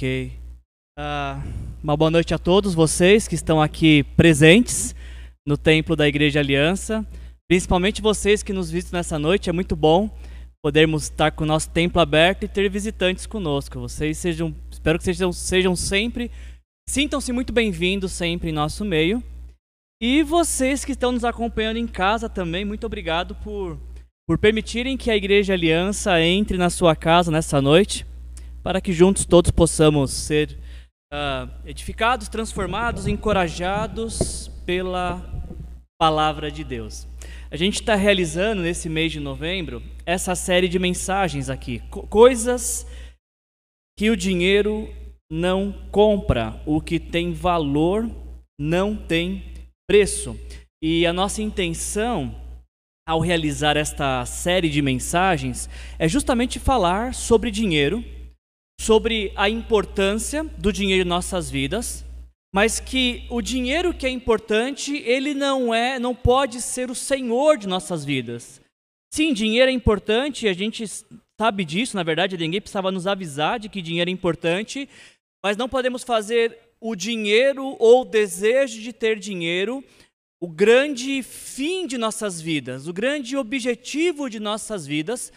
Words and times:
Ok. 0.00 0.32
Uh, 0.98 1.42
uma 1.82 1.94
boa 1.94 2.10
noite 2.10 2.32
a 2.32 2.38
todos 2.38 2.72
vocês 2.72 3.28
que 3.28 3.34
estão 3.34 3.60
aqui 3.60 4.02
presentes 4.16 4.94
no 5.46 5.58
templo 5.58 5.94
da 5.94 6.08
Igreja 6.08 6.40
Aliança. 6.40 7.06
Principalmente 7.46 8.00
vocês 8.00 8.42
que 8.42 8.50
nos 8.50 8.70
visitam 8.70 8.96
nessa 8.98 9.18
noite. 9.18 9.50
É 9.50 9.52
muito 9.52 9.76
bom 9.76 10.08
podermos 10.64 11.02
estar 11.02 11.30
com 11.32 11.44
o 11.44 11.46
nosso 11.46 11.68
templo 11.68 12.00
aberto 12.00 12.44
e 12.44 12.48
ter 12.48 12.66
visitantes 12.70 13.26
conosco. 13.26 13.78
Vocês 13.78 14.16
sejam, 14.16 14.54
espero 14.70 14.96
que 14.96 15.04
sejam, 15.04 15.34
sejam 15.34 15.76
sempre, 15.76 16.30
sintam-se 16.88 17.30
muito 17.30 17.52
bem-vindos 17.52 18.12
sempre 18.12 18.48
em 18.48 18.54
nosso 18.54 18.86
meio. 18.86 19.22
E 20.00 20.22
vocês 20.22 20.82
que 20.82 20.92
estão 20.92 21.12
nos 21.12 21.26
acompanhando 21.26 21.76
em 21.76 21.86
casa 21.86 22.26
também, 22.26 22.64
muito 22.64 22.86
obrigado 22.86 23.34
por, 23.44 23.78
por 24.26 24.38
permitirem 24.38 24.96
que 24.96 25.10
a 25.10 25.16
Igreja 25.16 25.52
Aliança 25.52 26.18
entre 26.22 26.56
na 26.56 26.70
sua 26.70 26.96
casa 26.96 27.30
nessa 27.30 27.60
noite 27.60 28.08
para 28.62 28.80
que 28.80 28.92
juntos 28.92 29.24
todos 29.24 29.50
possamos 29.50 30.10
ser 30.10 30.58
uh, 31.12 31.50
edificados, 31.64 32.28
transformados, 32.28 33.06
encorajados 33.06 34.48
pela 34.64 35.22
palavra 35.98 36.50
de 36.50 36.64
Deus. 36.64 37.06
A 37.50 37.56
gente 37.56 37.80
está 37.80 37.94
realizando 37.94 38.62
nesse 38.62 38.88
mês 38.88 39.12
de 39.12 39.20
novembro 39.20 39.82
essa 40.06 40.34
série 40.34 40.68
de 40.68 40.78
mensagens 40.78 41.50
aqui, 41.50 41.80
co 41.90 42.06
coisas 42.06 42.86
que 43.98 44.08
o 44.08 44.16
dinheiro 44.16 44.88
não 45.30 45.72
compra, 45.90 46.60
o 46.64 46.80
que 46.80 46.98
tem 46.98 47.32
valor 47.32 48.08
não 48.58 48.96
tem 48.96 49.44
preço. 49.88 50.38
E 50.82 51.06
a 51.06 51.12
nossa 51.12 51.42
intenção 51.42 52.34
ao 53.06 53.20
realizar 53.20 53.76
esta 53.76 54.24
série 54.24 54.70
de 54.70 54.80
mensagens 54.80 55.68
é 55.98 56.08
justamente 56.08 56.58
falar 56.58 57.12
sobre 57.12 57.50
dinheiro 57.50 58.04
sobre 58.80 59.30
a 59.36 59.46
importância 59.46 60.42
do 60.56 60.72
dinheiro 60.72 61.04
em 61.04 61.08
nossas 61.08 61.50
vidas, 61.50 62.02
mas 62.50 62.80
que 62.80 63.26
o 63.28 63.42
dinheiro 63.42 63.92
que 63.92 64.06
é 64.06 64.08
importante, 64.08 64.96
ele 65.04 65.34
não 65.34 65.74
é, 65.74 65.98
não 65.98 66.14
pode 66.14 66.62
ser 66.62 66.90
o 66.90 66.94
senhor 66.94 67.58
de 67.58 67.68
nossas 67.68 68.06
vidas. 68.06 68.58
Sim, 69.12 69.34
dinheiro 69.34 69.70
é 69.70 69.74
importante, 69.74 70.48
a 70.48 70.54
gente 70.54 70.82
sabe 71.38 71.62
disso, 71.62 71.94
na 71.94 72.02
verdade, 72.02 72.38
ninguém 72.38 72.58
precisava 72.58 72.90
nos 72.90 73.06
avisar 73.06 73.60
de 73.60 73.68
que 73.68 73.82
dinheiro 73.82 74.08
é 74.08 74.12
importante, 74.14 74.88
mas 75.44 75.58
não 75.58 75.68
podemos 75.68 76.02
fazer 76.02 76.58
o 76.80 76.96
dinheiro 76.96 77.76
ou 77.78 78.00
o 78.00 78.06
desejo 78.06 78.80
de 78.80 78.94
ter 78.94 79.18
dinheiro 79.18 79.84
o 80.40 80.48
grande 80.48 81.22
fim 81.22 81.86
de 81.86 81.98
nossas 81.98 82.40
vidas, 82.40 82.88
o 82.88 82.94
grande 82.94 83.36
objetivo 83.36 84.30
de 84.30 84.40
nossas 84.40 84.86
vidas, 84.86 85.30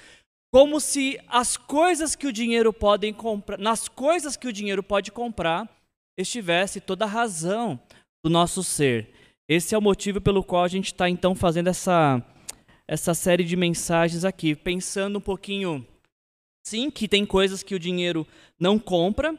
como 0.54 0.80
se 0.80 1.20
as 1.28 1.58
coisas 1.58 2.16
que 2.16 2.28
o 2.28 2.32
dinheiro 2.32 2.72
pode 2.72 3.12
comprar, 3.14 3.58
nas 3.58 3.88
coisas 3.88 4.38
que 4.38 4.48
o 4.48 4.54
dinheiro 4.54 4.84
pode 4.84 5.12
comprar, 5.12 5.68
estivesse 6.16 6.80
toda 6.80 7.06
a 7.06 7.08
razão 7.08 7.80
do 8.24 8.30
nosso 8.30 8.64
ser. 8.64 9.10
Esse 9.50 9.74
é 9.74 9.78
o 9.78 9.82
motivo 9.82 10.22
pelo 10.22 10.44
qual 10.44 10.64
a 10.64 10.68
gente 10.68 10.94
está 10.94 11.10
então 11.10 11.34
fazendo 11.34 11.70
essa 11.70 12.24
essa 12.88 13.16
série 13.16 13.44
de 13.44 13.56
mensagens 13.56 14.24
aqui, 14.24 14.54
pensando 14.54 15.18
um 15.18 15.22
pouquinho, 15.22 15.88
sim, 16.68 16.92
que 16.92 17.08
tem 17.08 17.26
coisas 17.26 17.64
que 17.64 17.74
o 17.74 17.80
dinheiro 17.80 18.28
não 18.60 18.78
compra, 18.78 19.36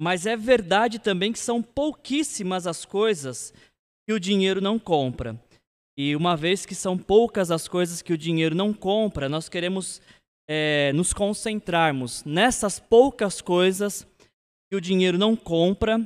mas 0.00 0.26
é 0.26 0.36
verdade 0.36 1.00
também 1.00 1.32
que 1.32 1.40
são 1.40 1.60
pouquíssimas 1.60 2.68
as 2.68 2.84
coisas 2.84 3.52
que 4.06 4.14
o 4.14 4.20
dinheiro 4.20 4.60
não 4.60 4.78
compra. 4.78 5.42
E 5.98 6.14
uma 6.14 6.36
vez 6.36 6.64
que 6.64 6.74
são 6.74 6.96
poucas 6.96 7.50
as 7.50 7.66
coisas 7.66 8.00
que 8.00 8.12
o 8.12 8.18
dinheiro 8.18 8.54
não 8.54 8.72
compra, 8.72 9.28
nós 9.28 9.48
queremos 9.48 10.00
é, 10.48 10.92
nos 10.94 11.12
concentrarmos 11.12 12.24
nessas 12.24 12.78
poucas 12.78 13.40
coisas 13.40 14.06
que 14.70 14.76
o 14.76 14.80
dinheiro 14.80 15.18
não 15.18 15.36
compra, 15.36 16.00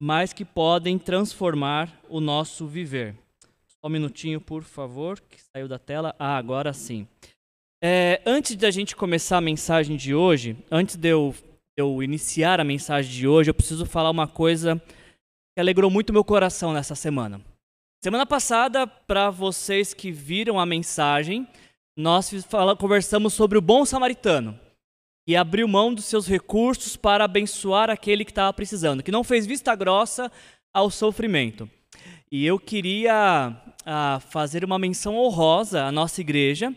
mas 0.00 0.32
que 0.32 0.44
podem 0.44 0.98
transformar 0.98 2.00
o 2.08 2.20
nosso 2.20 2.66
viver. 2.66 3.14
Só 3.66 3.88
um 3.88 3.90
minutinho, 3.90 4.40
por 4.40 4.62
favor, 4.62 5.20
que 5.20 5.40
saiu 5.40 5.66
da 5.66 5.78
tela. 5.78 6.14
Ah, 6.18 6.36
agora 6.36 6.72
sim. 6.72 7.06
É, 7.82 8.20
antes 8.26 8.56
da 8.56 8.70
gente 8.70 8.94
começar 8.94 9.38
a 9.38 9.40
mensagem 9.40 9.96
de 9.96 10.14
hoje, 10.14 10.56
antes 10.70 10.96
de 10.96 11.08
eu, 11.08 11.34
de 11.34 11.82
eu 11.82 12.02
iniciar 12.02 12.60
a 12.60 12.64
mensagem 12.64 13.10
de 13.10 13.26
hoje, 13.26 13.50
eu 13.50 13.54
preciso 13.54 13.86
falar 13.86 14.10
uma 14.10 14.28
coisa 14.28 14.76
que 15.54 15.60
alegrou 15.60 15.90
muito 15.90 16.12
meu 16.12 16.22
coração 16.22 16.74
nessa 16.74 16.94
semana. 16.94 17.40
Semana 18.02 18.26
passada, 18.26 18.86
para 18.86 19.30
vocês 19.30 19.92
que 19.92 20.10
viram 20.10 20.58
a 20.58 20.66
mensagem, 20.66 21.46
nós 21.96 22.30
fala, 22.48 22.76
conversamos 22.76 23.34
sobre 23.34 23.58
o 23.58 23.62
bom 23.62 23.84
samaritano, 23.84 24.58
que 25.26 25.36
abriu 25.36 25.68
mão 25.68 25.92
dos 25.92 26.04
seus 26.04 26.26
recursos 26.26 26.96
para 26.96 27.24
abençoar 27.24 27.90
aquele 27.90 28.24
que 28.24 28.30
estava 28.30 28.52
precisando, 28.52 29.02
que 29.02 29.12
não 29.12 29.24
fez 29.24 29.46
vista 29.46 29.74
grossa 29.74 30.30
ao 30.72 30.90
sofrimento. 30.90 31.68
E 32.32 32.46
eu 32.46 32.58
queria 32.58 33.56
ah, 33.84 34.20
fazer 34.28 34.64
uma 34.64 34.78
menção 34.78 35.16
honrosa 35.16 35.84
à 35.84 35.92
nossa 35.92 36.20
igreja, 36.20 36.74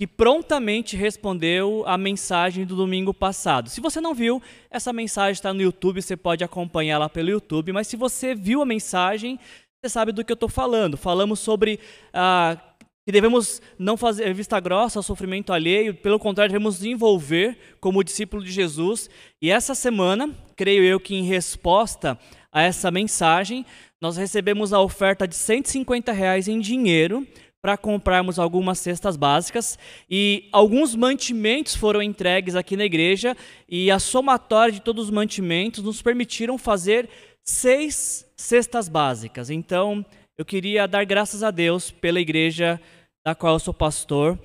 que 0.00 0.06
prontamente 0.06 0.96
respondeu 0.96 1.84
a 1.86 1.96
mensagem 1.96 2.64
do 2.64 2.74
domingo 2.74 3.12
passado. 3.14 3.68
Se 3.68 3.80
você 3.80 4.00
não 4.00 4.14
viu, 4.14 4.42
essa 4.70 4.92
mensagem 4.92 5.32
está 5.32 5.52
no 5.52 5.62
YouTube, 5.62 6.02
você 6.02 6.16
pode 6.16 6.42
acompanhar 6.42 6.98
lá 6.98 7.08
pelo 7.08 7.30
YouTube, 7.30 7.72
mas 7.72 7.86
se 7.86 7.96
você 7.96 8.34
viu 8.34 8.62
a 8.62 8.66
mensagem, 8.66 9.38
você 9.80 9.88
sabe 9.88 10.12
do 10.12 10.24
que 10.24 10.32
eu 10.32 10.34
estou 10.34 10.48
falando. 10.48 10.96
Falamos 10.96 11.40
sobre 11.40 11.80
ah, 12.12 12.56
que 13.04 13.10
devemos 13.10 13.60
não 13.78 13.96
fazer 13.96 14.32
vista 14.32 14.60
grossa 14.60 14.98
ao 14.98 15.02
sofrimento 15.02 15.52
alheio, 15.52 15.94
pelo 15.94 16.18
contrário, 16.18 16.52
devemos 16.52 16.78
nos 16.78 16.86
envolver 16.86 17.58
como 17.80 18.04
discípulo 18.04 18.44
de 18.44 18.52
Jesus. 18.52 19.10
E 19.40 19.50
essa 19.50 19.74
semana, 19.74 20.30
creio 20.54 20.84
eu 20.84 21.00
que 21.00 21.14
em 21.14 21.24
resposta 21.24 22.18
a 22.52 22.62
essa 22.62 22.90
mensagem, 22.90 23.66
nós 24.00 24.16
recebemos 24.16 24.72
a 24.72 24.80
oferta 24.80 25.26
de 25.26 25.34
150 25.34 26.12
reais 26.12 26.46
em 26.46 26.60
dinheiro 26.60 27.26
para 27.60 27.76
comprarmos 27.76 28.40
algumas 28.40 28.80
cestas 28.80 29.16
básicas 29.16 29.78
e 30.10 30.48
alguns 30.50 30.96
mantimentos 30.96 31.76
foram 31.76 32.02
entregues 32.02 32.56
aqui 32.56 32.76
na 32.76 32.84
igreja 32.84 33.36
e 33.68 33.88
a 33.88 34.00
somatória 34.00 34.72
de 34.72 34.80
todos 34.80 35.04
os 35.04 35.10
mantimentos 35.10 35.82
nos 35.82 36.02
permitiram 36.02 36.58
fazer 36.58 37.08
seis 37.44 38.26
cestas 38.36 38.88
básicas. 38.88 39.48
Então, 39.48 40.04
eu 40.42 40.44
queria 40.44 40.88
dar 40.88 41.04
graças 41.04 41.44
a 41.44 41.52
Deus 41.52 41.92
pela 41.92 42.20
igreja 42.20 42.80
da 43.24 43.32
qual 43.32 43.54
eu 43.54 43.60
sou 43.60 43.72
pastor. 43.72 44.36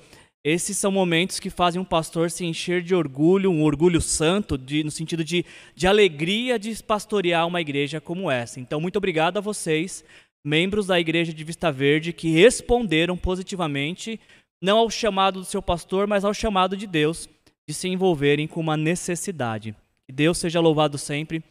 Esses 0.43 0.77
são 0.77 0.91
momentos 0.91 1.39
que 1.39 1.49
fazem 1.49 1.81
um 1.81 1.83
pastor 1.83 2.29
se 2.29 2.45
encher 2.45 2.83
de 2.83 2.93
orgulho, 2.93 3.49
um 3.49 3.63
orgulho 3.63 3.99
santo, 3.99 4.59
de, 4.59 4.83
no 4.83 4.91
sentido 4.91 5.23
de, 5.23 5.43
de 5.73 5.87
alegria 5.87 6.59
de 6.59 6.83
pastorear 6.83 7.47
uma 7.47 7.59
igreja 7.59 7.99
como 7.99 8.29
essa. 8.29 8.59
Então, 8.59 8.79
muito 8.79 8.97
obrigado 8.97 9.37
a 9.37 9.41
vocês, 9.41 10.05
membros 10.45 10.85
da 10.85 10.99
Igreja 10.99 11.33
de 11.33 11.43
Vista 11.43 11.71
Verde, 11.71 12.13
que 12.13 12.29
responderam 12.29 13.17
positivamente, 13.17 14.19
não 14.61 14.77
ao 14.77 14.91
chamado 14.91 15.39
do 15.39 15.45
seu 15.45 15.63
pastor, 15.63 16.05
mas 16.05 16.23
ao 16.23 16.31
chamado 16.31 16.77
de 16.77 16.85
Deus 16.85 17.27
de 17.67 17.73
se 17.73 17.87
envolverem 17.87 18.47
com 18.47 18.59
uma 18.59 18.77
necessidade. 18.77 19.75
Que 20.05 20.13
Deus 20.13 20.37
seja 20.37 20.59
louvado 20.59 20.95
sempre 20.95 21.43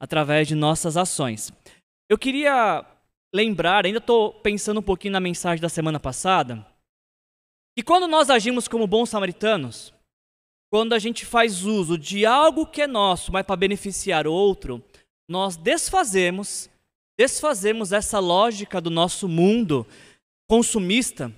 através 0.00 0.48
de 0.48 0.56
nossas 0.56 0.96
ações. 0.96 1.52
Eu 2.10 2.18
queria 2.18 2.84
lembrar, 3.34 3.86
ainda 3.86 3.98
estou 3.98 4.32
pensando 4.32 4.80
um 4.80 4.82
pouquinho 4.82 5.12
na 5.12 5.20
mensagem 5.20 5.60
da 5.60 5.68
semana 5.68 5.98
passada, 5.98 6.66
que 7.76 7.82
quando 7.82 8.06
nós 8.06 8.28
agimos 8.28 8.68
como 8.68 8.86
bons 8.86 9.08
samaritanos, 9.08 9.92
quando 10.70 10.92
a 10.92 10.98
gente 10.98 11.24
faz 11.24 11.64
uso 11.64 11.98
de 11.98 12.26
algo 12.26 12.66
que 12.66 12.82
é 12.82 12.86
nosso, 12.86 13.32
mas 13.32 13.44
para 13.44 13.56
beneficiar 13.56 14.26
outro, 14.26 14.82
nós 15.28 15.56
desfazemos, 15.56 16.68
desfazemos 17.18 17.92
essa 17.92 18.18
lógica 18.18 18.80
do 18.80 18.90
nosso 18.90 19.28
mundo 19.28 19.86
consumista 20.48 21.32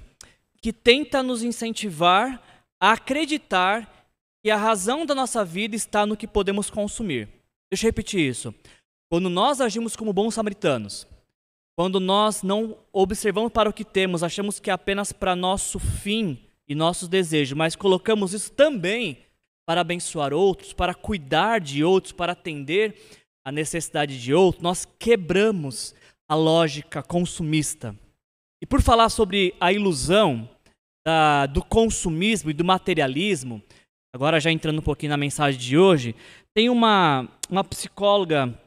que 0.60 0.72
tenta 0.72 1.22
nos 1.22 1.42
incentivar 1.42 2.42
a 2.80 2.92
acreditar 2.92 4.08
que 4.42 4.50
a 4.50 4.56
razão 4.56 5.06
da 5.06 5.14
nossa 5.14 5.44
vida 5.44 5.76
está 5.76 6.04
no 6.04 6.16
que 6.16 6.26
podemos 6.26 6.70
consumir. 6.70 7.28
Deixa 7.70 7.86
eu 7.86 7.88
repetir 7.88 8.20
isso. 8.20 8.54
Quando 9.10 9.28
nós 9.30 9.60
agimos 9.60 9.96
como 9.96 10.12
bons 10.12 10.34
samaritanos, 10.34 11.06
quando 11.76 11.98
nós 11.98 12.42
não 12.42 12.76
observamos 12.92 13.52
para 13.52 13.68
o 13.68 13.72
que 13.72 13.84
temos, 13.84 14.22
achamos 14.22 14.60
que 14.60 14.70
é 14.70 14.72
apenas 14.72 15.12
para 15.12 15.34
nosso 15.34 15.78
fim 15.78 16.38
e 16.68 16.74
nossos 16.74 17.08
desejos, 17.08 17.56
mas 17.56 17.74
colocamos 17.76 18.32
isso 18.32 18.52
também 18.52 19.18
para 19.66 19.80
abençoar 19.80 20.32
outros, 20.32 20.72
para 20.72 20.94
cuidar 20.94 21.60
de 21.60 21.82
outros, 21.82 22.12
para 22.12 22.32
atender 22.32 22.94
a 23.44 23.52
necessidade 23.52 24.20
de 24.20 24.32
outros, 24.32 24.62
nós 24.62 24.86
quebramos 24.98 25.94
a 26.28 26.34
lógica 26.34 27.02
consumista. 27.02 27.94
E 28.62 28.66
por 28.66 28.80
falar 28.80 29.10
sobre 29.10 29.54
a 29.60 29.72
ilusão 29.72 30.48
da, 31.06 31.46
do 31.46 31.62
consumismo 31.62 32.50
e 32.50 32.54
do 32.54 32.64
materialismo, 32.64 33.62
agora 34.14 34.40
já 34.40 34.50
entrando 34.50 34.78
um 34.78 34.82
pouquinho 34.82 35.10
na 35.10 35.16
mensagem 35.16 35.60
de 35.60 35.76
hoje, 35.76 36.14
tem 36.54 36.70
uma, 36.70 37.28
uma 37.50 37.62
psicóloga 37.62 38.58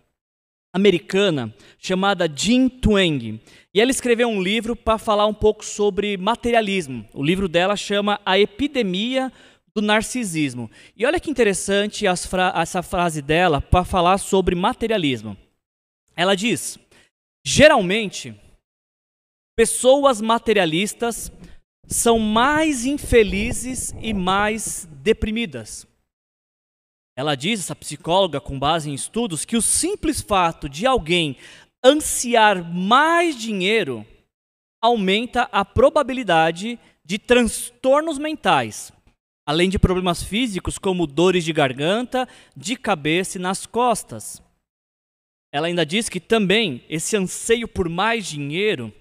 americana 0.74 1.54
chamada 1.78 2.28
Jean 2.28 2.70
Twenge. 2.70 3.42
E 3.74 3.82
ela 3.82 3.92
escreveu 3.92 4.28
um 4.28 4.42
livro 4.42 4.76
para 4.76 4.98
falar 4.98 5.28
um 5.28 5.34
pouco 5.34 5.64
sobre 5.64 6.18
materialismo. 6.18 7.08
O 7.14 7.24
livro 7.24 7.48
dela 7.48 7.76
chama 7.76 8.20
A 8.26 8.38
Epidemia 8.40 9.32
do 9.74 9.82
narcisismo. 9.82 10.70
E 10.96 11.06
olha 11.06 11.20
que 11.20 11.30
interessante 11.30 12.06
fra 12.28 12.52
essa 12.56 12.82
frase 12.82 13.22
dela 13.22 13.62
para 13.62 13.86
falar 13.86 14.18
sobre 14.18 14.56
materialismo. 14.56 15.38
Ela 16.16 16.36
diz: 16.36 16.80
geralmente, 17.46 18.34
pessoas 19.56 20.20
materialistas 20.20 21.32
são 21.88 22.20
mais 22.20 22.86
infelizes 22.86 23.96
e 24.02 24.14
mais 24.14 24.88
deprimidas. 24.92 25.88
Ela 27.18 27.34
diz, 27.34 27.62
essa 27.62 27.76
psicóloga, 27.76 28.40
com 28.40 28.60
base 28.60 28.92
em 28.92 28.94
estudos, 28.94 29.44
que 29.44 29.58
o 29.58 29.62
simples 29.62 30.22
fato 30.22 30.70
de 30.70 30.86
alguém 30.86 31.36
ansiar 31.84 32.64
mais 32.64 33.36
dinheiro 33.36 34.06
aumenta 34.80 35.50
a 35.52 35.66
probabilidade 35.66 36.80
de 37.04 37.18
transtornos 37.18 38.20
mentais, 38.20 38.92
além 39.48 39.68
de 39.68 39.80
problemas 39.80 40.22
físicos 40.22 40.78
como 40.78 41.08
dores 41.08 41.44
de 41.44 41.52
garganta, 41.52 42.30
de 42.56 42.76
cabeça 42.76 43.40
e 43.40 43.42
nas 43.42 43.66
costas. 43.66 44.40
Ela 45.52 45.66
ainda 45.66 45.84
diz 45.84 46.10
que 46.10 46.20
também 46.20 46.86
esse 46.88 47.18
anseio 47.18 47.68
por 47.68 47.90
mais 47.90 48.28
dinheiro 48.28 48.94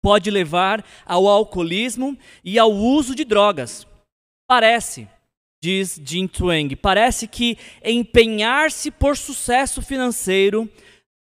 pode 0.00 0.30
levar 0.30 0.86
ao 1.04 1.26
alcoolismo 1.26 2.16
e 2.44 2.56
ao 2.56 2.70
uso 2.70 3.16
de 3.16 3.24
drogas. 3.24 3.84
Parece, 4.46 5.08
diz 5.66 6.00
Jim 6.04 6.28
Tweng, 6.28 6.76
parece 6.76 7.26
que 7.26 7.58
empenhar-se 7.84 8.88
por 8.88 9.16
sucesso 9.16 9.82
financeiro 9.82 10.70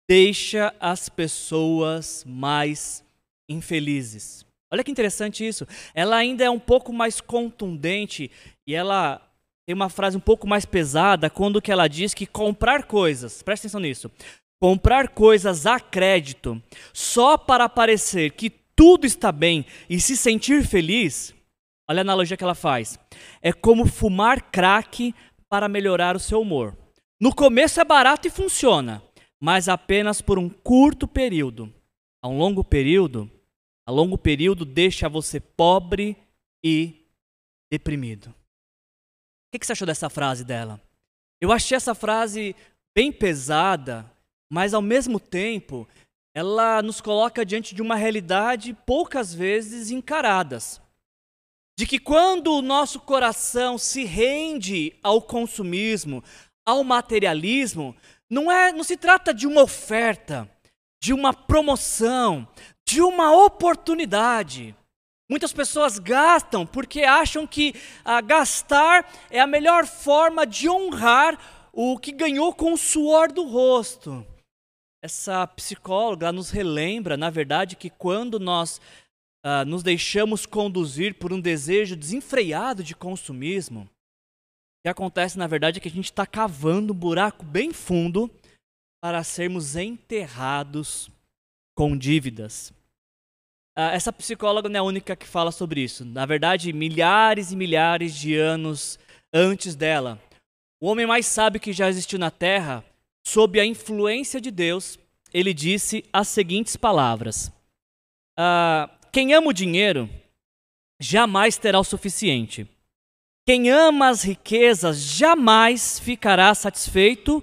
deixa 0.06 0.75
as 0.79 1.08
pessoas 1.08 2.23
mais 2.26 3.02
infelizes. 3.49 4.44
Olha 4.70 4.85
que 4.85 4.91
interessante 4.91 5.46
isso. 5.46 5.67
Ela 5.94 6.17
ainda 6.17 6.44
é 6.44 6.50
um 6.50 6.58
pouco 6.58 6.93
mais 6.93 7.23
contundente 7.23 8.31
e 8.67 8.75
ela 8.75 9.19
tem 9.67 9.75
uma 9.75 9.88
frase 9.88 10.19
um 10.19 10.20
pouco 10.20 10.46
mais 10.46 10.67
pesada 10.67 11.31
quando 11.31 11.62
que 11.62 11.73
ela 11.73 11.88
diz 11.88 12.12
que 12.12 12.26
comprar 12.26 12.82
coisas, 12.82 13.43
presta 13.43 13.67
atenção 13.67 13.81
nisso, 13.81 14.11
comprar 14.61 15.08
coisas 15.08 15.64
a 15.64 15.81
crédito 15.81 16.62
só 16.93 17.38
para 17.38 17.67
parecer 17.67 18.32
que 18.32 18.50
tudo 18.76 19.06
está 19.06 19.32
bem 19.32 19.64
e 19.88 19.99
se 19.99 20.19
sentir 20.19 20.67
feliz, 20.67 21.32
olha 21.88 22.00
a 22.00 22.02
analogia 22.02 22.36
que 22.36 22.44
ela 22.44 22.54
faz, 22.54 22.98
é 23.42 23.52
como 23.52 23.86
fumar 23.86 24.50
crack 24.50 25.14
para 25.48 25.69
melhorar 25.69 26.16
o 26.16 26.20
seu 26.20 26.40
humor. 26.40 26.76
No 27.20 27.34
começo 27.34 27.81
é 27.81 27.84
barato 27.84 28.26
e 28.26 28.31
funciona, 28.31 29.02
mas 29.40 29.69
apenas 29.69 30.20
por 30.20 30.38
um 30.38 30.48
curto 30.48 31.06
período. 31.06 31.72
A 32.22 32.28
um 32.28 32.38
longo 32.38 32.64
período, 32.64 33.31
a 33.86 33.92
longo 33.92 34.16
período 34.16 34.64
deixa 34.64 35.08
você 35.08 35.38
pobre 35.38 36.16
e 36.64 37.06
deprimido. 37.70 38.34
O 39.52 39.58
que 39.58 39.64
você 39.64 39.72
achou 39.72 39.86
dessa 39.86 40.08
frase 40.08 40.44
dela? 40.44 40.81
Eu 41.40 41.52
achei 41.52 41.76
essa 41.76 41.94
frase 41.94 42.56
bem 42.96 43.12
pesada, 43.12 44.10
mas 44.50 44.72
ao 44.72 44.82
mesmo 44.82 45.20
tempo 45.20 45.86
ela 46.34 46.82
nos 46.82 47.00
coloca 47.00 47.44
diante 47.44 47.75
de 47.75 47.82
uma 47.82 47.94
realidade 47.94 48.75
poucas 48.86 49.32
vezes 49.32 49.90
encaradas. 49.90 50.81
De 51.76 51.86
que 51.86 51.98
quando 51.98 52.54
o 52.54 52.62
nosso 52.62 53.00
coração 53.00 53.76
se 53.76 54.04
rende 54.04 54.96
ao 55.02 55.20
consumismo, 55.20 56.22
ao 56.64 56.84
materialismo, 56.84 57.94
não 58.30 58.50
é, 58.50 58.72
não 58.72 58.84
se 58.84 58.96
trata 58.96 59.34
de 59.34 59.46
uma 59.46 59.62
oferta, 59.62 60.48
de 61.02 61.12
uma 61.12 61.34
promoção, 61.34 62.46
de 62.86 63.02
uma 63.02 63.34
oportunidade. 63.44 64.74
Muitas 65.28 65.52
pessoas 65.52 65.98
gastam 65.98 66.66
porque 66.66 67.02
acham 67.02 67.46
que 67.46 67.74
ah, 68.04 68.20
gastar 68.20 69.10
é 69.30 69.40
a 69.40 69.46
melhor 69.46 69.86
forma 69.86 70.46
de 70.46 70.68
honrar 70.68 71.38
o 71.72 71.98
que 71.98 72.12
ganhou 72.12 72.54
com 72.54 72.72
o 72.72 72.78
suor 72.78 73.32
do 73.32 73.44
rosto. 73.44 74.24
Essa 75.02 75.46
psicóloga 75.46 76.32
nos 76.32 76.50
relembra, 76.50 77.16
na 77.16 77.28
verdade, 77.28 77.76
que 77.76 77.90
quando 77.90 78.40
nós 78.40 78.80
ah, 79.44 79.62
nos 79.62 79.82
deixamos 79.82 80.46
conduzir 80.46 81.14
por 81.14 81.31
um 81.31 81.41
desejo 81.41 81.94
desenfreado 81.94 82.82
de 82.82 82.96
consumismo, 82.96 83.82
o 83.82 83.88
que 84.85 84.88
acontece, 84.88 85.38
na 85.38 85.46
verdade, 85.46 85.79
é 85.79 85.81
que 85.82 85.88
a 85.88 85.91
gente 85.91 86.06
está 86.06 86.26
cavando 86.26 86.94
um 86.94 86.96
buraco 86.96 87.44
bem 87.44 87.70
fundo 87.70 88.31
para 89.02 89.23
sermos 89.23 89.76
enterrados 89.76 91.11
com 91.76 91.96
dívidas. 91.96 92.73
Uh, 93.76 93.93
essa 93.93 94.12
psicóloga 94.12 94.69
não 94.69 94.76
é 94.76 94.81
a 94.81 94.85
única 94.85 95.14
que 95.14 95.26
fala 95.26 95.52
sobre 95.52 95.82
isso. 95.82 96.05
Na 96.06 96.25
verdade, 96.25 96.73
milhares 96.73 97.52
e 97.52 97.56
milhares 97.56 98.14
de 98.14 98.35
anos 98.37 98.99
antes 99.32 99.75
dela, 99.75 100.19
o 100.81 100.87
homem 100.87 101.06
mais 101.06 101.26
sábio 101.26 101.61
que 101.61 101.73
já 101.73 101.88
existiu 101.88 102.19
na 102.19 102.31
Terra, 102.31 102.82
sob 103.26 103.61
a 103.61 103.67
influência 103.67 104.41
de 104.41 104.50
Deus, 104.50 104.99
ele 105.32 105.52
disse 105.52 106.05
as 106.12 106.29
seguintes 106.29 106.76
palavras: 106.76 107.49
uh, 108.38 108.88
Quem 109.14 109.32
ama 109.32 109.50
o 109.50 109.52
dinheiro 109.52 110.11
jamais 111.00 111.56
terá 111.56 111.78
o 111.78 111.84
suficiente. 111.84 112.66
Quem 113.46 113.70
ama 113.70 114.08
as 114.08 114.25
riquezas 114.25 114.99
jamais 114.99 116.00
ficará 116.00 116.52
satisfeito 116.52 117.40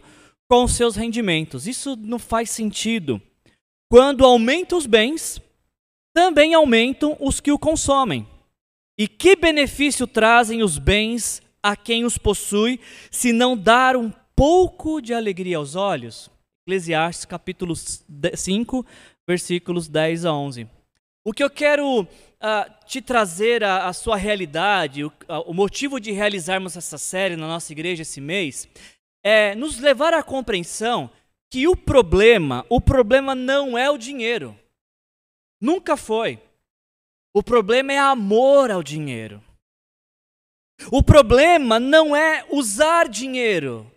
com 0.49 0.67
seus 0.67 0.97
rendimentos. 0.97 1.67
Isso 1.67 1.95
não 1.95 2.19
faz 2.19 2.49
sentido. 2.49 3.21
Quando 3.89 4.25
aumenta 4.25 4.75
os 4.75 4.85
bens, 4.85 5.39
também 6.13 6.53
aumentam 6.53 7.15
os 7.21 7.39
que 7.39 7.53
o 7.53 7.59
consomem. 7.59 8.27
E 8.99 9.07
que 9.07 9.37
benefício 9.37 10.05
trazem 10.05 10.63
os 10.63 10.77
bens 10.77 11.41
a 11.63 11.77
quem 11.77 12.03
os 12.03 12.17
possui, 12.17 12.81
se 13.09 13.31
não 13.31 13.55
dar 13.55 13.95
um 13.95 14.11
pouco 14.35 14.99
de 14.99 15.13
alegria 15.13 15.55
aos 15.55 15.75
olhos? 15.75 16.29
Eclesiastes 16.67 17.23
capítulo 17.23 17.75
5, 17.77 18.85
versículos 19.25 19.87
10 19.87 20.25
a 20.25 20.33
11. 20.33 20.80
O 21.23 21.31
que 21.31 21.43
eu 21.43 21.49
quero 21.49 22.01
uh, 22.01 22.07
te 22.85 23.01
trazer 23.01 23.63
a 23.63 23.93
sua 23.93 24.17
realidade, 24.17 25.05
o, 25.05 25.11
a, 25.27 25.39
o 25.41 25.53
motivo 25.53 25.99
de 25.99 26.11
realizarmos 26.11 26.75
essa 26.75 26.97
série 26.97 27.35
na 27.35 27.47
nossa 27.47 27.71
igreja 27.71 28.01
esse 28.01 28.19
mês, 28.19 28.67
é 29.23 29.53
nos 29.53 29.77
levar 29.77 30.13
à 30.13 30.23
compreensão 30.23 31.09
que 31.49 31.67
o 31.67 31.75
problema, 31.75 32.65
o 32.69 32.81
problema 32.81 33.35
não 33.35 33.77
é 33.77 33.89
o 33.91 33.97
dinheiro. 33.97 34.57
Nunca 35.59 35.95
foi. 35.95 36.39
O 37.33 37.43
problema 37.43 37.93
é 37.93 37.99
amor 37.99 38.71
ao 38.71 38.81
dinheiro. 38.81 39.43
O 40.91 41.03
problema 41.03 41.79
não 41.79 42.15
é 42.15 42.45
usar 42.49 43.07
dinheiro. 43.07 43.89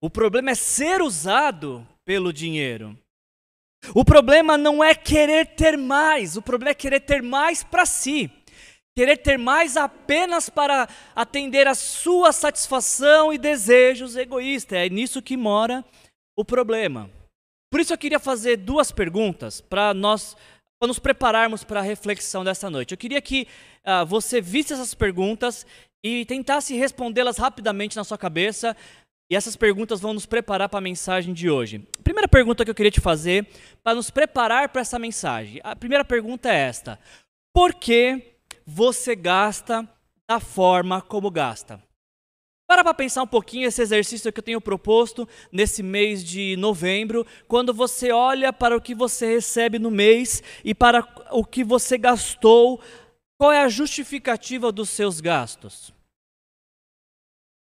O 0.00 0.10
problema 0.10 0.50
é 0.50 0.54
ser 0.54 1.00
usado 1.00 1.86
pelo 2.04 2.32
dinheiro. 2.32 2.98
O 3.94 4.04
problema 4.04 4.56
não 4.56 4.82
é 4.82 4.94
querer 4.94 5.46
ter 5.46 5.76
mais, 5.76 6.36
o 6.36 6.42
problema 6.42 6.70
é 6.70 6.74
querer 6.74 7.00
ter 7.00 7.22
mais 7.22 7.62
para 7.62 7.86
si. 7.86 8.30
Querer 8.96 9.18
ter 9.18 9.38
mais 9.38 9.76
apenas 9.76 10.48
para 10.48 10.88
atender 11.14 11.66
a 11.68 11.74
sua 11.74 12.32
satisfação 12.32 13.30
e 13.30 13.36
desejos 13.36 14.16
egoístas. 14.16 14.78
É 14.78 14.88
nisso 14.88 15.20
que 15.20 15.36
mora 15.36 15.84
o 16.34 16.44
problema. 16.44 17.10
Por 17.70 17.80
isso 17.80 17.92
eu 17.92 17.98
queria 17.98 18.18
fazer 18.18 18.56
duas 18.56 18.90
perguntas 18.90 19.60
para 19.60 19.92
nós 19.92 20.34
para 20.78 20.88
nos 20.88 20.98
prepararmos 20.98 21.64
para 21.64 21.80
a 21.80 21.82
reflexão 21.82 22.44
dessa 22.44 22.68
noite. 22.68 22.92
Eu 22.92 22.98
queria 22.98 23.20
que 23.20 23.48
uh, 23.84 24.04
você 24.04 24.40
visse 24.40 24.74
essas 24.74 24.94
perguntas 24.94 25.66
e 26.04 26.24
tentasse 26.26 26.76
respondê-las 26.76 27.38
rapidamente 27.38 27.96
na 27.96 28.04
sua 28.04 28.18
cabeça. 28.18 28.76
E 29.28 29.34
essas 29.34 29.56
perguntas 29.56 30.00
vão 30.00 30.14
nos 30.14 30.26
preparar 30.26 30.68
para 30.68 30.78
a 30.78 30.82
mensagem 30.82 31.34
de 31.34 31.50
hoje. 31.50 31.86
A 31.98 32.02
primeira 32.02 32.28
pergunta 32.28 32.64
que 32.64 32.70
eu 32.70 32.74
queria 32.74 32.92
te 32.92 33.00
fazer 33.00 33.46
para 33.82 33.94
nos 33.94 34.08
preparar 34.08 34.68
para 34.68 34.82
essa 34.82 34.98
mensagem. 34.98 35.60
A 35.64 35.74
primeira 35.74 36.04
pergunta 36.04 36.48
é 36.48 36.56
esta: 36.56 36.98
Por 37.52 37.74
que 37.74 38.36
você 38.64 39.16
gasta 39.16 39.88
da 40.28 40.38
forma 40.38 41.02
como 41.02 41.30
gasta? 41.30 41.82
Para 42.68 42.82
para 42.82 42.94
pensar 42.94 43.22
um 43.22 43.28
pouquinho 43.28 43.68
esse 43.68 43.80
exercício 43.80 44.32
que 44.32 44.40
eu 44.40 44.44
tenho 44.44 44.60
proposto 44.60 45.28
nesse 45.52 45.84
mês 45.84 46.24
de 46.24 46.56
novembro, 46.56 47.24
quando 47.46 47.72
você 47.72 48.10
olha 48.10 48.52
para 48.52 48.76
o 48.76 48.80
que 48.80 48.92
você 48.92 49.34
recebe 49.34 49.78
no 49.78 49.90
mês 49.90 50.42
e 50.64 50.74
para 50.74 51.06
o 51.30 51.44
que 51.44 51.62
você 51.62 51.96
gastou, 51.96 52.80
qual 53.38 53.52
é 53.52 53.62
a 53.62 53.68
justificativa 53.68 54.72
dos 54.72 54.88
seus 54.90 55.20
gastos? 55.20 55.95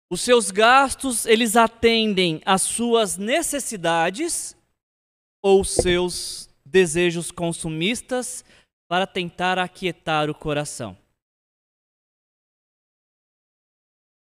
Os 0.09 0.21
seus 0.21 0.51
gastos, 0.51 1.25
eles 1.25 1.55
atendem 1.55 2.41
às 2.45 2.61
suas 2.61 3.17
necessidades 3.17 4.55
ou 5.41 5.65
seus 5.65 6.49
desejos 6.65 7.29
consumistas 7.31 8.43
para 8.87 9.05
tentar 9.05 9.59
aquietar 9.59 10.29
o 10.29 10.35
coração? 10.35 10.97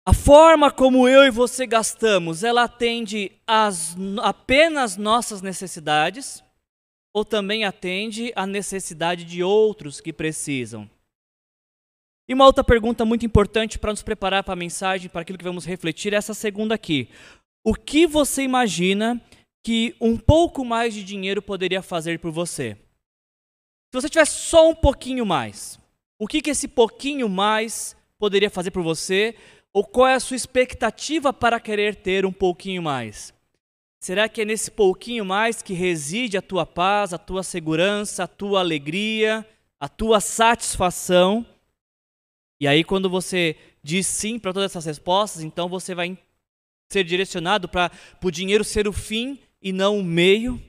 A 0.05 0.13
forma 0.13 0.69
como 0.71 1.07
eu 1.07 1.23
e 1.23 1.31
você 1.31 1.65
gastamos, 1.65 2.43
ela 2.43 2.63
atende 2.63 3.31
às, 3.47 3.95
apenas 4.21 4.97
nossas 4.97 5.41
necessidades 5.41 6.43
ou 7.13 7.23
também 7.23 7.63
atende 7.63 8.33
à 8.35 8.45
necessidade 8.45 9.23
de 9.23 9.43
outros 9.43 10.01
que 10.01 10.11
precisam? 10.11 10.89
E 12.27 12.33
uma 12.33 12.45
outra 12.45 12.63
pergunta 12.63 13.03
muito 13.03 13.25
importante 13.25 13.77
para 13.77 13.91
nos 13.91 14.01
preparar 14.01 14.43
para 14.43 14.53
a 14.53 14.57
mensagem, 14.57 15.09
para 15.09 15.21
aquilo 15.21 15.37
que 15.37 15.43
vamos 15.43 15.65
refletir, 15.65 16.13
é 16.13 16.17
essa 16.17 16.33
segunda 16.33 16.73
aqui. 16.73 17.09
O 17.63 17.73
que 17.73 18.07
você 18.07 18.43
imagina 18.43 19.21
que 19.63 19.95
um 19.99 20.17
pouco 20.17 20.63
mais 20.63 20.93
de 20.93 21.03
dinheiro 21.03 21.41
poderia 21.41 21.81
fazer 21.81 22.19
por 22.19 22.31
você? 22.31 22.77
Se 23.93 24.01
você 24.01 24.09
tivesse 24.09 24.39
só 24.39 24.69
um 24.69 24.75
pouquinho 24.75 25.25
mais, 25.25 25.79
o 26.19 26.27
que, 26.27 26.41
que 26.41 26.49
esse 26.49 26.67
pouquinho 26.67 27.27
mais 27.27 27.95
poderia 28.17 28.49
fazer 28.49 28.71
por 28.71 28.83
você? 28.83 29.35
Ou 29.73 29.83
qual 29.83 30.07
é 30.07 30.13
a 30.13 30.19
sua 30.19 30.37
expectativa 30.37 31.33
para 31.33 31.59
querer 31.59 31.95
ter 31.95 32.25
um 32.25 32.31
pouquinho 32.31 32.81
mais? 32.81 33.33
Será 34.01 34.27
que 34.27 34.41
é 34.41 34.45
nesse 34.45 34.69
pouquinho 34.69 35.25
mais 35.25 35.61
que 35.61 35.73
reside 35.73 36.37
a 36.37 36.41
tua 36.41 36.65
paz, 36.65 37.13
a 37.13 37.17
tua 37.17 37.43
segurança, 37.43 38.23
a 38.23 38.27
tua 38.27 38.59
alegria, 38.59 39.45
a 39.79 39.87
tua 39.87 40.19
satisfação? 40.19 41.45
E 42.63 42.67
aí, 42.67 42.81
quando 42.81 43.09
você 43.09 43.57
diz 43.83 44.07
sim 44.07 44.39
para 44.39 44.53
todas 44.53 44.71
essas 44.71 44.85
respostas, 44.85 45.43
então 45.43 45.67
você 45.67 45.93
vai 45.93 46.17
ser 46.89 47.03
direcionado 47.03 47.67
para 47.67 47.91
o 48.23 48.31
dinheiro 48.31 48.63
ser 48.63 48.87
o 48.87 48.93
fim 48.93 49.37
e 49.61 49.73
não 49.73 49.99
o 49.99 50.03
meio? 50.03 50.63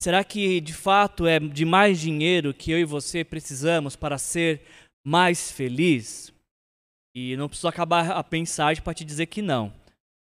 Será 0.00 0.22
que 0.22 0.60
de 0.60 0.72
fato 0.72 1.26
é 1.26 1.40
de 1.40 1.64
mais 1.64 1.98
dinheiro 1.98 2.54
que 2.54 2.70
eu 2.70 2.78
e 2.78 2.84
você 2.84 3.24
precisamos 3.24 3.96
para 3.96 4.16
ser 4.16 4.62
mais 5.04 5.50
feliz? 5.50 6.32
E 7.16 7.36
não 7.36 7.48
preciso 7.48 7.66
acabar 7.66 8.12
a 8.12 8.24
mensagem 8.30 8.80
para 8.80 8.94
te 8.94 9.04
dizer 9.04 9.26
que 9.26 9.42
não. 9.42 9.72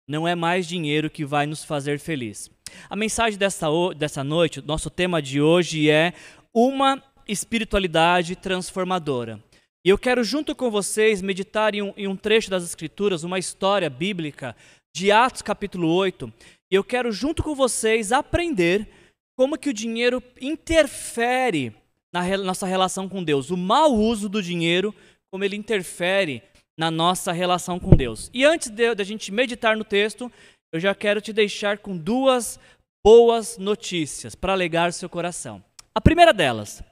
Não 0.08 0.26
é 0.26 0.34
mais 0.34 0.66
dinheiro 0.66 1.10
que 1.10 1.26
vai 1.26 1.44
nos 1.44 1.62
fazer 1.62 1.98
feliz. 1.98 2.50
A 2.88 2.96
mensagem 2.96 3.38
dessa, 3.38 3.66
dessa 3.94 4.24
noite, 4.24 4.62
nosso 4.62 4.88
tema 4.88 5.20
de 5.20 5.42
hoje 5.42 5.90
é 5.90 6.14
uma 6.54 7.02
espiritualidade 7.28 8.34
transformadora. 8.34 9.38
E 9.84 9.88
eu 9.88 9.98
quero, 9.98 10.22
junto 10.22 10.54
com 10.54 10.70
vocês, 10.70 11.20
meditar 11.20 11.74
em 11.74 11.82
um, 11.82 11.92
em 11.96 12.06
um, 12.06 12.16
trecho 12.16 12.48
das 12.48 12.62
Escrituras, 12.62 13.24
uma 13.24 13.38
história 13.38 13.90
bíblica 13.90 14.54
de 14.94 15.10
Atos 15.10 15.42
capítulo 15.42 15.88
8. 15.88 16.32
E 16.70 16.76
eu 16.76 16.84
quero, 16.84 17.10
junto 17.10 17.42
com 17.42 17.52
vocês, 17.52 18.12
aprender 18.12 18.88
como 19.36 19.58
que 19.58 19.70
o 19.70 19.74
dinheiro 19.74 20.22
interfere 20.40 21.74
na 22.14 22.20
re 22.20 22.36
nossa 22.36 22.64
relação 22.64 23.08
com 23.08 23.24
Deus. 23.24 23.50
O 23.50 23.56
mau 23.56 23.92
uso 23.92 24.28
do 24.28 24.40
dinheiro, 24.40 24.94
como 25.32 25.42
ele 25.42 25.56
interfere 25.56 26.42
na 26.78 26.88
nossa 26.88 27.32
relação 27.32 27.80
com 27.80 27.90
Deus. 27.96 28.30
E 28.32 28.44
antes 28.44 28.70
de, 28.70 28.94
de 28.94 29.02
a 29.02 29.04
gente 29.04 29.32
meditar 29.32 29.76
no 29.76 29.84
texto, 29.84 30.30
eu 30.72 30.78
já 30.78 30.94
quero 30.94 31.20
te 31.20 31.32
deixar 31.32 31.78
com 31.78 31.96
duas 31.96 32.56
boas 33.04 33.58
notícias 33.58 34.36
para 34.36 34.52
alegar 34.52 34.92
seu 34.92 35.08
coração. 35.08 35.62
A 35.92 36.00
primeira 36.00 36.32
delas, 36.32 36.84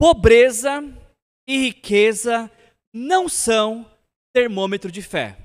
pobreza 0.00 0.82
e 1.48 1.56
riqueza 1.56 2.50
não 2.92 3.26
são 3.26 3.90
termômetro 4.34 4.92
de 4.92 5.00
fé. 5.00 5.36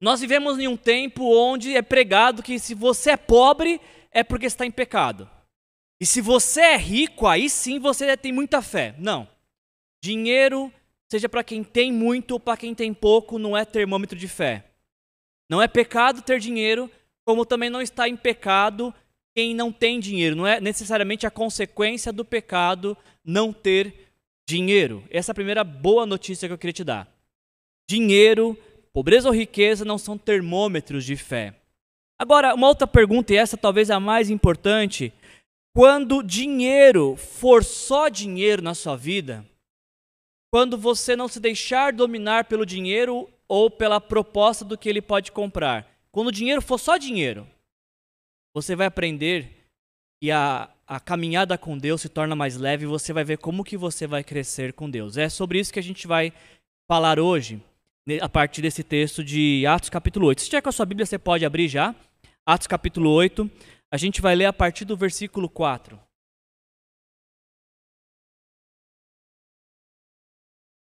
Nós 0.00 0.20
vivemos 0.20 0.58
em 0.58 0.68
um 0.68 0.76
tempo 0.76 1.24
onde 1.36 1.76
é 1.76 1.82
pregado 1.82 2.42
que 2.42 2.58
se 2.60 2.74
você 2.74 3.10
é 3.10 3.16
pobre 3.16 3.80
é 4.12 4.22
porque 4.22 4.46
está 4.46 4.64
em 4.64 4.70
pecado. 4.70 5.28
E 6.00 6.06
se 6.06 6.20
você 6.20 6.60
é 6.60 6.76
rico, 6.76 7.26
aí 7.26 7.50
sim 7.50 7.78
você 7.78 8.16
tem 8.16 8.32
muita 8.32 8.62
fé. 8.62 8.94
Não. 8.98 9.28
Dinheiro, 10.02 10.72
seja 11.10 11.28
para 11.28 11.44
quem 11.44 11.62
tem 11.62 11.92
muito 11.92 12.32
ou 12.32 12.40
para 12.40 12.56
quem 12.56 12.74
tem 12.74 12.94
pouco, 12.94 13.38
não 13.38 13.54
é 13.54 13.64
termômetro 13.64 14.16
de 14.18 14.28
fé. 14.28 14.64
Não 15.50 15.60
é 15.60 15.68
pecado 15.68 16.22
ter 16.22 16.38
dinheiro, 16.38 16.90
como 17.26 17.44
também 17.44 17.68
não 17.68 17.82
está 17.82 18.08
em 18.08 18.16
pecado 18.16 18.94
quem 19.34 19.54
não 19.54 19.70
tem 19.70 20.00
dinheiro. 20.00 20.36
Não 20.36 20.46
é 20.46 20.60
necessariamente 20.60 21.26
a 21.26 21.30
consequência 21.30 22.12
do 22.12 22.24
pecado 22.24 22.96
não 23.22 23.52
ter 23.52 24.09
Dinheiro, 24.50 25.04
essa 25.12 25.30
é 25.30 25.32
a 25.32 25.34
primeira 25.34 25.62
boa 25.62 26.04
notícia 26.04 26.48
que 26.48 26.52
eu 26.52 26.58
queria 26.58 26.72
te 26.72 26.82
dar. 26.82 27.08
Dinheiro, 27.88 28.58
pobreza 28.92 29.28
ou 29.28 29.34
riqueza 29.34 29.84
não 29.84 29.96
são 29.96 30.18
termômetros 30.18 31.04
de 31.04 31.14
fé. 31.14 31.54
Agora, 32.18 32.52
uma 32.52 32.66
outra 32.66 32.84
pergunta, 32.84 33.32
e 33.32 33.36
essa 33.36 33.56
talvez 33.56 33.92
a 33.92 34.00
mais 34.00 34.28
importante: 34.28 35.12
quando 35.72 36.20
dinheiro 36.20 37.14
for 37.14 37.62
só 37.62 38.08
dinheiro 38.08 38.60
na 38.60 38.74
sua 38.74 38.96
vida, 38.96 39.46
quando 40.52 40.76
você 40.76 41.14
não 41.14 41.28
se 41.28 41.38
deixar 41.38 41.92
dominar 41.92 42.46
pelo 42.46 42.66
dinheiro 42.66 43.30
ou 43.46 43.70
pela 43.70 44.00
proposta 44.00 44.64
do 44.64 44.76
que 44.76 44.88
ele 44.88 45.00
pode 45.00 45.30
comprar, 45.30 45.88
quando 46.10 46.26
o 46.26 46.32
dinheiro 46.32 46.60
for 46.60 46.76
só 46.76 46.96
dinheiro, 46.96 47.46
você 48.52 48.74
vai 48.74 48.88
aprender 48.88 49.48
e 50.20 50.32
a, 50.32 50.68
a 50.90 50.98
caminhada 50.98 51.56
com 51.56 51.78
Deus 51.78 52.00
se 52.00 52.08
torna 52.08 52.34
mais 52.34 52.56
leve 52.56 52.82
e 52.82 52.88
você 52.88 53.12
vai 53.12 53.22
ver 53.22 53.38
como 53.38 53.62
que 53.62 53.76
você 53.76 54.08
vai 54.08 54.24
crescer 54.24 54.72
com 54.72 54.90
Deus. 54.90 55.16
É 55.16 55.28
sobre 55.28 55.60
isso 55.60 55.72
que 55.72 55.78
a 55.78 55.82
gente 55.82 56.04
vai 56.04 56.32
falar 56.90 57.20
hoje, 57.20 57.62
a 58.20 58.28
partir 58.28 58.60
desse 58.60 58.82
texto 58.82 59.22
de 59.22 59.64
Atos 59.68 59.88
capítulo 59.88 60.26
8. 60.26 60.40
Se 60.40 60.46
tiver 60.48 60.60
com 60.60 60.68
a 60.68 60.72
sua 60.72 60.84
Bíblia, 60.84 61.06
você 61.06 61.16
pode 61.16 61.44
abrir 61.44 61.68
já. 61.68 61.94
Atos 62.44 62.66
capítulo 62.66 63.08
8. 63.08 63.48
A 63.88 63.96
gente 63.96 64.20
vai 64.20 64.34
ler 64.34 64.46
a 64.46 64.52
partir 64.52 64.84
do 64.84 64.96
versículo 64.96 65.48
4. 65.48 65.96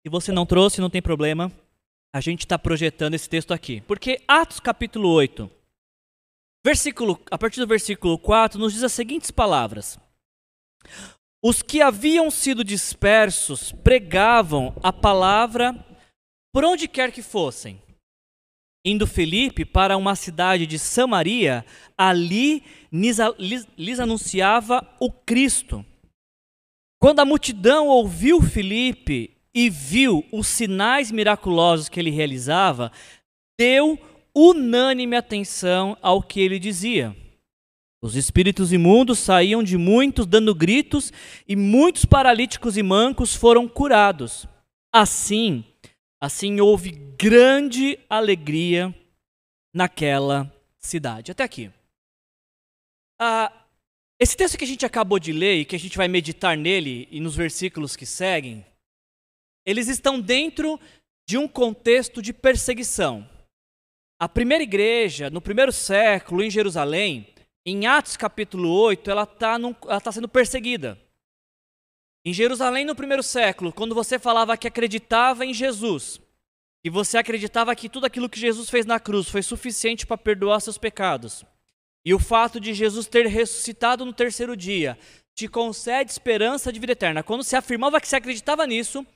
Se 0.06 0.08
você 0.08 0.30
não 0.30 0.46
trouxe, 0.46 0.80
não 0.80 0.88
tem 0.88 1.02
problema. 1.02 1.50
A 2.14 2.20
gente 2.20 2.46
está 2.46 2.56
projetando 2.56 3.14
esse 3.14 3.28
texto 3.28 3.52
aqui. 3.52 3.80
Porque 3.80 4.22
Atos 4.28 4.60
capítulo 4.60 5.08
8 5.08 5.50
Versículo, 6.64 7.18
a 7.30 7.38
partir 7.38 7.58
do 7.60 7.66
versículo 7.66 8.18
4, 8.18 8.58
nos 8.58 8.74
diz 8.74 8.82
as 8.82 8.92
seguintes 8.92 9.30
palavras: 9.30 9.98
Os 11.42 11.62
que 11.62 11.80
haviam 11.80 12.30
sido 12.30 12.62
dispersos 12.62 13.72
pregavam 13.72 14.74
a 14.82 14.92
palavra 14.92 15.74
por 16.52 16.64
onde 16.64 16.86
quer 16.86 17.12
que 17.12 17.22
fossem. 17.22 17.80
Indo 18.84 19.06
Felipe 19.06 19.64
para 19.64 19.96
uma 19.96 20.16
cidade 20.16 20.66
de 20.66 20.78
Samaria, 20.78 21.64
ali 21.96 22.62
lhes, 22.90 23.18
lhes 23.76 24.00
anunciava 24.00 24.86
o 24.98 25.10
Cristo. 25.12 25.84
Quando 27.00 27.20
a 27.20 27.24
multidão 27.24 27.88
ouviu 27.88 28.42
Felipe 28.42 29.36
e 29.54 29.70
viu 29.70 30.26
os 30.32 30.46
sinais 30.46 31.10
miraculosos 31.10 31.88
que 31.88 31.98
ele 31.98 32.10
realizava, 32.10 32.92
deu 33.58 33.98
unânime 34.48 35.16
atenção 35.16 35.96
ao 36.00 36.22
que 36.22 36.40
ele 36.40 36.58
dizia. 36.58 37.14
Os 38.02 38.16
espíritos 38.16 38.72
imundos 38.72 39.18
saíam 39.18 39.62
de 39.62 39.76
muitos 39.76 40.26
dando 40.26 40.54
gritos 40.54 41.12
e 41.46 41.54
muitos 41.54 42.06
paralíticos 42.06 42.78
e 42.78 42.82
mancos 42.82 43.34
foram 43.34 43.68
curados. 43.68 44.46
Assim, 44.90 45.64
assim 46.18 46.60
houve 46.60 46.90
grande 46.90 47.98
alegria 48.08 48.94
naquela 49.74 50.50
cidade. 50.78 51.30
Até 51.30 51.44
aqui. 51.44 51.70
Ah, 53.18 53.52
esse 54.18 54.34
texto 54.34 54.56
que 54.56 54.64
a 54.64 54.66
gente 54.66 54.86
acabou 54.86 55.18
de 55.18 55.32
ler 55.32 55.56
e 55.56 55.64
que 55.66 55.76
a 55.76 55.78
gente 55.78 55.98
vai 55.98 56.08
meditar 56.08 56.56
nele 56.56 57.06
e 57.10 57.20
nos 57.20 57.36
versículos 57.36 57.96
que 57.96 58.06
seguem, 58.06 58.64
eles 59.66 59.88
estão 59.88 60.18
dentro 60.18 60.80
de 61.28 61.36
um 61.36 61.46
contexto 61.46 62.22
de 62.22 62.32
perseguição. 62.32 63.28
A 64.20 64.28
primeira 64.28 64.62
igreja, 64.62 65.30
no 65.30 65.40
primeiro 65.40 65.72
século, 65.72 66.42
em 66.42 66.50
Jerusalém, 66.50 67.28
em 67.64 67.86
Atos 67.86 68.18
capítulo 68.18 68.68
8, 68.70 69.10
ela 69.10 69.22
está 69.22 69.56
tá 69.98 70.12
sendo 70.12 70.28
perseguida. 70.28 71.00
Em 72.22 72.30
Jerusalém, 72.30 72.84
no 72.84 72.94
primeiro 72.94 73.22
século, 73.22 73.72
quando 73.72 73.94
você 73.94 74.18
falava 74.18 74.58
que 74.58 74.68
acreditava 74.68 75.46
em 75.46 75.54
Jesus, 75.54 76.20
e 76.84 76.90
você 76.90 77.16
acreditava 77.16 77.74
que 77.74 77.88
tudo 77.88 78.04
aquilo 78.04 78.28
que 78.28 78.38
Jesus 78.38 78.68
fez 78.68 78.84
na 78.84 79.00
cruz 79.00 79.26
foi 79.26 79.42
suficiente 79.42 80.06
para 80.06 80.18
perdoar 80.18 80.60
seus 80.60 80.76
pecados, 80.76 81.42
e 82.04 82.12
o 82.12 82.18
fato 82.18 82.60
de 82.60 82.74
Jesus 82.74 83.06
ter 83.06 83.26
ressuscitado 83.26 84.04
no 84.04 84.12
terceiro 84.12 84.54
dia 84.54 84.98
te 85.34 85.48
concede 85.48 86.12
esperança 86.12 86.70
de 86.70 86.78
vida 86.78 86.92
eterna. 86.92 87.22
Quando 87.22 87.42
você 87.42 87.56
afirmava 87.56 87.98
que 87.98 88.06
você 88.06 88.16
acreditava 88.16 88.66
nisso, 88.66 89.06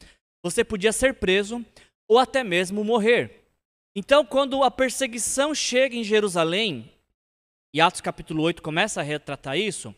você 0.43 0.65
podia 0.65 0.93
ser 0.93 1.13
preso 1.13 1.63
ou 2.09 2.19
até 2.19 2.43
mesmo 2.43 2.83
morrer. 2.83 3.44
Então, 3.97 4.25
quando 4.25 4.65
a 4.65 4.71
perseguição 4.71 5.55
chega 5.55 5.95
em 5.95 6.03
Jerusalém, 6.03 6.91
e 7.73 7.81
Atos 7.81 8.01
capítulo 8.01 8.43
8 8.43 8.61
começa 8.61 9.01
a 9.01 9.05
retratar 9.05 9.57
isso, 9.57 9.95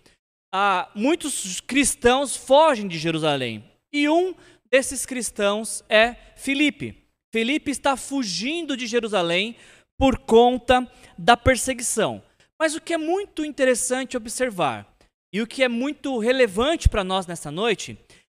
ah, 0.54 0.90
muitos 0.94 1.60
cristãos 1.62 2.36
fogem 2.36 2.86
de 2.86 2.98
Jerusalém. 2.98 3.64
E 3.92 4.08
um 4.08 4.34
desses 4.70 5.06
cristãos 5.06 5.82
é 5.88 6.14
Filipe. 6.36 7.06
Filipe 7.32 7.70
está 7.70 7.96
fugindo 7.96 8.76
de 8.76 8.86
Jerusalém 8.86 9.56
por 9.98 10.18
conta 10.18 10.90
da 11.16 11.36
perseguição. 11.36 12.22
Mas 12.58 12.74
o 12.74 12.80
que 12.80 12.92
é 12.92 12.98
muito 12.98 13.44
interessante 13.44 14.16
observar, 14.16 14.86
e 15.32 15.40
o 15.40 15.46
que 15.46 15.62
é 15.62 15.68
muito 15.68 16.18
relevante 16.18 16.88
para 16.88 17.04
nós 17.04 17.26
nessa 17.26 17.50
noite, 17.50 17.98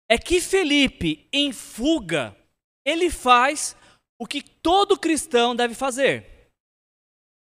é 0.10 0.18
que 0.18 0.40
Felipe, 0.40 1.28
em 1.34 1.52
fuga, 1.52 2.36
ele 2.86 3.10
faz 3.10 3.76
o 4.20 4.26
que 4.26 4.42
todo 4.42 4.98
cristão 4.98 5.56
deve 5.56 5.74
fazer. 5.74 6.52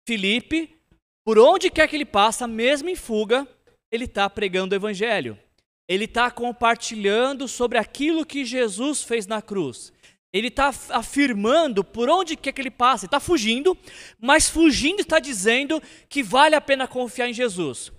Filipe, 0.08 0.76
por 1.24 1.38
onde 1.38 1.70
quer 1.70 1.88
que 1.88 1.96
ele 1.96 2.06
passa, 2.06 2.48
mesmo 2.48 2.90
em 2.90 2.96
fuga, 2.96 3.48
ele 3.92 4.06
está 4.06 4.30
pregando 4.30 4.74
o 4.74 4.78
evangelho. 4.78 5.38
ele 5.88 6.06
está 6.06 6.32
compartilhando 6.32 7.50
sobre 7.50 7.78
aquilo 7.78 8.26
que 8.26 8.46
Jesus 8.46 9.04
fez 9.04 9.28
na 9.28 9.42
cruz. 9.42 9.92
Ele 10.32 10.48
está 10.48 10.74
afirmando 10.90 11.84
por 11.84 12.10
onde 12.10 12.38
quer 12.38 12.54
que 12.54 12.62
ele 12.62 12.72
passe. 12.72 13.08
Está 13.08 13.20
fugindo, 13.20 13.78
mas 14.18 14.50
fugindo 14.50 15.02
está 15.02 15.20
dizendo 15.20 15.84
que 16.08 16.24
vale 16.24 16.56
a 16.56 16.62
pena 16.62 16.88
confiar 16.88 17.28
em 17.28 17.34
Jesus. 17.34 17.92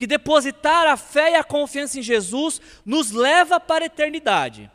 Que 0.00 0.06
depositar 0.06 0.86
a 0.86 0.96
fé 0.96 1.32
e 1.32 1.34
a 1.34 1.44
confiança 1.44 1.98
em 1.98 2.02
Jesus 2.02 2.62
nos 2.82 3.10
leva 3.10 3.60
para 3.60 3.84
a 3.84 3.86
eternidade. 3.86 4.70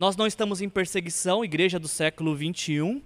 Nós 0.00 0.16
não 0.16 0.26
estamos 0.26 0.62
em 0.62 0.68
perseguição, 0.70 1.44
igreja 1.44 1.78
do 1.78 1.86
século 1.86 2.34
21, 2.34 3.02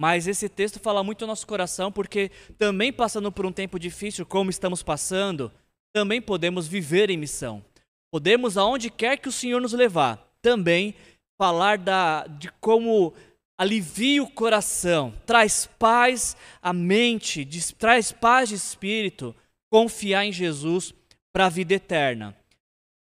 mas 0.00 0.26
esse 0.26 0.48
texto 0.48 0.80
fala 0.80 1.04
muito 1.04 1.20
ao 1.20 1.28
nosso 1.28 1.46
coração, 1.46 1.92
porque 1.92 2.30
também 2.56 2.90
passando 2.90 3.30
por 3.30 3.44
um 3.44 3.52
tempo 3.52 3.78
difícil, 3.78 4.24
como 4.24 4.48
estamos 4.48 4.82
passando, 4.82 5.52
também 5.92 6.22
podemos 6.22 6.66
viver 6.66 7.10
em 7.10 7.18
missão. 7.18 7.62
Podemos, 8.10 8.56
aonde 8.56 8.88
quer 8.88 9.18
que 9.18 9.28
o 9.28 9.32
Senhor 9.32 9.60
nos 9.60 9.74
levar, 9.74 10.34
também 10.40 10.94
falar 11.38 11.76
da, 11.76 12.26
de 12.26 12.50
como 12.52 13.12
alivia 13.58 14.22
o 14.22 14.30
coração, 14.30 15.12
traz 15.26 15.66
paz 15.78 16.34
à 16.62 16.72
mente, 16.72 17.46
traz 17.76 18.12
paz 18.12 18.48
de 18.48 18.54
espírito, 18.54 19.36
confiar 19.70 20.24
em 20.24 20.32
Jesus 20.32 20.94
para 21.34 21.44
a 21.44 21.50
vida 21.50 21.74
eterna. 21.74 22.34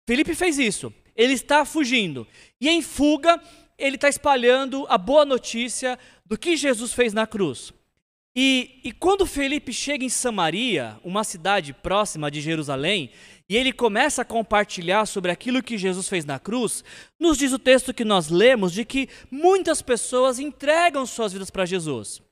Felipe 0.06 0.34
fez 0.34 0.58
isso. 0.58 0.92
Ele 1.16 1.32
está 1.32 1.64
fugindo. 1.64 2.26
E 2.60 2.68
em 2.68 2.82
fuga, 2.82 3.40
ele 3.78 3.96
está 3.96 4.08
espalhando 4.08 4.86
a 4.88 4.96
boa 4.96 5.24
notícia 5.24 5.98
do 6.24 6.38
que 6.38 6.56
Jesus 6.56 6.92
fez 6.92 7.12
na 7.12 7.26
cruz. 7.26 7.72
E, 8.34 8.80
e 8.82 8.92
quando 8.92 9.26
Felipe 9.26 9.72
chega 9.72 10.04
em 10.04 10.08
Samaria, 10.08 10.98
uma 11.04 11.22
cidade 11.22 11.74
próxima 11.74 12.30
de 12.30 12.40
Jerusalém, 12.40 13.10
e 13.46 13.56
ele 13.56 13.72
começa 13.72 14.22
a 14.22 14.24
compartilhar 14.24 15.04
sobre 15.04 15.30
aquilo 15.30 15.62
que 15.62 15.76
Jesus 15.76 16.08
fez 16.08 16.24
na 16.24 16.38
cruz, 16.38 16.82
nos 17.20 17.36
diz 17.36 17.52
o 17.52 17.58
texto 17.58 17.92
que 17.92 18.04
nós 18.04 18.28
lemos 18.28 18.72
de 18.72 18.86
que 18.86 19.08
muitas 19.30 19.82
pessoas 19.82 20.38
entregam 20.38 21.04
suas 21.04 21.34
vidas 21.34 21.50
para 21.50 21.66
Jesus. 21.66 22.22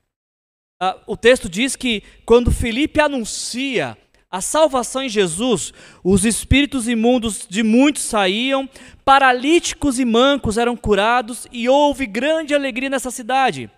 Ah, 0.81 0.99
o 1.07 1.15
texto 1.15 1.47
diz 1.47 1.77
que 1.77 2.03
quando 2.25 2.51
Felipe 2.51 2.99
anuncia 2.99 3.99
a 4.31 4.41
salvação 4.41 5.03
em 5.03 5.09
Jesus, 5.09 5.73
os 6.05 6.25
espíritos 6.25 6.87
imundos 6.87 7.47
de 7.49 7.65
muitos 7.65 8.05
saíam, 8.05 8.69
paralíticos 9.05 9.99
e 9.99 10.05
mancos 10.05 10.57
eram 10.57 10.77
curados 10.77 11.49
e 11.51 11.69
houve 11.69 12.07
grande 12.07 12.55
alegria 12.55 12.89
nessa 12.89 13.11
cidade. 13.11 13.69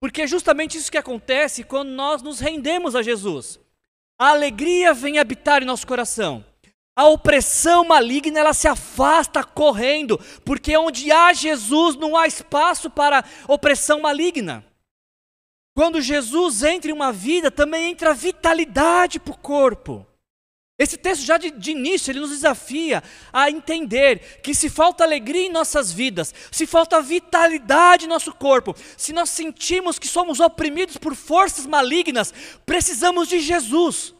Porque 0.00 0.22
é 0.22 0.26
justamente 0.26 0.76
isso 0.76 0.90
que 0.90 0.98
acontece 0.98 1.62
quando 1.62 1.90
nós 1.90 2.22
nos 2.22 2.40
rendemos 2.40 2.96
a 2.96 3.02
Jesus. 3.02 3.60
A 4.18 4.30
alegria 4.30 4.92
vem 4.92 5.18
habitar 5.18 5.62
em 5.62 5.66
nosso 5.66 5.86
coração. 5.86 6.44
A 6.96 7.06
opressão 7.06 7.84
maligna 7.84 8.40
ela 8.40 8.52
se 8.52 8.66
afasta 8.66 9.44
correndo, 9.44 10.18
porque 10.44 10.76
onde 10.76 11.12
há 11.12 11.32
Jesus 11.32 11.94
não 11.94 12.16
há 12.16 12.26
espaço 12.26 12.90
para 12.90 13.24
opressão 13.46 14.00
maligna. 14.00 14.64
Quando 15.74 16.00
Jesus 16.00 16.62
entra 16.62 16.90
em 16.90 16.94
uma 16.94 17.12
vida, 17.12 17.50
também 17.50 17.90
entra 17.90 18.12
vitalidade 18.12 19.18
para 19.20 19.32
o 19.32 19.38
corpo. 19.38 20.06
Esse 20.80 20.96
texto 20.96 21.22
já 21.26 21.36
de, 21.36 21.50
de, 21.50 21.72
início 21.72 22.10
ele 22.10 22.20
nos 22.20 22.30
desafia 22.30 23.02
a 23.30 23.50
entender 23.50 24.40
que 24.42 24.54
se 24.54 24.70
falta 24.70 25.04
alegria 25.04 25.46
em 25.46 25.52
nossas 25.52 25.92
vidas, 25.92 26.34
se 26.50 26.66
falta 26.66 27.02
vitalidade 27.02 28.06
em 28.06 28.08
nosso 28.08 28.32
corpo, 28.32 28.74
se 28.96 29.12
nós 29.12 29.28
sentimos 29.28 29.98
que 29.98 30.08
somos 30.08 30.40
oprimidos 30.40 30.96
por 30.96 31.14
forças 31.14 31.66
malignas, 31.66 32.32
precisamos 32.64 33.28
de 33.28 33.40
Jesus. 33.40 34.14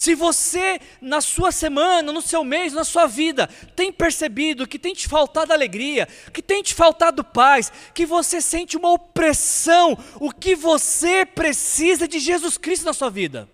Se 0.00 0.14
você, 0.14 0.80
na 0.98 1.20
sua 1.20 1.52
semana, 1.52 2.10
no 2.10 2.22
seu 2.22 2.42
mês, 2.42 2.72
na 2.72 2.84
sua 2.84 3.06
vida, 3.06 3.46
tem 3.76 3.92
percebido 3.92 4.66
que 4.66 4.78
tem 4.78 4.94
te 4.94 5.06
faltado 5.06 5.52
alegria, 5.52 6.08
que 6.32 6.40
tem 6.40 6.62
te 6.62 6.74
faltado 6.74 7.22
paz, 7.22 7.70
que 7.92 8.06
você 8.06 8.40
sente 8.40 8.78
uma 8.78 8.90
opressão, 8.90 9.98
o 10.18 10.32
que 10.32 10.56
você 10.56 11.26
precisa 11.26 12.08
de 12.08 12.18
Jesus 12.18 12.56
Cristo 12.56 12.86
na 12.86 12.94
sua 12.94 13.10
vida. 13.10 13.46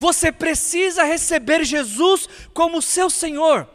Você 0.00 0.30
precisa 0.30 1.02
receber 1.02 1.64
Jesus 1.64 2.28
como 2.54 2.80
seu 2.80 3.10
Senhor, 3.10 3.68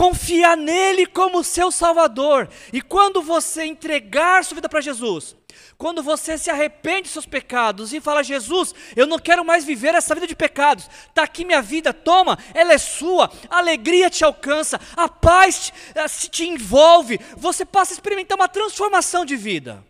confiar 0.00 0.56
nele 0.56 1.04
como 1.04 1.44
seu 1.44 1.70
Salvador, 1.70 2.48
e 2.72 2.80
quando 2.80 3.20
você 3.20 3.66
entregar 3.66 4.42
sua 4.42 4.54
vida 4.54 4.66
para 4.66 4.80
Jesus, 4.80 5.36
quando 5.76 6.02
você 6.02 6.38
se 6.38 6.48
arrepende 6.48 7.02
dos 7.02 7.10
seus 7.10 7.26
pecados 7.26 7.92
e 7.92 8.00
fala, 8.00 8.22
Jesus, 8.22 8.74
eu 8.96 9.06
não 9.06 9.18
quero 9.18 9.44
mais 9.44 9.62
viver 9.62 9.94
essa 9.94 10.14
vida 10.14 10.26
de 10.26 10.34
pecados, 10.34 10.88
está 11.06 11.24
aqui 11.24 11.44
minha 11.44 11.60
vida, 11.60 11.92
toma, 11.92 12.38
ela 12.54 12.72
é 12.72 12.78
sua, 12.78 13.30
a 13.50 13.58
alegria 13.58 14.08
te 14.08 14.24
alcança, 14.24 14.80
a 14.96 15.06
paz 15.06 15.70
eh, 15.94 16.08
se 16.08 16.30
te 16.30 16.48
envolve, 16.48 17.20
você 17.36 17.66
passa 17.66 17.92
a 17.92 17.96
experimentar 17.96 18.38
uma 18.38 18.48
transformação 18.48 19.26
de 19.26 19.36
vida. 19.36 19.84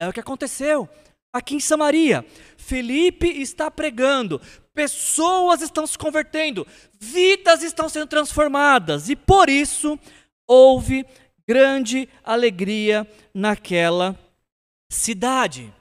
É 0.00 0.08
o 0.08 0.14
que 0.14 0.20
aconteceu 0.20 0.88
aqui 1.30 1.54
em 1.54 1.60
Samaria. 1.60 2.24
Felipe 2.56 3.28
está 3.28 3.70
pregando, 3.70 4.40
pessoas 4.76 5.62
estão 5.62 5.86
se 5.86 5.96
convertendo, 5.96 6.66
vidas 7.00 7.62
estão 7.62 7.88
sendo 7.88 8.06
transformadas, 8.06 9.08
e 9.08 9.16
por 9.16 9.48
isso 9.48 9.98
houve 10.46 11.06
grande 11.48 12.06
alegria 12.22 13.10
naquela 13.32 14.18
cidade. 14.92 15.72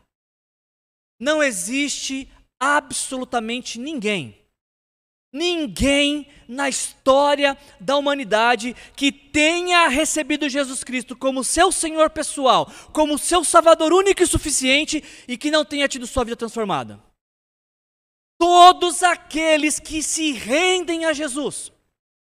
Não 1.19 1.43
existe 1.43 2.29
absolutamente 2.58 3.77
ninguém, 3.77 4.38
ninguém 5.34 6.27
na 6.47 6.69
história 6.69 7.58
da 7.79 7.97
humanidade 7.97 8.73
que 8.95 9.12
tenha 9.12 9.89
recebido 9.89 10.47
Jesus 10.47 10.86
Cristo 10.86 11.17
como 11.17 11.43
seu 11.43 11.69
Senhor 11.69 12.10
pessoal, 12.10 12.71
como 12.93 13.17
seu 13.17 13.43
Salvador 13.43 13.91
único 13.91 14.23
e 14.23 14.27
suficiente 14.27 15.03
e 15.27 15.38
que 15.38 15.51
não 15.51 15.65
tenha 15.65 15.89
tido 15.89 16.08
sua 16.08 16.23
vida 16.23 16.38
transformada. 16.38 17.03
Todos 18.38 19.04
aqueles 19.04 19.80
que 19.80 20.04
se 20.04 20.32
rendem 20.32 21.06
a 21.06 21.13
Jesus, 21.13 21.71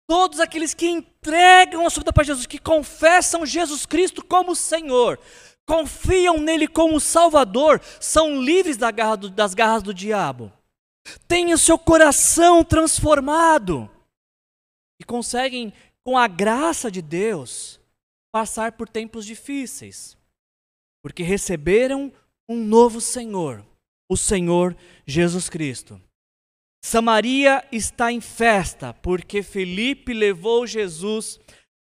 todos 0.08 0.40
aqueles 0.40 0.74
que 0.74 0.88
entregam 0.88 1.86
a 1.86 1.90
sua 1.90 2.02
vida 2.02 2.14
para 2.14 2.24
Jesus, 2.24 2.46
que 2.46 2.60
confessam 2.60 3.46
Jesus 3.46 3.86
Cristo 3.86 4.24
como 4.24 4.56
Senhor, 4.56 5.20
confiam 5.66 6.38
nele 6.38 6.68
como 6.68 7.00
Salvador, 7.00 7.82
são 8.00 8.42
livres 8.42 8.78
das 8.78 9.54
garras 9.54 9.84
do 9.84 9.94
diabo. 9.94 10.52
Têm 11.28 11.54
o 11.54 11.58
seu 11.58 11.78
coração 11.78 12.64
transformado 12.64 13.90
e 15.00 15.04
conseguem, 15.04 15.74
com 16.04 16.18
a 16.18 16.28
graça 16.28 16.92
de 16.92 17.02
Deus, 17.02 17.80
passar 18.32 18.74
por 18.74 18.88
tempos 18.88 19.26
difíceis, 19.26 20.18
porque 21.02 21.24
receberam 21.24 22.12
um 22.48 22.56
novo 22.56 23.02
Senhor, 23.02 23.66
o 24.10 24.16
Senhor 24.16 24.76
Jesus 25.06 25.50
Cristo. 25.50 26.02
Samaria 26.84 27.64
está 27.72 28.12
em 28.12 28.22
festa, 28.22 28.94
porque 28.94 29.42
Felipe 29.42 30.14
levou 30.14 30.68
Jesus 30.68 31.40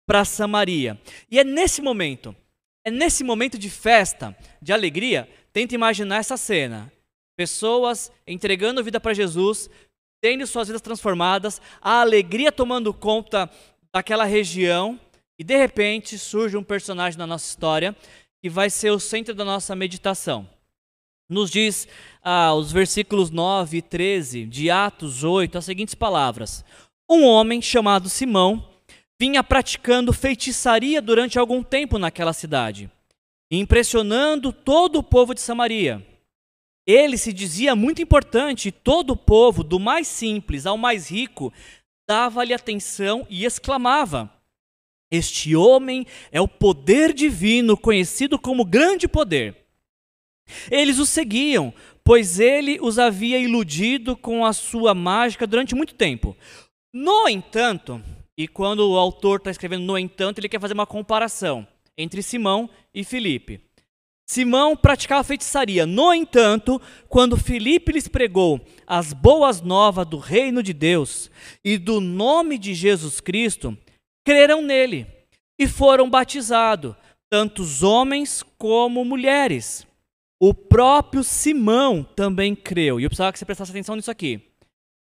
para 0.07 0.25
Samaria. 0.25 1.01
E 1.31 1.39
é 1.39 1.45
nesse 1.45 1.81
momento 1.81 2.37
é 2.85 2.91
nesse 2.91 3.23
momento 3.23 3.57
de 3.57 3.71
festa, 3.71 4.37
de 4.61 4.73
alegria, 4.73 5.29
tenta 5.53 5.75
imaginar 5.75 6.17
essa 6.17 6.37
cena. 6.37 6.93
Pessoas 7.37 8.11
entregando 8.27 8.83
vida 8.83 9.01
para 9.01 9.15
Jesus, 9.15 9.71
tendo 10.21 10.47
suas 10.47 10.67
vidas 10.67 10.83
transformadas, 10.83 11.61
a 11.81 12.01
alegria 12.01 12.51
tomando 12.51 12.93
conta 12.93 13.49
daquela 13.95 14.25
região, 14.25 14.99
e 15.39 15.45
de 15.45 15.57
repente 15.57 16.19
surge 16.19 16.57
um 16.57 16.63
personagem 16.63 17.19
na 17.19 17.27
nossa 17.27 17.49
história 17.49 17.97
que 18.43 18.51
vai 18.51 18.69
ser 18.69 18.91
o 18.91 18.99
centro 18.99 19.35
da 19.35 19.45
nossa 19.45 19.77
meditação. 19.77 20.49
Nos 21.33 21.51
diz 21.51 21.89
ah, 22.23 22.53
os 22.53 22.71
versículos 22.71 23.31
9 23.31 23.79
e 23.79 23.83
13 23.83 24.45
de 24.45 24.71
Atos 24.71 25.25
8 25.25 25.57
as 25.57 25.65
seguintes 25.65 25.95
palavras: 25.95 26.63
Um 27.11 27.25
homem 27.25 27.63
chamado 27.63 28.11
Simão 28.11 28.69
vinha 29.19 29.43
praticando 29.43 30.13
feitiçaria 30.13 31.01
durante 31.01 31.39
algum 31.39 31.63
tempo 31.63 31.99
naquela 31.99 32.35
cidade, 32.35 32.91
impressionando 33.51 34.53
todo 34.53 34.99
o 34.99 35.03
povo 35.03 35.35
de 35.35 35.41
Samaria. 35.41 36.07
Ele 36.87 37.17
se 37.17 37.33
dizia 37.33 37.75
muito 37.75 38.03
importante 38.03 38.69
e 38.69 38.73
todo 38.73 39.13
o 39.13 39.17
povo, 39.17 39.65
do 39.65 39.81
mais 39.81 40.09
simples 40.09 40.67
ao 40.67 40.77
mais 40.77 41.11
rico, 41.11 41.51
dava-lhe 42.07 42.53
atenção 42.53 43.27
e 43.31 43.47
exclamava: 43.47 44.31
Este 45.11 45.57
homem 45.57 46.07
é 46.31 46.43
o 46.43 46.49
poder 46.49 47.15
divino, 47.15 47.75
conhecido 47.75 48.39
como 48.39 48.67
grande 48.67 49.09
poder. 49.09 49.62
Eles 50.71 50.99
o 50.99 51.07
seguiam, 51.07 51.73
pois 52.05 52.39
ele 52.41 52.79
os 52.81 52.99
havia 52.99 53.39
iludido 53.39 54.17
com 54.17 54.45
a 54.45 54.53
sua 54.53 54.95
mágica 54.95 55.47
durante 55.47 55.75
muito 55.75 55.95
tempo. 55.95 56.37
No 56.93 57.29
entanto, 57.29 58.03
e 58.37 58.49
quando 58.49 58.81
o 58.89 58.97
autor 58.97 59.39
está 59.39 59.51
escrevendo, 59.51 59.85
no 59.85 59.99
entanto, 59.99 60.39
ele 60.39 60.49
quer 60.49 60.61
fazer 60.61 60.75
uma 60.75 60.87
comparação 60.87 61.67
entre 61.97 62.23
Simão 62.23 62.69
e 62.95 63.05
Filipe. 63.05 63.61
Simão 64.29 64.77
praticava 64.77 65.23
feitiçaria. 65.25 65.85
No 65.85 66.13
entanto, 66.15 66.81
quando 67.09 67.37
Filipe 67.37 67.93
lhes 67.93 68.09
pregou 68.09 68.61
as 68.87 69.13
boas 69.13 69.61
novas 69.61 70.07
do 70.07 70.17
reino 70.17 70.63
de 70.63 70.73
Deus 70.73 71.31
e 71.65 71.77
do 71.77 72.01
nome 72.01 72.57
de 72.57 72.73
Jesus 72.73 73.21
Cristo, 73.21 73.77
creram 74.25 74.63
nele 74.63 75.07
e 75.59 75.69
foram 75.69 76.09
batizados, 76.09 76.95
tanto 77.31 77.63
os 77.63 77.83
homens 77.83 78.43
como 78.57 79.05
mulheres. 79.05 79.87
O 80.45 80.53
próprio 80.53 81.23
Simão 81.23 82.03
também 82.03 82.53
creu. 82.53 82.99
E 82.99 83.05
eu 83.05 83.09
precisava 83.09 83.33
que 83.33 83.39
você 83.39 83.45
prestasse 83.45 83.71
atenção 83.71 83.95
nisso 83.95 84.11
aqui. 84.11 84.43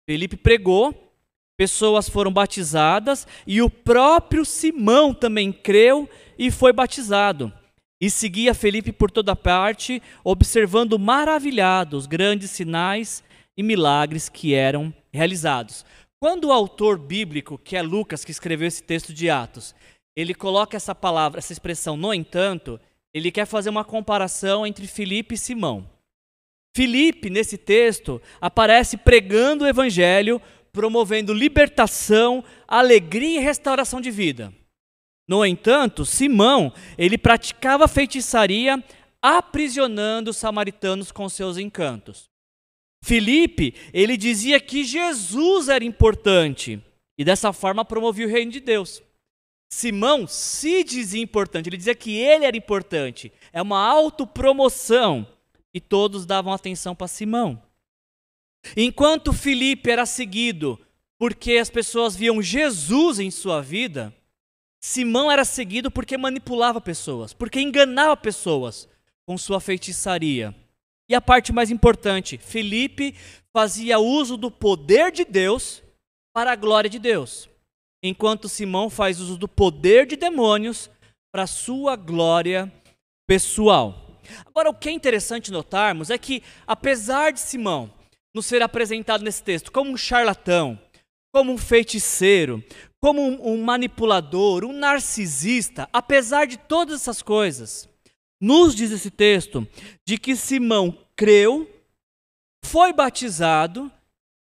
Felipe 0.07 0.37
pregou, 0.37 1.11
pessoas 1.57 2.07
foram 2.07 2.31
batizadas 2.31 3.25
e 3.47 3.59
o 3.59 3.67
próprio 3.67 4.45
Simão 4.45 5.11
também 5.11 5.51
creu 5.51 6.07
e 6.37 6.51
foi 6.51 6.71
batizado. 6.71 7.51
E 7.99 8.11
seguia 8.11 8.53
Felipe 8.53 8.91
por 8.91 9.09
toda 9.09 9.35
parte, 9.35 10.03
observando 10.23 10.99
maravilhado 10.99 11.97
os 11.97 12.05
grandes 12.05 12.51
sinais 12.51 13.23
e 13.57 13.63
milagres 13.63 14.29
que 14.29 14.53
eram 14.53 14.93
realizados. 15.11 15.83
Quando 16.21 16.49
o 16.49 16.51
autor 16.51 16.99
bíblico, 16.99 17.57
que 17.57 17.75
é 17.75 17.81
Lucas, 17.81 18.23
que 18.23 18.29
escreveu 18.29 18.67
esse 18.67 18.83
texto 18.83 19.11
de 19.11 19.31
Atos, 19.31 19.73
ele 20.15 20.35
coloca 20.35 20.77
essa 20.77 20.93
palavra, 20.93 21.39
essa 21.39 21.53
expressão, 21.53 21.97
no 21.97 22.13
entanto, 22.13 22.79
ele 23.13 23.31
quer 23.31 23.45
fazer 23.45 23.69
uma 23.69 23.83
comparação 23.83 24.65
entre 24.65 24.87
Filipe 24.87 25.35
e 25.35 25.37
Simão. 25.37 25.89
Filipe, 26.75 27.29
nesse 27.29 27.57
texto, 27.57 28.21
aparece 28.41 28.97
pregando 28.97 29.63
o 29.63 29.67
evangelho, 29.67 30.41
promovendo 30.71 31.33
libertação, 31.33 32.43
alegria 32.67 33.39
e 33.39 33.43
restauração 33.43 34.01
de 34.01 34.09
vida. 34.09 34.51
No 35.27 35.45
entanto, 35.45 36.05
Simão, 36.05 36.73
ele 36.97 37.17
praticava 37.17 37.87
feitiçaria, 37.87 38.83
aprisionando 39.21 40.31
os 40.31 40.37
samaritanos 40.37 41.11
com 41.11 41.29
seus 41.29 41.57
encantos. 41.57 42.25
Filipe, 43.03 43.75
ele 43.93 44.17
dizia 44.17 44.59
que 44.59 44.83
Jesus 44.83 45.69
era 45.69 45.83
importante 45.83 46.81
e 47.17 47.23
dessa 47.23 47.53
forma 47.53 47.85
promovia 47.85 48.25
o 48.25 48.29
reino 48.29 48.51
de 48.51 48.59
Deus. 48.59 49.01
Simão 49.73 50.27
se 50.27 50.83
dizia 50.83 51.21
importante, 51.21 51.67
ele 51.67 51.77
dizia 51.77 51.95
que 51.95 52.15
ele 52.15 52.45
era 52.45 52.55
importante. 52.55 53.33
É 53.51 53.59
uma 53.59 53.79
autopromoção. 53.79 55.27
E 55.73 55.81
todos 55.81 56.27
davam 56.27 56.53
atenção 56.53 56.95
para 56.95 57.07
Simão. 57.07 57.59
Enquanto 58.77 59.33
Filipe 59.33 59.89
era 59.89 60.05
seguido 60.05 60.79
porque 61.17 61.53
as 61.53 61.71
pessoas 61.71 62.15
viam 62.15 62.39
Jesus 62.39 63.17
em 63.17 63.31
sua 63.31 63.61
vida, 63.61 64.13
Simão 64.79 65.31
era 65.31 65.43
seguido 65.43 65.89
porque 65.89 66.17
manipulava 66.17 66.79
pessoas, 66.79 67.33
porque 67.33 67.59
enganava 67.59 68.15
pessoas 68.15 68.87
com 69.25 69.35
sua 69.39 69.59
feitiçaria. 69.59 70.53
E 71.09 71.15
a 71.15 71.21
parte 71.21 71.51
mais 71.51 71.71
importante, 71.71 72.37
Filipe 72.37 73.15
fazia 73.51 73.97
uso 73.97 74.37
do 74.37 74.51
poder 74.51 75.11
de 75.11 75.25
Deus 75.25 75.81
para 76.31 76.51
a 76.51 76.55
glória 76.55 76.89
de 76.89 76.99
Deus 76.99 77.49
enquanto 78.03 78.49
Simão 78.49 78.89
faz 78.89 79.21
uso 79.21 79.37
do 79.37 79.47
poder 79.47 80.05
de 80.05 80.17
demônios 80.17 80.91
para 81.31 81.47
sua 81.47 81.95
glória 81.95 82.71
pessoal. 83.25 84.19
Agora, 84.45 84.69
o 84.69 84.73
que 84.73 84.89
é 84.89 84.91
interessante 84.91 85.51
notarmos 85.51 86.09
é 86.09 86.17
que, 86.17 86.43
apesar 86.67 87.31
de 87.31 87.39
Simão 87.39 87.91
nos 88.35 88.45
ser 88.45 88.61
apresentado 88.61 89.23
nesse 89.23 89.41
texto 89.41 89.71
como 89.71 89.91
um 89.91 89.97
charlatão, 89.97 90.79
como 91.33 91.51
um 91.51 91.57
feiticeiro, 91.57 92.63
como 93.01 93.21
um, 93.21 93.53
um 93.53 93.63
manipulador, 93.63 94.63
um 94.63 94.73
narcisista, 94.73 95.89
apesar 95.91 96.45
de 96.45 96.57
todas 96.57 97.01
essas 97.01 97.21
coisas, 97.21 97.89
nos 98.41 98.75
diz 98.75 98.91
esse 98.91 99.09
texto 99.09 99.67
de 100.05 100.17
que 100.17 100.35
Simão 100.35 100.97
creu, 101.15 101.69
foi 102.65 102.93
batizado 102.93 103.91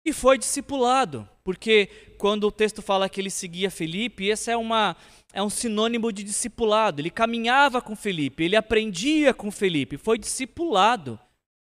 e 0.06 0.14
foi 0.14 0.38
discipulado, 0.38 1.28
porque 1.48 1.90
quando 2.18 2.46
o 2.46 2.52
texto 2.52 2.82
fala 2.82 3.08
que 3.08 3.22
ele 3.22 3.30
seguia 3.30 3.72
Felipe, 3.72 4.26
esse 4.26 4.52
é, 4.52 4.58
uma, 4.58 4.98
é 5.32 5.42
um 5.42 5.50
sinônimo 5.50 6.12
de 6.12 6.22
discipulado. 6.22 7.00
Ele 7.00 7.10
caminhava 7.10 7.82
com 7.82 7.96
Felipe, 7.96 8.44
ele 8.44 8.58
aprendia 8.58 9.34
com 9.34 9.50
Felipe, 9.50 9.96
foi 9.98 10.18
discipulado 10.18 11.18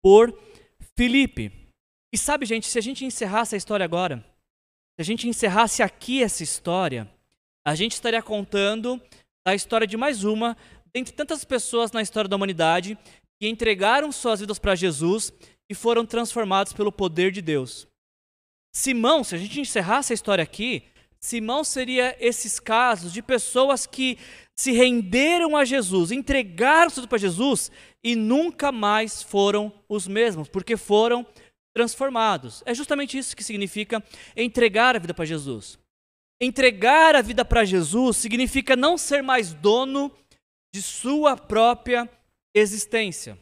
por 0.02 0.36
Felipe. 0.96 1.52
E 2.12 2.18
sabe, 2.18 2.44
gente, 2.44 2.66
se 2.66 2.76
a 2.76 2.82
gente 2.82 3.04
encerrasse 3.04 3.54
a 3.54 3.56
história 3.56 3.84
agora, 3.84 4.16
se 4.96 5.00
a 5.00 5.04
gente 5.04 5.28
encerrasse 5.28 5.80
aqui 5.80 6.24
essa 6.24 6.42
história, 6.42 7.08
a 7.64 7.76
gente 7.76 7.92
estaria 7.92 8.20
contando 8.20 9.00
a 9.46 9.54
história 9.54 9.86
de 9.86 9.96
mais 9.96 10.24
uma 10.24 10.56
dentre 10.92 11.14
tantas 11.14 11.44
pessoas 11.44 11.92
na 11.92 12.02
história 12.02 12.28
da 12.28 12.34
humanidade 12.34 12.98
que 13.40 13.48
entregaram 13.48 14.10
suas 14.10 14.40
vidas 14.40 14.58
para 14.58 14.74
Jesus 14.74 15.32
e 15.70 15.74
foram 15.74 16.04
transformados 16.04 16.72
pelo 16.72 16.90
poder 16.90 17.30
de 17.30 17.40
Deus. 17.40 17.86
Simão, 18.72 19.24
se 19.24 19.34
a 19.34 19.38
gente 19.38 19.60
encerrasse 19.60 20.12
a 20.12 20.14
história 20.14 20.42
aqui, 20.42 20.84
Simão 21.20 21.64
seria 21.64 22.16
esses 22.20 22.60
casos 22.60 23.12
de 23.12 23.22
pessoas 23.22 23.86
que 23.86 24.18
se 24.54 24.72
renderam 24.72 25.56
a 25.56 25.64
Jesus, 25.64 26.10
entregaram 26.10 26.90
tudo 26.90 27.08
para 27.08 27.18
Jesus 27.18 27.70
e 28.02 28.14
nunca 28.14 28.70
mais 28.70 29.22
foram 29.22 29.72
os 29.88 30.06
mesmos, 30.06 30.48
porque 30.48 30.76
foram 30.76 31.26
transformados. 31.74 32.62
É 32.66 32.74
justamente 32.74 33.16
isso 33.16 33.36
que 33.36 33.44
significa 33.44 34.02
entregar 34.36 34.96
a 34.96 34.98
vida 34.98 35.14
para 35.14 35.24
Jesus. 35.24 35.78
Entregar 36.40 37.16
a 37.16 37.22
vida 37.22 37.44
para 37.44 37.64
Jesus 37.64 38.16
significa 38.16 38.76
não 38.76 38.96
ser 38.96 39.22
mais 39.22 39.52
dono 39.52 40.12
de 40.72 40.82
sua 40.82 41.36
própria 41.36 42.08
existência. 42.54 43.38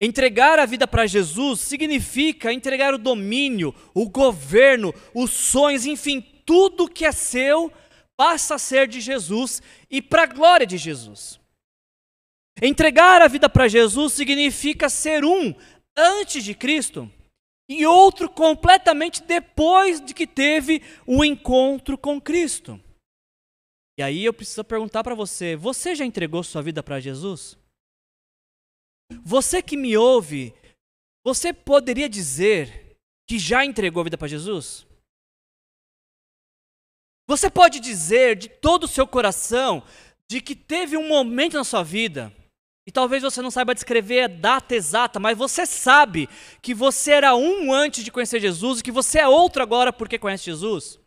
Entregar 0.00 0.58
a 0.58 0.64
vida 0.64 0.88
para 0.88 1.06
Jesus 1.06 1.60
significa 1.60 2.52
entregar 2.52 2.94
o 2.94 2.98
domínio, 2.98 3.74
o 3.92 4.08
governo, 4.08 4.94
os 5.14 5.30
sonhos, 5.30 5.84
enfim, 5.84 6.22
tudo 6.46 6.88
que 6.88 7.04
é 7.04 7.12
seu 7.12 7.70
passa 8.16 8.54
a 8.54 8.58
ser 8.58 8.88
de 8.88 9.00
Jesus 9.00 9.62
e 9.90 10.00
para 10.00 10.22
a 10.22 10.26
glória 10.26 10.66
de 10.66 10.78
Jesus. 10.78 11.38
Entregar 12.62 13.20
a 13.20 13.28
vida 13.28 13.48
para 13.48 13.68
Jesus 13.68 14.14
significa 14.14 14.88
ser 14.88 15.24
um 15.24 15.54
antes 15.96 16.44
de 16.44 16.54
Cristo 16.54 17.10
e 17.68 17.84
outro 17.86 18.28
completamente 18.28 19.22
depois 19.22 20.00
de 20.00 20.14
que 20.14 20.26
teve 20.26 20.82
o 21.06 21.18
um 21.18 21.24
encontro 21.24 21.96
com 21.96 22.20
Cristo. 22.20 22.80
E 23.98 24.02
aí 24.02 24.24
eu 24.24 24.32
preciso 24.32 24.64
perguntar 24.64 25.04
para 25.04 25.14
você: 25.14 25.54
você 25.56 25.94
já 25.94 26.06
entregou 26.06 26.42
sua 26.42 26.62
vida 26.62 26.82
para 26.82 27.00
Jesus? 27.00 27.59
Você 29.24 29.62
que 29.62 29.76
me 29.76 29.96
ouve, 29.96 30.54
você 31.24 31.52
poderia 31.52 32.08
dizer 32.08 32.96
que 33.28 33.38
já 33.38 33.64
entregou 33.64 34.00
a 34.00 34.04
vida 34.04 34.18
para 34.18 34.28
Jesus? 34.28 34.86
Você 37.28 37.48
pode 37.48 37.78
dizer 37.78 38.36
de 38.36 38.48
todo 38.48 38.84
o 38.84 38.88
seu 38.88 39.06
coração 39.06 39.84
de 40.28 40.40
que 40.40 40.54
teve 40.54 40.96
um 40.96 41.08
momento 41.08 41.56
na 41.56 41.64
sua 41.64 41.82
vida, 41.82 42.34
e 42.86 42.92
talvez 42.92 43.22
você 43.22 43.40
não 43.40 43.50
saiba 43.50 43.74
descrever 43.74 44.22
a 44.22 44.28
data 44.28 44.74
exata, 44.74 45.20
mas 45.20 45.38
você 45.38 45.64
sabe 45.66 46.28
que 46.60 46.74
você 46.74 47.12
era 47.12 47.36
um 47.36 47.72
antes 47.72 48.02
de 48.02 48.10
conhecer 48.10 48.40
Jesus 48.40 48.80
e 48.80 48.82
que 48.82 48.90
você 48.90 49.20
é 49.20 49.28
outro 49.28 49.62
agora 49.62 49.92
porque 49.92 50.18
conhece 50.18 50.44
Jesus? 50.44 50.98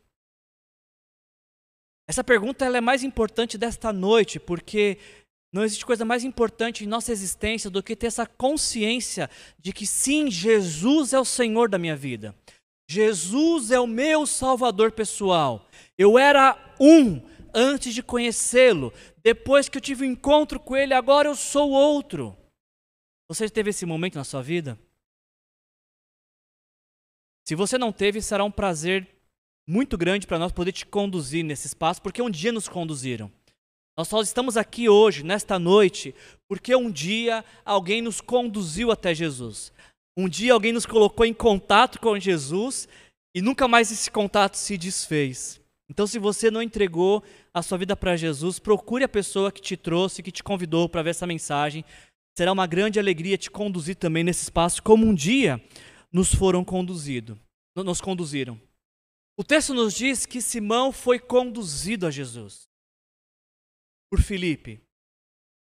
Essa 2.08 2.24
pergunta 2.24 2.66
é 2.66 2.82
mais 2.82 3.04
importante 3.04 3.58
desta 3.58 3.92
noite, 3.92 4.40
porque 4.40 4.98
não 5.54 5.64
existe 5.64 5.86
coisa 5.86 6.04
mais 6.04 6.24
importante 6.24 6.84
em 6.84 6.88
nossa 6.88 7.12
existência 7.12 7.70
do 7.70 7.84
que 7.84 7.96
ter 7.96 8.08
essa 8.08 8.26
consciência 8.26 9.30
de 9.60 9.72
que 9.72 9.86
sim, 9.86 10.32
Jesus 10.32 11.14
é 11.14 11.20
o 11.20 11.24
Senhor 11.24 11.70
da 11.70 11.78
minha 11.78 11.96
vida. 11.96 12.36
Jesus 12.90 13.70
é 13.70 13.80
o 13.80 13.86
meu 13.86 14.26
Salvador 14.26 14.92
pessoal. 14.92 15.70
Eu 15.96 16.18
era 16.18 16.58
um 16.80 17.22
antes 17.54 17.94
de 17.94 18.02
conhecê-lo. 18.02 18.92
Depois 19.24 19.70
que 19.70 19.78
eu 19.78 19.82
tive 19.82 20.08
um 20.08 20.12
encontro 20.12 20.60
com 20.60 20.76
Ele, 20.76 20.96
agora 20.96 21.30
eu 21.30 21.36
sou 21.36 21.70
outro. 21.70 22.36
Você 23.30 23.48
teve 23.48 23.70
esse 23.70 23.86
momento 23.86 24.16
na 24.16 24.24
sua 24.24 24.42
vida? 24.42 24.78
Se 27.48 27.54
você 27.54 27.78
não 27.78 27.92
teve, 27.92 28.24
será 28.24 28.44
um 28.44 28.52
prazer 28.52 29.08
muito 29.68 30.00
grande 30.00 30.26
para 30.26 30.40
nós 30.40 30.52
poder 30.52 30.72
te 30.72 30.86
conduzir 30.86 31.44
nesse 31.44 31.68
espaço, 31.68 32.02
porque 32.02 32.24
um 32.24 32.30
dia 32.30 32.52
nos 32.52 32.68
conduziram. 32.68 33.32
Nós 33.96 34.08
só 34.08 34.22
estamos 34.22 34.58
aqui 34.58 34.90
hoje, 34.90 35.24
nesta 35.24 35.60
noite, 35.60 36.16
porque 36.48 36.76
um 36.76 36.90
dia 36.90 37.46
alguém 37.64 38.02
nos 38.02 38.20
conduziu 38.20 38.92
até 38.92 39.14
Jesus. 39.14 39.72
Um 40.18 40.28
dia 40.28 40.54
alguém 40.54 40.74
nos 40.74 40.86
colocou 40.86 41.26
em 41.26 41.34
contato 41.34 42.00
com 42.00 42.20
Jesus 42.20 42.88
e 43.36 43.42
nunca 43.42 43.68
mais 43.68 43.92
esse 43.92 44.10
contato 44.10 44.56
se 44.56 44.78
desfez. 44.80 45.62
Então, 45.90 46.08
se 46.08 46.18
você 46.18 46.50
não 46.50 46.62
entregou 46.62 47.24
a 47.54 47.62
sua 47.62 47.78
vida 47.78 47.96
para 47.96 48.16
Jesus, 48.16 48.58
procure 48.58 49.04
a 49.04 49.10
pessoa 49.10 49.52
que 49.52 49.62
te 49.62 49.78
trouxe, 49.78 50.24
que 50.24 50.32
te 50.32 50.44
convidou 50.44 50.90
para 50.90 51.04
ver 51.04 51.12
essa 51.12 51.28
mensagem. 51.28 51.86
Será 52.36 52.52
uma 52.52 52.66
grande 52.66 53.00
alegria 53.00 53.38
te 53.38 53.52
conduzir 53.52 53.96
também 53.96 54.24
nesse 54.24 54.44
espaço, 54.44 54.82
como 54.82 55.06
um 55.06 55.14
dia 55.14 55.64
nos 56.12 56.34
foram 56.34 56.64
conduzidos, 56.64 57.38
nos 57.76 58.02
conduziram. 58.02 58.60
O 59.38 59.44
texto 59.44 59.74
nos 59.74 59.94
diz 59.94 60.26
que 60.26 60.42
Simão 60.42 60.92
foi 60.92 61.20
conduzido 61.20 62.08
a 62.08 62.12
Jesus 62.12 62.73
por 64.14 64.22
Filipe. 64.22 64.80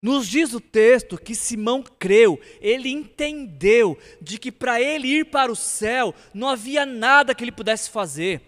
Nos 0.02 0.28
diz 0.28 0.52
o 0.52 0.60
texto 0.60 1.16
que 1.16 1.34
Simão 1.34 1.82
creu, 1.82 2.38
ele 2.60 2.90
entendeu 2.90 3.96
de 4.20 4.36
que 4.36 4.52
para 4.52 4.78
ele 4.78 5.08
ir 5.08 5.24
para 5.24 5.50
o 5.50 5.56
céu 5.56 6.14
não 6.34 6.50
havia 6.50 6.84
nada 6.84 7.34
que 7.34 7.42
ele 7.42 7.50
pudesse 7.50 7.88
fazer. 7.88 8.42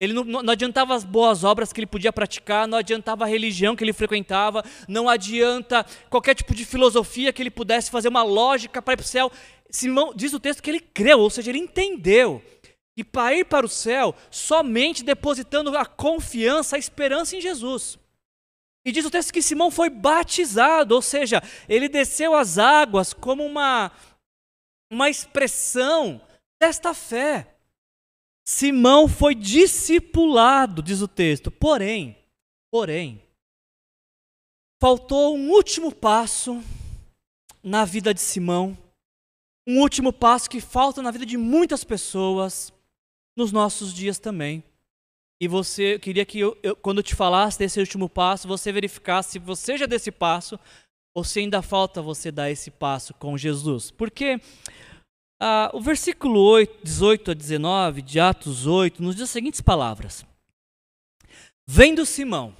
Ele 0.00 0.12
não, 0.12 0.22
não, 0.22 0.52
adiantava 0.52 0.94
as 0.94 1.02
boas 1.02 1.42
obras 1.42 1.72
que 1.72 1.80
ele 1.80 1.88
podia 1.88 2.12
praticar, 2.12 2.68
não 2.68 2.78
adiantava 2.78 3.24
a 3.24 3.26
religião 3.26 3.74
que 3.74 3.82
ele 3.82 3.92
frequentava, 3.92 4.64
não 4.86 5.08
adianta 5.08 5.84
qualquer 6.08 6.36
tipo 6.36 6.54
de 6.54 6.64
filosofia 6.64 7.32
que 7.32 7.42
ele 7.42 7.50
pudesse 7.50 7.90
fazer 7.90 8.06
uma 8.06 8.22
lógica 8.22 8.80
para 8.80 8.94
ir 8.94 8.98
para 8.98 9.04
o 9.04 9.08
céu. 9.08 9.32
Simão 9.68 10.12
diz 10.14 10.32
o 10.34 10.38
texto 10.38 10.62
que 10.62 10.70
ele 10.70 10.78
creu, 10.78 11.18
ou 11.18 11.30
seja, 11.30 11.50
ele 11.50 11.58
entendeu. 11.58 12.40
E 12.96 13.02
para 13.02 13.34
ir 13.34 13.44
para 13.44 13.66
o 13.66 13.68
céu, 13.68 14.14
somente 14.30 15.02
depositando 15.02 15.76
a 15.76 15.84
confiança, 15.84 16.76
a 16.76 16.78
esperança 16.78 17.34
em 17.34 17.40
Jesus. 17.40 17.98
E 18.88 18.92
diz 18.92 19.04
o 19.04 19.10
texto 19.10 19.34
que 19.34 19.42
Simão 19.42 19.70
foi 19.70 19.90
batizado, 19.90 20.94
ou 20.94 21.02
seja, 21.02 21.42
ele 21.68 21.90
desceu 21.90 22.34
as 22.34 22.56
águas 22.56 23.12
como 23.12 23.44
uma, 23.44 23.92
uma 24.90 25.10
expressão 25.10 26.18
desta 26.58 26.94
fé. 26.94 27.54
Simão 28.46 29.06
foi 29.06 29.34
discipulado, 29.34 30.82
diz 30.82 31.02
o 31.02 31.06
texto. 31.06 31.50
Porém, 31.50 32.16
porém, 32.72 33.22
faltou 34.80 35.36
um 35.36 35.50
último 35.50 35.94
passo 35.94 36.64
na 37.62 37.84
vida 37.84 38.14
de 38.14 38.22
Simão, 38.22 38.74
um 39.66 39.80
último 39.82 40.14
passo 40.14 40.48
que 40.48 40.62
falta 40.62 41.02
na 41.02 41.10
vida 41.10 41.26
de 41.26 41.36
muitas 41.36 41.84
pessoas 41.84 42.72
nos 43.36 43.52
nossos 43.52 43.92
dias 43.92 44.18
também. 44.18 44.64
E 45.40 45.46
você 45.46 45.94
eu 45.94 46.00
queria 46.00 46.26
que 46.26 46.40
eu, 46.40 46.58
eu, 46.62 46.74
quando 46.74 46.98
eu 46.98 47.02
te 47.02 47.14
falasse 47.14 47.58
desse 47.58 47.78
último 47.78 48.08
passo, 48.08 48.48
você 48.48 48.72
verificasse 48.72 49.32
se 49.32 49.38
você 49.38 49.76
já 49.76 49.86
deu 49.86 49.96
esse 49.96 50.10
passo 50.10 50.58
ou 51.14 51.22
se 51.22 51.40
ainda 51.40 51.62
falta 51.62 52.02
você 52.02 52.30
dar 52.30 52.50
esse 52.50 52.70
passo 52.70 53.14
com 53.14 53.38
Jesus. 53.38 53.90
Porque 53.90 54.40
ah, 55.40 55.70
o 55.72 55.80
versículo 55.80 56.40
8, 56.40 56.84
18 56.84 57.30
a 57.30 57.34
19 57.34 58.02
de 58.02 58.18
Atos 58.18 58.66
8 58.66 59.00
nos 59.02 59.14
diz 59.14 59.24
as 59.24 59.30
seguintes 59.30 59.60
palavras: 59.60 60.26
Vendo 61.66 62.04
Simão 62.04 62.56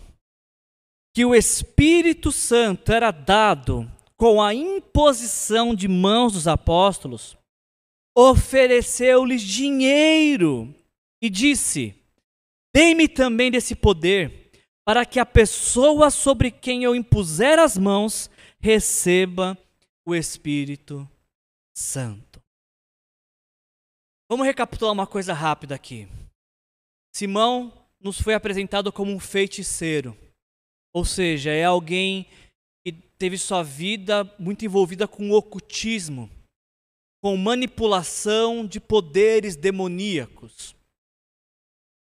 que 1.14 1.24
o 1.24 1.34
Espírito 1.34 2.30
Santo 2.30 2.92
era 2.92 3.10
dado 3.10 3.90
com 4.16 4.40
a 4.40 4.54
imposição 4.54 5.74
de 5.74 5.88
mãos 5.88 6.34
dos 6.34 6.46
apóstolos, 6.46 7.36
ofereceu-lhes 8.16 9.42
dinheiro 9.42 10.72
e 11.20 11.28
disse: 11.28 11.97
Dei-me 12.74 13.08
também 13.08 13.50
desse 13.50 13.74
poder, 13.74 14.50
para 14.84 15.04
que 15.04 15.18
a 15.18 15.26
pessoa 15.26 16.10
sobre 16.10 16.50
quem 16.50 16.84
eu 16.84 16.94
impuser 16.94 17.58
as 17.58 17.76
mãos 17.76 18.30
receba 18.60 19.56
o 20.06 20.14
Espírito 20.14 21.08
Santo. 21.76 22.42
Vamos 24.30 24.46
recapitular 24.46 24.92
uma 24.92 25.06
coisa 25.06 25.32
rápida 25.32 25.74
aqui. 25.74 26.08
Simão 27.14 27.72
nos 28.00 28.20
foi 28.20 28.34
apresentado 28.34 28.92
como 28.92 29.12
um 29.12 29.18
feiticeiro, 29.18 30.16
ou 30.94 31.04
seja, 31.04 31.50
é 31.50 31.64
alguém 31.64 32.26
que 32.84 32.92
teve 32.92 33.36
sua 33.36 33.62
vida 33.62 34.24
muito 34.38 34.64
envolvida 34.64 35.08
com 35.08 35.30
ocultismo, 35.32 36.30
com 37.22 37.36
manipulação 37.36 38.66
de 38.66 38.80
poderes 38.80 39.56
demoníacos. 39.56 40.77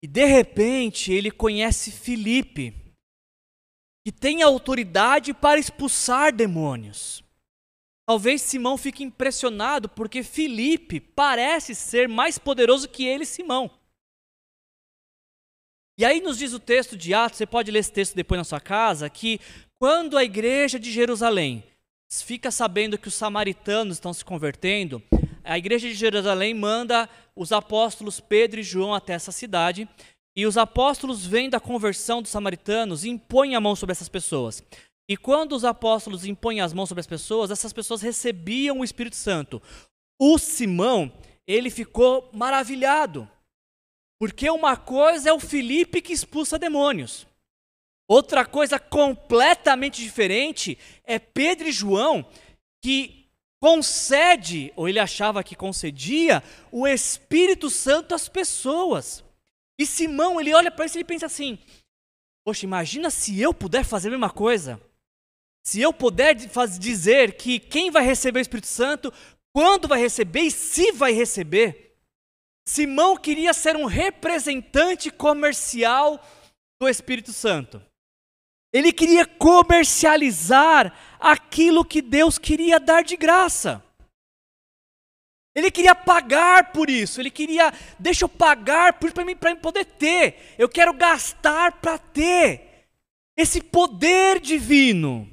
E 0.03 0.07
de 0.07 0.25
repente 0.25 1.11
ele 1.11 1.29
conhece 1.29 1.91
Filipe, 1.91 2.73
que 4.03 4.11
tem 4.11 4.41
autoridade 4.41 5.33
para 5.33 5.59
expulsar 5.59 6.33
demônios. 6.33 7.23
Talvez 8.07 8.41
Simão 8.41 8.77
fique 8.77 9.03
impressionado 9.03 9.87
porque 9.87 10.23
Filipe 10.23 10.99
parece 10.99 11.75
ser 11.75 12.09
mais 12.09 12.37
poderoso 12.39 12.89
que 12.89 13.05
ele, 13.05 13.25
Simão. 13.25 13.69
E 15.99 16.03
aí 16.03 16.19
nos 16.19 16.37
diz 16.37 16.51
o 16.51 16.59
texto 16.59 16.97
de 16.97 17.13
Atos, 17.13 17.37
você 17.37 17.45
pode 17.45 17.69
ler 17.69 17.79
esse 17.79 17.91
texto 17.91 18.15
depois 18.15 18.39
na 18.39 18.43
sua 18.43 18.59
casa, 18.59 19.07
que 19.07 19.39
quando 19.79 20.17
a 20.17 20.23
igreja 20.23 20.79
de 20.79 20.91
Jerusalém 20.91 21.63
fica 22.11 22.49
sabendo 22.49 22.97
que 22.97 23.07
os 23.07 23.13
samaritanos 23.13 23.97
estão 23.97 24.11
se 24.11 24.25
convertendo, 24.25 25.01
a 25.43 25.57
igreja 25.57 25.87
de 25.87 25.93
Jerusalém 25.93 26.53
manda 26.53 27.09
os 27.35 27.51
apóstolos 27.51 28.19
Pedro 28.19 28.59
e 28.59 28.63
João 28.63 28.93
até 28.93 29.13
essa 29.13 29.31
cidade, 29.31 29.87
e 30.35 30.45
os 30.45 30.57
apóstolos 30.57 31.25
vêm 31.25 31.49
da 31.49 31.59
conversão 31.59 32.21
dos 32.21 32.31
samaritanos 32.31 33.03
impõem 33.03 33.55
a 33.55 33.59
mão 33.59 33.75
sobre 33.75 33.91
essas 33.91 34.07
pessoas. 34.07 34.63
E 35.09 35.17
quando 35.17 35.53
os 35.53 35.65
apóstolos 35.65 36.25
impõem 36.25 36.61
as 36.61 36.71
mãos 36.71 36.87
sobre 36.87 37.01
as 37.01 37.07
pessoas, 37.07 37.51
essas 37.51 37.73
pessoas 37.73 38.01
recebiam 38.01 38.79
o 38.79 38.83
Espírito 38.83 39.17
Santo. 39.17 39.61
O 40.19 40.37
Simão, 40.37 41.11
ele 41.45 41.69
ficou 41.69 42.29
maravilhado. 42.33 43.29
Porque 44.19 44.49
uma 44.49 44.77
coisa 44.77 45.29
é 45.29 45.33
o 45.33 45.39
Felipe 45.39 46.01
que 46.01 46.13
expulsa 46.13 46.57
demônios. 46.57 47.27
Outra 48.07 48.45
coisa 48.45 48.79
completamente 48.79 50.01
diferente 50.01 50.77
é 51.03 51.17
Pedro 51.17 51.67
e 51.67 51.71
João 51.71 52.25
que 52.83 53.20
concede, 53.61 54.73
ou 54.75 54.89
ele 54.89 54.99
achava 54.99 55.43
que 55.43 55.55
concedia, 55.55 56.43
o 56.71 56.87
Espírito 56.87 57.69
Santo 57.69 58.15
às 58.15 58.27
pessoas. 58.27 59.23
E 59.79 59.85
Simão, 59.85 60.41
ele 60.41 60.53
olha 60.53 60.71
para 60.71 60.85
isso 60.85 60.97
e 60.97 60.99
ele 60.99 61.05
pensa 61.05 61.27
assim: 61.27 61.59
Poxa, 62.43 62.65
imagina 62.65 63.09
se 63.11 63.39
eu 63.39 63.53
puder 63.53 63.85
fazer 63.85 64.07
a 64.07 64.11
mesma 64.11 64.31
coisa. 64.31 64.81
Se 65.63 65.79
eu 65.79 65.93
puder 65.93 66.33
dizer 66.33 67.37
que 67.37 67.59
quem 67.59 67.91
vai 67.91 68.03
receber 68.03 68.39
o 68.39 68.41
Espírito 68.41 68.67
Santo, 68.67 69.13
quando 69.53 69.87
vai 69.87 69.99
receber 69.99 70.41
e 70.41 70.51
se 70.51 70.91
vai 70.91 71.11
receber, 71.11 71.95
Simão 72.67 73.15
queria 73.15 73.53
ser 73.53 73.75
um 73.75 73.85
representante 73.85 75.11
comercial 75.11 76.19
do 76.81 76.89
Espírito 76.89 77.31
Santo. 77.31 77.79
Ele 78.73 78.93
queria 78.93 79.25
comercializar 79.25 80.93
aquilo 81.19 81.83
que 81.83 82.01
Deus 82.01 82.37
queria 82.37 82.79
dar 82.79 83.03
de 83.03 83.17
graça. 83.17 83.83
Ele 85.53 85.69
queria 85.69 85.93
pagar 85.93 86.71
por 86.71 86.89
isso, 86.89 87.19
ele 87.19 87.29
queria, 87.29 87.73
deixa 87.99 88.23
eu 88.23 88.29
pagar 88.29 88.97
por 88.99 89.11
para 89.11 89.25
mim, 89.25 89.35
mim 89.35 89.55
poder 89.57 89.83
ter. 89.83 90.55
Eu 90.57 90.69
quero 90.69 90.93
gastar 90.93 91.81
para 91.81 91.97
ter 91.97 92.87
esse 93.37 93.61
poder 93.61 94.39
divino. 94.39 95.29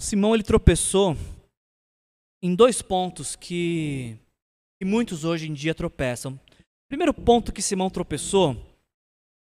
Simão 0.00 0.34
ele 0.34 0.42
tropeçou 0.42 1.14
em 2.42 2.54
dois 2.54 2.80
pontos 2.80 3.36
que, 3.36 4.16
que 4.78 4.84
muitos 4.86 5.24
hoje 5.24 5.46
em 5.46 5.52
dia 5.52 5.74
tropeçam. 5.74 6.32
O 6.32 6.88
primeiro 6.88 7.12
ponto 7.12 7.52
que 7.52 7.60
Simão 7.60 7.90
tropeçou 7.90 8.56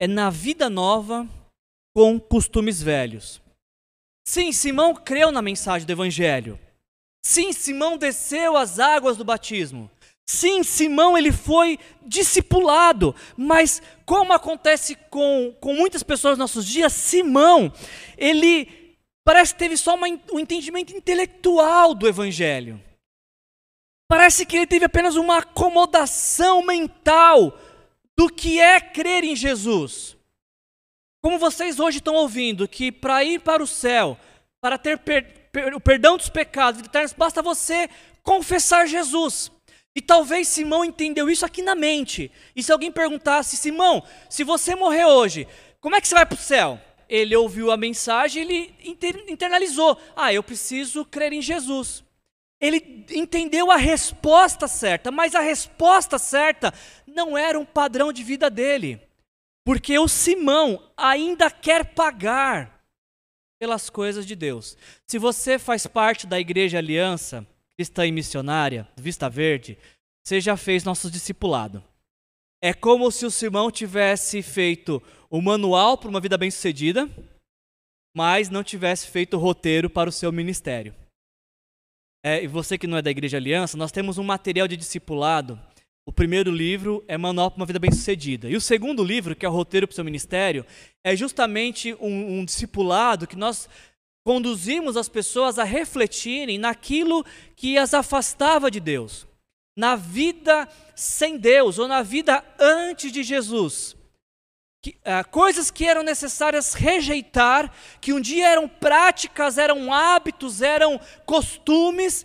é 0.01 0.09
na 0.09 0.31
vida 0.31 0.69
nova 0.69 1.29
com 1.99 2.21
costumes 2.21 2.81
velhos. 2.81 3.43
Sim, 4.25 4.53
Simão 4.53 4.95
creu 4.95 5.33
na 5.33 5.43
mensagem 5.43 5.85
do 5.85 5.91
Evangelho. 5.91 6.57
Sim, 7.27 7.53
Simão 7.53 7.99
desceu 7.99 8.57
as 8.57 8.79
águas 8.79 9.17
do 9.17 9.25
batismo. 9.25 9.91
Sim, 10.25 10.63
Simão 10.63 11.19
ele 11.19 11.33
foi 11.33 11.77
discipulado, 12.07 13.13
mas 13.37 13.83
como 14.07 14.33
acontece 14.33 14.95
com, 15.11 15.53
com 15.61 15.75
muitas 15.75 16.05
pessoas 16.05 16.39
nos 16.39 16.53
nossos 16.53 16.65
dias, 16.65 16.93
Simão, 16.93 17.73
ele 18.17 18.95
Parece 19.25 19.53
que 19.53 19.59
teve 19.59 19.77
só 19.77 19.97
uma, 19.97 20.07
um 20.33 20.39
entendimento 20.39 20.97
intelectual 20.97 21.95
do 21.95 22.07
Evangelho. 22.07 22.81
Parece 24.09 24.47
que 24.47 24.57
ele 24.57 24.69
teve 24.69 24.85
apenas 24.85 25.17
uma 25.17 25.39
acomodação 25.39 26.65
mental 26.65 27.59
do 28.17 28.29
que 28.29 28.61
é 28.61 28.81
crer 28.81 29.25
em 29.25 29.35
Jesus. 29.35 30.17
Como 31.23 31.39
vocês 31.39 31.81
hoje 31.81 31.99
estão 31.99 32.15
ouvindo, 32.15 32.69
que 32.69 32.93
para 32.93 33.25
ir 33.25 33.41
para 33.41 33.63
o 33.63 33.67
céu, 33.67 34.19
para 34.61 34.79
ter 34.79 34.99
per, 34.99 35.51
per, 35.51 35.75
o 35.75 35.81
perdão 35.81 36.17
dos 36.17 36.29
pecados 36.29 36.81
eternos, 36.81 37.13
basta 37.13 37.43
você 37.43 37.89
confessar 38.23 38.87
Jesus. 38.87 39.51
E 39.95 40.01
talvez 40.01 40.47
Simão 40.49 40.85
entendeu 40.85 41.29
isso 41.29 41.45
aqui 41.45 41.61
na 41.61 41.75
mente. 41.75 42.31
E 42.55 42.63
se 42.63 42.71
alguém 42.71 42.93
perguntasse, 42.93 43.57
Simão, 43.57 44.03
se 44.31 44.45
você 44.45 44.75
morrer 44.75 45.07
hoje, 45.07 45.49
como 45.81 45.97
é 45.97 46.01
que 46.01 46.07
você 46.07 46.15
vai 46.15 46.27
para 46.27 46.37
o 46.37 46.41
céu? 46.41 46.81
ele 47.09 47.35
ouviu 47.35 47.71
a 47.71 47.77
mensagem, 47.77 48.43
ele 48.43 48.75
internalizou: 49.27 49.99
ah, 50.15 50.33
eu 50.33 50.43
preciso 50.43 51.05
crer 51.05 51.33
em 51.33 51.41
Jesus. 51.41 52.05
Ele 52.61 53.07
entendeu 53.11 53.71
a 53.71 53.77
resposta 53.77 54.67
certa, 54.67 55.11
mas 55.11 55.35
a 55.35 55.41
resposta 55.41 56.19
certa 56.19 56.75
não 57.07 57.39
era 57.39 57.59
um 57.59 57.65
padrão 57.65 58.13
de 58.13 58.23
vida 58.23 58.51
dele. 58.51 59.01
Porque 59.69 59.99
o 59.99 60.09
Simão 60.09 60.83
ainda 60.97 61.51
quer 61.51 61.95
pagar 61.95 62.83
pelas 63.61 63.91
coisas 63.91 64.25
de 64.25 64.35
Deus. 64.35 64.79
Se 65.07 65.19
você 65.19 65.59
faz 65.59 65.87
parte 65.87 66.27
da 66.27 66.41
Igreja 66.41 66.79
Aliança 66.79 67.47
Cristã 67.77 68.07
e 68.07 68.11
Missionária, 68.11 68.89
Vista 68.97 69.29
Verde, 69.29 69.77
você 70.27 70.41
já 70.41 70.57
fez 70.57 70.85
nosso 70.85 71.11
discipulado. 71.11 71.85
É 72.63 72.73
como 72.73 73.11
se 73.11 73.27
o 73.27 73.31
Simão 73.31 73.71
tivesse 73.71 74.41
feito 74.41 75.03
o 75.29 75.43
manual 75.43 75.99
para 75.99 76.09
uma 76.09 76.19
vida 76.19 76.39
bem-sucedida, 76.39 77.07
mas 78.17 78.49
não 78.49 78.65
tivesse 78.65 79.09
feito 79.09 79.37
o 79.37 79.39
roteiro 79.39 79.91
para 79.91 80.09
o 80.09 80.13
seu 80.13 80.33
ministério. 80.33 80.95
É, 82.25 82.43
e 82.43 82.47
você 82.47 82.79
que 82.79 82.87
não 82.87 82.97
é 82.97 83.03
da 83.03 83.11
Igreja 83.11 83.37
Aliança, 83.37 83.77
nós 83.77 83.93
temos 83.93 84.17
um 84.17 84.25
material 84.25 84.67
de 84.67 84.79
discipulado. 84.79 85.61
O 86.09 86.13
primeiro 86.19 86.51
livro 86.51 87.05
é 87.07 87.19
Manual 87.19 87.51
para 87.51 87.61
uma 87.61 87.67
Vida 87.67 87.79
Bem-Sucedida. 87.79 88.49
E 88.49 88.57
o 88.57 88.63
segundo 88.63 89.05
livro, 89.05 89.37
que 89.37 89.45
é 89.45 89.49
o 89.49 89.53
Roteiro 89.53 89.87
para 89.87 89.93
o 89.93 89.95
Seu 89.95 90.03
Ministério, 90.03 90.65
é 91.05 91.15
justamente 91.15 91.95
um, 92.01 92.39
um 92.39 92.45
discipulado 92.47 93.27
que 93.27 93.37
nós 93.37 93.69
conduzimos 94.25 94.97
as 94.97 95.07
pessoas 95.07 95.59
a 95.59 95.65
refletirem 95.65 96.57
naquilo 96.57 97.23
que 97.55 97.77
as 97.77 97.93
afastava 97.93 98.71
de 98.71 98.81
Deus, 98.81 99.27
na 99.77 99.97
vida 99.97 100.67
sem 100.95 101.37
Deus 101.37 101.79
ou 101.79 101.87
na 101.87 102.01
vida 102.01 102.43
antes 102.59 103.13
de 103.13 103.23
Jesus 103.23 103.95
que, 104.83 104.93
uh, 105.01 105.29
coisas 105.31 105.71
que 105.71 105.85
eram 105.85 106.03
necessárias 106.03 106.73
rejeitar, 106.73 107.71
que 108.01 108.15
um 108.15 108.21
dia 108.21 108.49
eram 108.49 108.67
práticas, 108.67 109.59
eram 109.59 109.93
hábitos, 109.93 110.63
eram 110.63 110.99
costumes, 111.27 112.25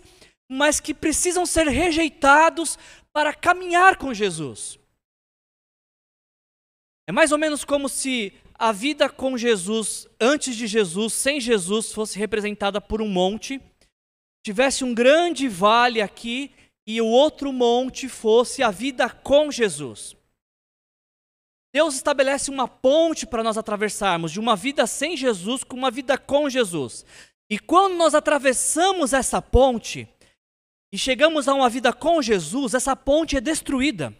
mas 0.50 0.80
que 0.80 0.94
precisam 0.94 1.44
ser 1.44 1.66
rejeitados 1.66 2.78
para 3.14 3.32
caminhar 3.32 3.96
com 3.96 4.12
Jesus. 4.12 4.76
É 7.06 7.12
mais 7.12 7.30
ou 7.30 7.38
menos 7.38 7.64
como 7.64 7.88
se 7.88 8.32
a 8.54 8.72
vida 8.72 9.08
com 9.08 9.38
Jesus, 9.38 10.08
antes 10.20 10.56
de 10.56 10.66
Jesus, 10.66 11.12
sem 11.12 11.40
Jesus, 11.40 11.92
fosse 11.92 12.18
representada 12.18 12.80
por 12.80 13.00
um 13.00 13.08
monte, 13.08 13.60
tivesse 14.44 14.82
um 14.82 14.92
grande 14.92 15.48
vale 15.48 16.02
aqui 16.02 16.52
e 16.86 17.00
o 17.00 17.06
outro 17.06 17.52
monte 17.52 18.08
fosse 18.08 18.62
a 18.62 18.70
vida 18.70 19.08
com 19.08 19.50
Jesus. 19.50 20.16
Deus 21.72 21.94
estabelece 21.94 22.50
uma 22.50 22.66
ponte 22.66 23.26
para 23.26 23.42
nós 23.42 23.56
atravessarmos 23.56 24.32
de 24.32 24.40
uma 24.40 24.56
vida 24.56 24.86
sem 24.86 25.16
Jesus 25.16 25.62
com 25.62 25.76
uma 25.76 25.90
vida 25.90 26.18
com 26.18 26.48
Jesus. 26.48 27.04
E 27.50 27.58
quando 27.58 27.94
nós 27.94 28.14
atravessamos 28.14 29.12
essa 29.12 29.40
ponte 29.42 30.08
e 30.94 30.98
chegamos 30.98 31.48
a 31.48 31.54
uma 31.54 31.68
vida 31.68 31.92
com 31.92 32.22
Jesus, 32.22 32.72
essa 32.72 32.94
ponte 32.94 33.36
é 33.36 33.40
destruída. 33.40 34.16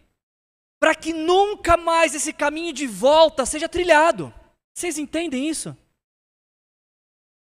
Para 0.80 0.92
que 0.92 1.12
nunca 1.12 1.76
mais 1.76 2.16
esse 2.16 2.32
caminho 2.32 2.72
de 2.72 2.84
volta 2.84 3.46
seja 3.46 3.68
trilhado. 3.68 4.34
Vocês 4.74 4.98
entendem 4.98 5.48
isso? 5.48 5.76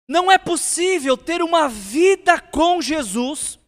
Não 0.10 0.32
é 0.32 0.40
possível 0.40 1.16
ter 1.16 1.44
uma 1.44 1.70
vida 1.70 2.42
com 2.42 2.82
Jesus, 2.82 3.60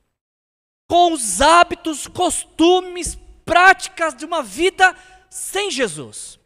com 0.89 1.13
os 1.13 1.41
hábitos, 1.41 2.08
costumes, 2.08 3.15
práticas 3.45 4.15
de 4.15 4.26
uma 4.26 4.41
vida 4.41 4.95
sem 5.30 5.69
Jesus. 5.69 6.39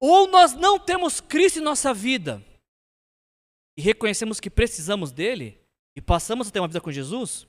Ou 0.00 0.28
nós 0.28 0.54
não 0.54 0.78
temos 0.78 1.20
Cristo 1.20 1.58
em 1.58 1.62
nossa 1.62 1.92
vida 1.92 2.42
e 3.76 3.82
reconhecemos 3.82 4.40
que 4.40 4.48
precisamos 4.48 5.12
dele 5.12 5.62
e 5.94 6.00
passamos 6.00 6.48
a 6.48 6.50
ter 6.50 6.58
uma 6.58 6.68
vida 6.68 6.80
com 6.80 6.90
Jesus. 6.90 7.46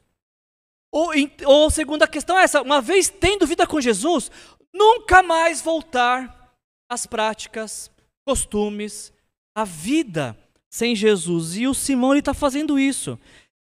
Ou, 0.91 1.11
ou 1.45 1.69
segunda 1.69 2.07
questão 2.07 2.37
é 2.37 2.43
essa: 2.43 2.61
uma 2.61 2.81
vez 2.81 3.09
tendo 3.09 3.47
vida 3.47 3.67
com 3.67 3.81
Jesus, 3.81 4.31
nunca 4.73 5.21
mais 5.21 5.61
voltar 5.61 6.55
às 6.89 7.05
práticas, 7.05 7.91
costumes, 8.27 9.13
a 9.55 9.63
vida 9.63 10.37
sem 10.71 10.95
Jesus. 10.95 11.57
E 11.57 11.67
o 11.67 11.73
Simão 11.73 12.15
está 12.15 12.33
fazendo 12.33 12.79
isso. 12.79 13.19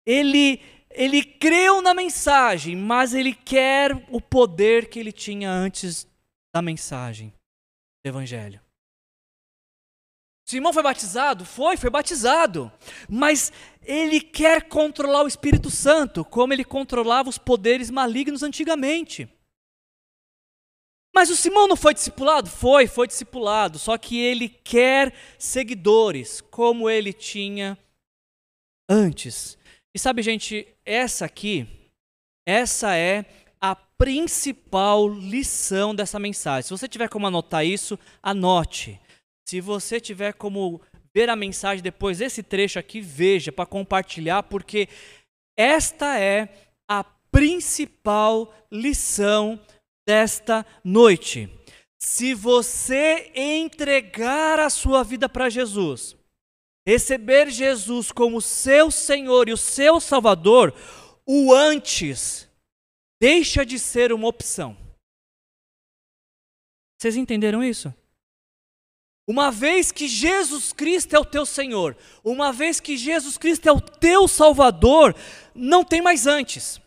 Ele, 0.06 0.60
ele 0.90 1.22
creu 1.22 1.82
na 1.82 1.94
mensagem, 1.94 2.76
mas 2.76 3.14
ele 3.14 3.34
quer 3.34 3.92
o 4.10 4.20
poder 4.20 4.88
que 4.88 4.98
ele 4.98 5.12
tinha 5.12 5.50
antes 5.50 6.06
da 6.54 6.62
mensagem 6.62 7.32
do 8.04 8.08
Evangelho. 8.08 8.61
Simão 10.52 10.72
foi 10.72 10.82
batizado? 10.82 11.44
Foi, 11.46 11.76
foi 11.78 11.88
batizado. 11.88 12.70
Mas 13.08 13.50
ele 13.82 14.20
quer 14.20 14.68
controlar 14.68 15.22
o 15.22 15.26
Espírito 15.26 15.70
Santo, 15.70 16.24
como 16.24 16.52
ele 16.52 16.64
controlava 16.64 17.30
os 17.30 17.38
poderes 17.38 17.88
malignos 17.90 18.42
antigamente. 18.42 19.26
Mas 21.14 21.30
o 21.30 21.36
Simão 21.36 21.66
não 21.66 21.76
foi 21.76 21.94
discipulado? 21.94 22.50
Foi, 22.50 22.86
foi 22.86 23.06
discipulado. 23.06 23.78
Só 23.78 23.96
que 23.96 24.18
ele 24.18 24.48
quer 24.48 25.14
seguidores, 25.38 26.42
como 26.42 26.88
ele 26.88 27.14
tinha 27.14 27.78
antes. 28.88 29.56
E 29.94 29.98
sabe, 29.98 30.22
gente, 30.22 30.68
essa 30.84 31.24
aqui, 31.24 31.66
essa 32.46 32.94
é 32.94 33.24
a 33.58 33.74
principal 33.74 35.08
lição 35.08 35.94
dessa 35.94 36.18
mensagem. 36.18 36.64
Se 36.64 36.70
você 36.70 36.88
tiver 36.88 37.08
como 37.08 37.26
anotar 37.26 37.64
isso, 37.64 37.98
anote. 38.22 39.00
Se 39.46 39.60
você 39.60 40.00
tiver 40.00 40.32
como 40.34 40.80
ver 41.14 41.28
a 41.28 41.36
mensagem 41.36 41.82
depois 41.82 42.18
desse 42.18 42.42
trecho 42.42 42.78
aqui, 42.78 43.00
veja 43.00 43.52
para 43.52 43.66
compartilhar, 43.66 44.42
porque 44.44 44.88
esta 45.56 46.18
é 46.18 46.48
a 46.88 47.04
principal 47.04 48.54
lição 48.70 49.60
desta 50.06 50.64
noite. 50.82 51.50
Se 51.98 52.34
você 52.34 53.30
entregar 53.34 54.58
a 54.58 54.70
sua 54.70 55.04
vida 55.04 55.28
para 55.28 55.48
Jesus, 55.48 56.16
receber 56.86 57.50
Jesus 57.50 58.10
como 58.10 58.40
seu 58.40 58.90
Senhor 58.90 59.48
e 59.48 59.52
o 59.52 59.56
seu 59.56 60.00
Salvador, 60.00 60.74
o 61.24 61.52
antes 61.52 62.48
deixa 63.20 63.64
de 63.64 63.78
ser 63.78 64.12
uma 64.12 64.26
opção. 64.26 64.76
Vocês 66.98 67.16
entenderam 67.16 67.62
isso? 67.62 67.94
Uma 69.32 69.50
vez 69.50 69.90
que 69.90 70.06
Jesus 70.06 70.74
Cristo 70.74 71.16
é 71.16 71.18
o 71.18 71.24
teu 71.24 71.46
Senhor, 71.46 71.96
uma 72.22 72.52
vez 72.52 72.78
que 72.78 72.98
Jesus 72.98 73.38
Cristo 73.38 73.66
é 73.66 73.72
o 73.72 73.80
teu 73.80 74.28
Salvador, 74.28 75.16
não 75.54 75.82
tem 75.82 76.02
mais 76.02 76.26
antes. 76.26 76.78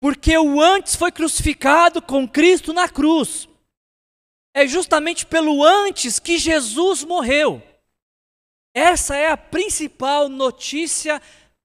Porque 0.00 0.34
o 0.38 0.62
antes 0.62 0.96
foi 0.96 1.12
crucificado 1.12 2.00
com 2.00 2.26
Cristo 2.26 2.72
na 2.72 2.88
cruz. 2.88 3.46
É 4.56 4.66
justamente 4.66 5.26
pelo 5.26 5.62
antes 5.62 6.18
que 6.18 6.38
Jesus 6.38 7.04
morreu. 7.04 7.62
Essa 8.74 9.14
é 9.14 9.30
a 9.30 9.36
principal 9.36 10.30
notícia 10.30 11.20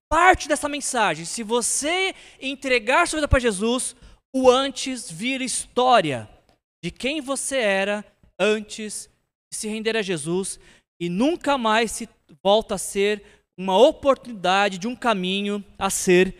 parte 0.09 0.49
dessa 0.49 0.67
mensagem. 0.67 1.23
Se 1.23 1.43
você 1.43 2.13
entregar 2.41 3.07
sua 3.07 3.19
vida 3.19 3.27
para 3.29 3.39
Jesus, 3.39 3.95
o 4.35 4.49
antes 4.49 5.09
vira 5.09 5.45
história 5.45 6.29
de 6.83 6.91
quem 6.91 7.21
você 7.21 7.55
era 7.55 8.05
antes 8.37 9.05
de 9.05 9.16
se 9.57 9.67
render 9.67 9.97
a 9.97 10.01
Jesus 10.01 10.59
e 10.99 11.09
nunca 11.09 11.57
mais 11.57 11.91
se 11.91 12.09
volta 12.43 12.75
a 12.75 12.77
ser 12.77 13.23
uma 13.57 13.77
oportunidade 13.77 14.77
de 14.77 14.87
um 14.87 14.95
caminho 14.95 15.63
a 15.77 15.89
ser 15.89 16.35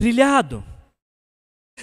trilhado. 0.00 0.64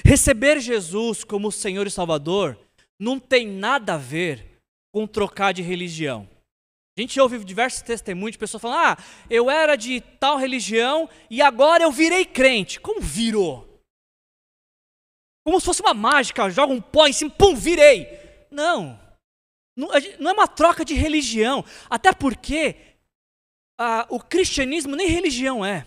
Receber 0.03 0.59
Jesus 0.59 1.23
como 1.23 1.51
Senhor 1.51 1.87
e 1.87 1.91
Salvador 1.91 2.57
não 2.99 3.19
tem 3.19 3.47
nada 3.47 3.93
a 3.93 3.97
ver 3.97 4.45
com 4.93 5.07
trocar 5.07 5.53
de 5.53 5.61
religião. 5.61 6.27
A 6.97 7.01
gente 7.01 7.19
ouve 7.19 7.43
diversos 7.43 7.81
testemunhos 7.81 8.33
de 8.33 8.37
pessoas 8.37 8.61
falando: 8.61 8.79
ah, 8.79 8.97
eu 9.29 9.49
era 9.49 9.75
de 9.75 9.99
tal 9.99 10.37
religião 10.37 11.09
e 11.29 11.41
agora 11.41 11.83
eu 11.83 11.91
virei 11.91 12.25
crente. 12.25 12.79
Como 12.79 13.01
virou? 13.01 13.81
Como 15.45 15.59
se 15.59 15.65
fosse 15.65 15.81
uma 15.81 15.93
mágica, 15.93 16.49
joga 16.49 16.73
um 16.73 16.81
pó 16.81 17.07
em 17.07 17.13
cima, 17.13 17.29
pum, 17.31 17.55
virei. 17.55 18.07
Não. 18.49 19.04
Não 19.75 19.93
é 19.93 20.33
uma 20.33 20.47
troca 20.47 20.85
de 20.85 20.93
religião. 20.93 21.65
Até 21.89 22.13
porque 22.13 22.75
ah, 23.77 24.05
o 24.09 24.19
cristianismo 24.19 24.95
nem 24.95 25.07
religião 25.07 25.65
é. 25.65 25.85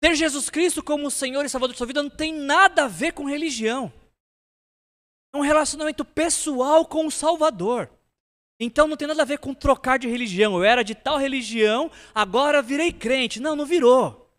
Ter 0.00 0.14
Jesus 0.14 0.50
Cristo 0.50 0.82
como 0.82 1.10
Senhor 1.10 1.44
e 1.44 1.48
Salvador 1.48 1.72
de 1.72 1.78
sua 1.78 1.86
vida 1.86 2.02
não 2.02 2.10
tem 2.10 2.32
nada 2.32 2.84
a 2.84 2.88
ver 2.88 3.12
com 3.12 3.24
religião. 3.24 3.92
É 5.32 5.36
um 5.36 5.40
relacionamento 5.40 6.04
pessoal 6.04 6.84
com 6.84 7.06
o 7.06 7.10
Salvador. 7.10 7.90
Então 8.60 8.86
não 8.86 8.96
tem 8.96 9.08
nada 9.08 9.22
a 9.22 9.26
ver 9.26 9.38
com 9.38 9.54
trocar 9.54 9.98
de 9.98 10.08
religião. 10.08 10.54
Eu 10.56 10.64
era 10.64 10.82
de 10.82 10.94
tal 10.94 11.18
religião, 11.18 11.90
agora 12.14 12.62
virei 12.62 12.92
crente. 12.92 13.40
Não, 13.40 13.56
não 13.56 13.66
virou. 13.66 14.30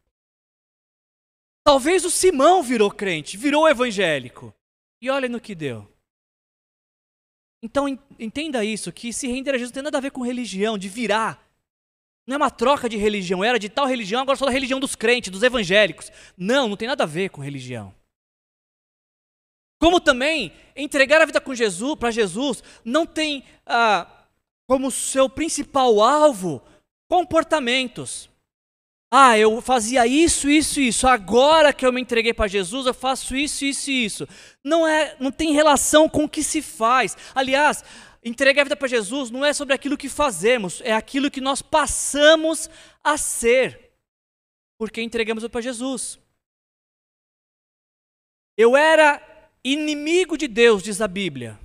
Talvez 1.64 2.06
o 2.06 2.10
Simão 2.10 2.64
virou 2.64 2.90
crente, 2.90 3.36
virou 3.36 3.68
evangélico. 3.68 4.54
E 5.02 5.10
olha 5.10 5.28
no 5.28 5.40
que 5.40 5.54
deu. 5.54 5.88
Então 7.68 7.86
entenda 8.18 8.64
isso, 8.64 8.94
que 8.94 9.12
se 9.12 9.28
render 9.28 9.50
a 9.50 9.58
Jesus 9.58 9.72
não 9.72 9.74
tem 9.74 9.84
nada 9.84 9.98
a 9.98 10.02
ver 10.02 10.12
com 10.12 10.22
religião, 10.22 10.78
de 10.78 10.88
virar. 10.88 11.46
Não 12.26 12.36
é 12.36 12.38
uma 12.38 12.50
troca 12.50 12.88
de 12.88 12.96
religião. 12.96 13.44
Era 13.44 13.60
de 13.60 13.68
tal 13.68 13.86
religião, 13.86 14.22
agora 14.22 14.38
sou 14.38 14.48
da 14.48 14.54
religião 14.54 14.80
dos 14.80 14.96
crentes, 14.96 15.30
dos 15.30 15.44
evangélicos. 15.44 16.10
Não, 16.38 16.70
não 16.70 16.78
tem 16.78 16.88
nada 16.88 17.04
a 17.04 17.06
ver 17.06 17.30
com 17.30 17.42
religião. 17.42 17.94
Como 19.82 20.00
também 20.00 20.54
entregar 20.78 21.22
a 21.22 21.26
vida 21.26 21.42
com 21.42 21.54
Jesus, 21.54 21.96
para 22.00 22.10
Jesus, 22.10 22.64
não 22.86 23.06
tem 23.06 23.44
ah, 23.66 24.08
como 24.66 24.90
seu 24.90 25.28
principal 25.30 26.02
alvo 26.02 26.64
comportamentos. 27.10 28.30
Ah, 29.10 29.38
eu 29.38 29.62
fazia 29.62 30.06
isso, 30.06 30.50
isso, 30.50 30.82
isso. 30.82 31.08
Agora 31.08 31.72
que 31.72 31.86
eu 31.86 31.94
me 31.94 32.02
entreguei 32.02 32.34
para 32.34 32.48
Jesus, 32.48 32.86
eu 32.86 32.94
faço 32.94 33.36
isso, 33.36 33.64
isso 33.64 33.90
isso. 33.90 34.28
Não 34.64 34.86
é, 34.86 35.16
não 35.20 35.32
tem 35.32 35.54
relação 35.54 36.10
com 36.10 36.26
o 36.26 36.30
que 36.30 36.44
se 36.44 36.62
faz. 36.62 37.16
Aliás, 37.34 37.86
entregar 38.22 38.62
a 38.62 38.66
vida 38.66 38.76
para 38.76 38.88
Jesus 38.88 39.32
não 39.32 39.46
é 39.46 39.54
sobre 39.54 39.74
aquilo 39.74 39.98
que 39.98 40.10
fazemos, 40.10 40.82
é 40.82 40.92
aquilo 40.92 41.32
que 41.32 41.40
nós 41.40 41.62
passamos 41.62 42.70
a 43.02 43.18
ser, 43.18 43.94
porque 44.78 45.02
entregamos 45.02 45.48
para 45.48 45.62
Jesus. 45.62 46.20
Eu 48.58 48.76
era 48.76 49.22
inimigo 49.64 50.38
de 50.38 50.50
Deus, 50.50 50.84
diz 50.84 51.00
a 51.00 51.08
Bíblia, 51.08 51.58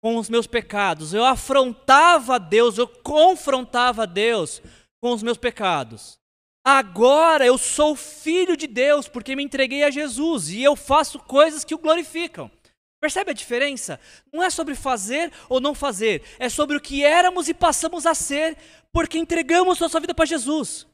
com 0.00 0.16
os 0.16 0.28
meus 0.28 0.46
pecados. 0.46 1.12
Eu 1.12 1.24
afrontava 1.24 2.38
Deus, 2.38 2.78
eu 2.78 2.86
confrontava 2.86 4.06
Deus 4.06 4.62
com 5.00 5.10
os 5.10 5.24
meus 5.24 5.38
pecados. 5.38 6.22
Agora 6.64 7.44
eu 7.44 7.58
sou 7.58 7.94
filho 7.94 8.56
de 8.56 8.66
Deus 8.66 9.06
porque 9.06 9.36
me 9.36 9.44
entreguei 9.44 9.84
a 9.84 9.90
Jesus 9.90 10.48
e 10.48 10.62
eu 10.62 10.74
faço 10.74 11.18
coisas 11.18 11.62
que 11.62 11.74
o 11.74 11.78
glorificam. 11.78 12.50
Percebe 12.98 13.32
a 13.32 13.34
diferença? 13.34 14.00
Não 14.32 14.42
é 14.42 14.48
sobre 14.48 14.74
fazer 14.74 15.30
ou 15.46 15.60
não 15.60 15.74
fazer, 15.74 16.22
é 16.38 16.48
sobre 16.48 16.74
o 16.74 16.80
que 16.80 17.04
éramos 17.04 17.50
e 17.50 17.54
passamos 17.54 18.06
a 18.06 18.14
ser 18.14 18.56
porque 18.90 19.18
entregamos 19.18 19.78
nossa 19.78 20.00
vida 20.00 20.14
para 20.14 20.24
Jesus. 20.24 20.86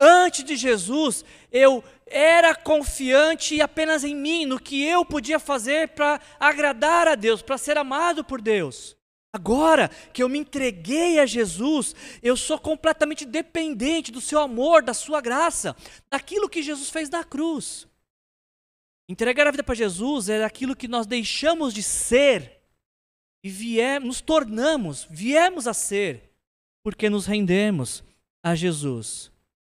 Antes 0.00 0.42
de 0.42 0.56
Jesus, 0.56 1.26
eu 1.52 1.84
era 2.06 2.54
confiante 2.54 3.60
apenas 3.60 4.02
em 4.02 4.16
mim, 4.16 4.46
no 4.46 4.58
que 4.58 4.82
eu 4.82 5.04
podia 5.04 5.38
fazer 5.38 5.88
para 5.88 6.18
agradar 6.40 7.06
a 7.06 7.14
Deus, 7.14 7.42
para 7.42 7.58
ser 7.58 7.76
amado 7.76 8.24
por 8.24 8.40
Deus. 8.40 8.96
Agora 9.32 9.88
que 10.12 10.22
eu 10.22 10.28
me 10.28 10.38
entreguei 10.38 11.20
a 11.20 11.26
Jesus, 11.26 11.94
eu 12.22 12.36
sou 12.36 12.58
completamente 12.58 13.24
dependente 13.24 14.10
do 14.10 14.20
seu 14.20 14.40
amor, 14.40 14.82
da 14.82 14.92
sua 14.92 15.20
graça, 15.20 15.76
daquilo 16.10 16.48
que 16.48 16.62
Jesus 16.62 16.90
fez 16.90 17.08
na 17.08 17.22
cruz. 17.22 17.86
Entregar 19.08 19.46
a 19.46 19.50
vida 19.50 19.62
para 19.62 19.74
Jesus 19.74 20.28
é 20.28 20.44
aquilo 20.44 20.76
que 20.76 20.88
nós 20.88 21.06
deixamos 21.06 21.72
de 21.72 21.82
ser 21.82 22.60
e 23.42 23.48
viemos, 23.48 24.06
nos 24.06 24.20
tornamos, 24.20 25.06
viemos 25.08 25.66
a 25.66 25.74
ser, 25.74 26.30
porque 26.82 27.08
nos 27.08 27.26
rendemos 27.26 28.04
a 28.42 28.54
Jesus. 28.54 29.30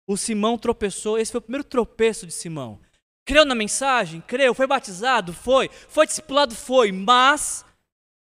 O 0.09 0.17
Simão 0.17 0.57
tropeçou, 0.57 1.19
esse 1.19 1.33
foi 1.33 1.39
o 1.39 1.43
primeiro 1.43 1.65
tropeço 1.65 2.27
de 2.27 2.33
Simão. 2.33 2.81
Creu 3.27 3.45
na 3.45 3.55
mensagem? 3.55 4.23
Creu. 4.23 4.55
Foi 4.55 4.67
batizado? 4.67 5.35
Foi. 5.35 5.69
Foi 5.69 6.07
discipulado? 6.07 6.55
Foi. 6.55 6.91
Mas 6.91 7.63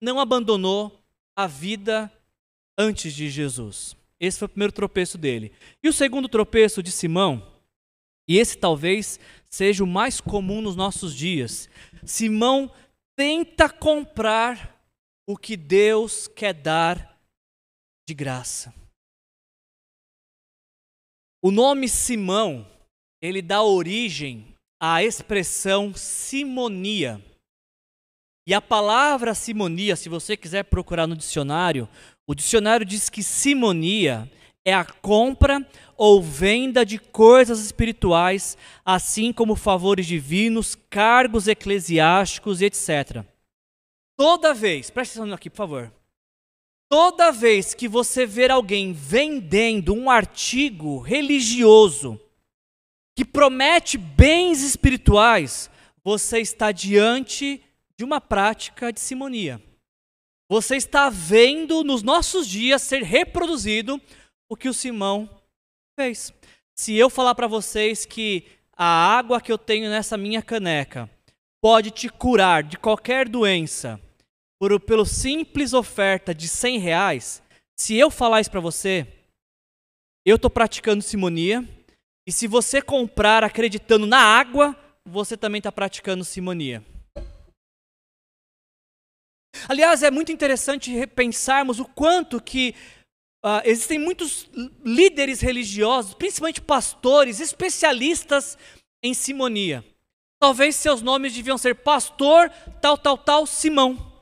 não 0.01 0.19
abandonou 0.19 1.04
a 1.35 1.47
vida 1.47 2.11
antes 2.77 3.13
de 3.13 3.29
Jesus. 3.29 3.95
Esse 4.19 4.39
foi 4.39 4.45
o 4.45 4.49
primeiro 4.49 4.73
tropeço 4.73 5.17
dele. 5.17 5.51
E 5.83 5.89
o 5.89 5.93
segundo 5.93 6.29
tropeço 6.29 6.81
de 6.81 6.91
Simão, 6.91 7.51
e 8.27 8.37
esse 8.37 8.57
talvez 8.57 9.19
seja 9.49 9.83
o 9.83 9.87
mais 9.87 10.19
comum 10.19 10.61
nos 10.61 10.75
nossos 10.75 11.15
dias. 11.15 11.69
Simão 12.03 12.71
tenta 13.15 13.69
comprar 13.69 14.75
o 15.27 15.37
que 15.37 15.55
Deus 15.55 16.27
quer 16.27 16.53
dar 16.53 17.19
de 18.07 18.13
graça. 18.13 18.73
O 21.41 21.51
nome 21.51 21.87
Simão, 21.87 22.67
ele 23.21 23.41
dá 23.41 23.61
origem 23.61 24.55
à 24.79 25.03
expressão 25.03 25.93
simonia. 25.93 27.23
E 28.47 28.53
a 28.53 28.61
palavra 28.61 29.33
simonia, 29.33 29.95
se 29.95 30.07
você 30.07 30.37
quiser 30.37 30.63
procurar 30.63 31.07
no 31.07 31.15
dicionário, 31.15 31.89
o 32.27 32.35
dicionário 32.35 32.85
diz 32.85 33.09
que 33.09 33.23
simonia 33.23 34.29
é 34.63 34.73
a 34.73 34.85
compra 34.85 35.67
ou 35.97 36.21
venda 36.21 36.85
de 36.85 36.99
coisas 36.99 37.59
espirituais, 37.59 38.55
assim 38.83 39.33
como 39.33 39.55
favores 39.55 40.05
divinos, 40.05 40.75
cargos 40.89 41.47
eclesiásticos 41.47 42.61
e 42.61 42.65
etc. 42.65 43.23
Toda 44.17 44.53
vez, 44.53 44.89
preste 44.89 45.17
atenção 45.17 45.33
aqui, 45.33 45.49
por 45.49 45.57
favor. 45.57 45.93
Toda 46.87 47.31
vez 47.31 47.73
que 47.73 47.87
você 47.87 48.27
ver 48.27 48.51
alguém 48.51 48.93
vendendo 48.93 49.93
um 49.93 50.09
artigo 50.09 50.99
religioso 50.99 52.19
que 53.17 53.25
promete 53.25 53.97
bens 53.97 54.61
espirituais, 54.61 55.69
você 56.03 56.39
está 56.39 56.71
diante 56.71 57.64
de 57.97 58.03
uma 58.03 58.19
prática 58.19 58.91
de 58.91 58.99
simonia. 58.99 59.61
Você 60.49 60.75
está 60.75 61.09
vendo 61.09 61.83
nos 61.83 62.03
nossos 62.03 62.47
dias 62.47 62.81
ser 62.81 63.01
reproduzido 63.01 63.99
o 64.49 64.55
que 64.55 64.69
o 64.69 64.73
Simão 64.73 65.29
fez. 65.99 66.31
Se 66.77 66.95
eu 66.95 67.09
falar 67.09 67.33
para 67.33 67.47
vocês 67.47 68.05
que 68.05 68.45
a 68.75 68.85
água 68.85 69.41
que 69.41 69.51
eu 69.51 69.57
tenho 69.57 69.89
nessa 69.89 70.17
minha 70.17 70.41
caneca 70.41 71.09
pode 71.63 71.89
te 71.89 72.09
curar 72.09 72.61
de 72.63 72.77
qualquer 72.77 73.27
doença 73.27 73.99
por 74.59 74.79
pelo 74.79 75.05
simples 75.05 75.73
oferta 75.73 76.33
de 76.33 76.47
100 76.47 76.79
reais, 76.79 77.43
se 77.75 77.95
eu 77.95 78.11
falar 78.11 78.41
isso 78.41 78.51
para 78.51 78.59
você, 78.59 79.07
eu 80.25 80.35
estou 80.35 80.49
praticando 80.49 81.01
simonia. 81.01 81.67
E 82.27 82.31
se 82.31 82.47
você 82.47 82.81
comprar 82.81 83.43
acreditando 83.43 84.07
na 84.07 84.19
água, 84.19 84.75
você 85.05 85.37
também 85.37 85.59
está 85.59 85.71
praticando 85.71 86.23
simonia. 86.23 86.83
Aliás, 89.67 90.03
é 90.03 90.11
muito 90.11 90.31
interessante 90.31 91.07
pensarmos 91.07 91.79
o 91.79 91.85
quanto 91.85 92.41
que 92.41 92.75
Uh, 93.45 93.61
existem 93.63 93.99
muitos 93.99 94.49
líderes 94.83 95.39
religiosos, 95.39 96.15
principalmente 96.15 96.59
pastores, 96.59 97.39
especialistas 97.39 98.57
em 99.03 99.13
simonia. 99.13 99.85
Talvez 100.39 100.75
seus 100.75 101.03
nomes 101.03 101.31
deviam 101.31 101.55
ser 101.55 101.75
pastor, 101.75 102.49
tal, 102.81 102.97
tal, 102.97 103.15
tal, 103.15 103.45
Simão. 103.45 104.15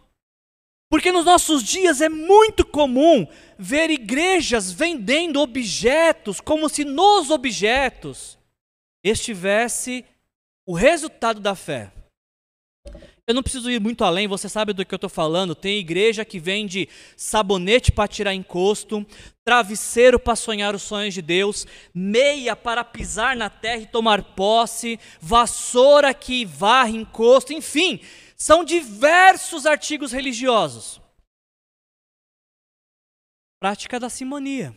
Porque 0.90 1.10
nos 1.10 1.24
nossos 1.24 1.64
dias 1.64 2.02
é 2.02 2.10
muito 2.10 2.66
comum 2.66 3.26
ver 3.58 3.90
igrejas 3.90 4.74
vendendo 4.74 5.40
objetos 5.40 6.42
como 6.42 6.68
se 6.68 6.84
nos 6.84 7.30
objetos 7.30 8.38
estivesse 9.04 10.06
o 10.68 10.74
resultado 10.74 11.40
da 11.40 11.56
fé. 11.56 11.92
Eu 13.26 13.34
não 13.34 13.42
preciso 13.42 13.72
ir 13.72 13.80
muito 13.80 14.04
além, 14.04 14.28
você 14.28 14.50
sabe 14.50 14.74
do 14.74 14.86
que 14.86 14.94
eu 14.94 14.98
estou 14.98 15.10
falando. 15.10 15.56
Tem 15.56 15.80
igreja 15.80 16.26
que 16.26 16.40
vende 16.40 16.90
sabonete 17.16 17.90
para 17.90 18.08
tirar 18.08 18.34
encosto, 18.34 19.06
travesseiro 19.46 20.20
para 20.20 20.36
sonhar 20.36 20.76
os 20.76 20.82
sonhos 20.82 21.14
de 21.14 21.22
Deus, 21.22 21.66
meia 21.94 22.54
para 22.54 22.84
pisar 22.84 23.38
na 23.38 23.50
terra 23.50 23.82
e 23.82 23.88
tomar 23.88 24.36
posse, 24.36 25.00
vassoura 25.22 26.14
que 26.14 26.44
varre 26.44 26.98
encosto, 26.98 27.54
enfim, 27.54 28.02
são 28.36 28.62
diversos 28.62 29.66
artigos 29.66 30.12
religiosos. 30.12 31.00
Prática 33.62 34.02
da 34.02 34.10
simonia. 34.10 34.76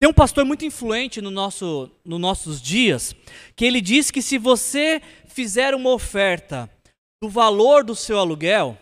Tem 0.00 0.08
um 0.08 0.14
pastor 0.14 0.46
muito 0.46 0.64
influente 0.64 1.20
no 1.20 1.30
nosso, 1.30 1.90
nos 2.02 2.18
nossos 2.18 2.62
dias, 2.62 3.14
que 3.54 3.66
ele 3.66 3.82
diz 3.82 4.10
que 4.10 4.22
se 4.22 4.38
você 4.38 5.02
fizer 5.28 5.74
uma 5.74 5.90
oferta 5.90 6.70
do 7.22 7.28
valor 7.28 7.84
do 7.84 7.94
seu 7.94 8.18
aluguel, 8.18 8.76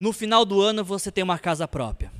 no 0.00 0.10
final 0.10 0.46
do 0.46 0.58
ano 0.62 0.82
você 0.82 1.12
tem 1.12 1.22
uma 1.22 1.38
casa 1.38 1.68
própria. 1.68 2.10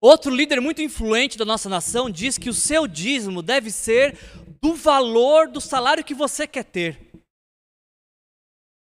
Outro 0.00 0.32
líder 0.32 0.60
muito 0.60 0.80
influente 0.80 1.36
da 1.36 1.44
nossa 1.44 1.68
nação 1.68 2.08
diz 2.08 2.38
que 2.38 2.48
o 2.48 2.54
seu 2.54 2.86
dízimo 2.86 3.42
deve 3.42 3.72
ser 3.72 4.16
do 4.62 4.76
valor 4.76 5.48
do 5.48 5.60
salário 5.60 6.04
que 6.04 6.14
você 6.14 6.46
quer 6.46 6.62
ter. 6.62 7.10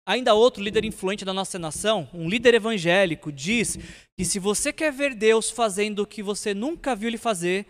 Ainda 0.06 0.34
outro 0.34 0.62
líder 0.62 0.84
influente 0.84 1.24
da 1.24 1.32
nossa 1.32 1.58
nação, 1.58 2.06
um 2.12 2.28
líder 2.28 2.52
evangélico, 2.52 3.32
diz 3.32 3.78
que 4.14 4.26
se 4.26 4.38
você 4.38 4.74
quer 4.74 4.92
ver 4.92 5.14
Deus 5.14 5.50
fazendo 5.50 6.00
o 6.00 6.06
que 6.06 6.22
você 6.22 6.52
nunca 6.52 6.94
viu 6.94 7.08
ele 7.08 7.16
fazer, 7.16 7.64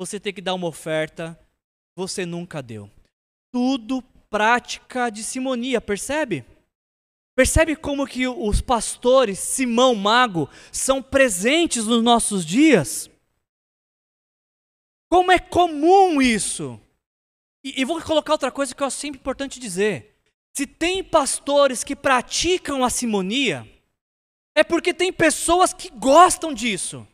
você 0.00 0.18
tem 0.18 0.32
que 0.32 0.40
dar 0.40 0.54
uma 0.54 0.68
oferta 0.68 1.38
que 1.94 2.00
você 2.00 2.24
nunca 2.24 2.62
deu. 2.62 2.90
Tudo 3.52 4.02
prática 4.34 5.10
de 5.10 5.22
simonia, 5.22 5.80
percebe? 5.80 6.44
Percebe 7.36 7.76
como 7.76 8.04
que 8.04 8.26
os 8.26 8.60
pastores 8.60 9.38
Simão 9.38 9.94
Mago 9.94 10.50
são 10.72 11.00
presentes 11.00 11.86
nos 11.86 12.02
nossos 12.02 12.44
dias? 12.44 13.08
Como 15.08 15.30
é 15.30 15.38
comum 15.38 16.20
isso? 16.20 16.80
E, 17.62 17.80
e 17.80 17.84
vou 17.84 18.02
colocar 18.02 18.32
outra 18.32 18.50
coisa 18.50 18.74
que 18.74 18.82
eu 18.82 18.88
acho 18.88 18.96
sempre 18.96 19.20
importante 19.20 19.60
dizer. 19.60 20.20
Se 20.52 20.66
tem 20.66 21.04
pastores 21.04 21.84
que 21.84 21.94
praticam 21.94 22.82
a 22.84 22.90
simonia, 22.90 23.64
é 24.52 24.64
porque 24.64 24.92
tem 24.92 25.12
pessoas 25.12 25.72
que 25.72 25.90
gostam 25.90 26.52
disso 26.52 27.06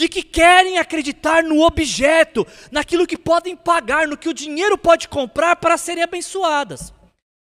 de 0.00 0.08
que 0.08 0.22
querem 0.22 0.78
acreditar 0.78 1.44
no 1.44 1.60
objeto, 1.60 2.46
naquilo 2.72 3.06
que 3.06 3.18
podem 3.18 3.54
pagar, 3.54 4.08
no 4.08 4.16
que 4.16 4.30
o 4.30 4.32
dinheiro 4.32 4.78
pode 4.78 5.06
comprar 5.06 5.56
para 5.56 5.76
serem 5.76 6.02
abençoadas. 6.02 6.90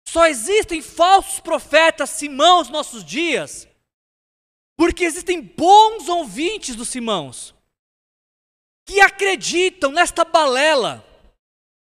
Só 0.09 0.26
existem 0.26 0.82
falsos 0.82 1.38
profetas 1.38 2.11
Simão 2.11 2.59
nos 2.59 2.68
nossos 2.68 3.05
dias, 3.05 3.68
porque 4.76 5.05
existem 5.05 5.40
bons 5.40 6.09
ouvintes 6.09 6.74
dos 6.74 6.88
Simãos, 6.88 7.55
que 8.84 9.01
acreditam 9.01 9.92
nesta 9.92 10.24
balela, 10.24 11.07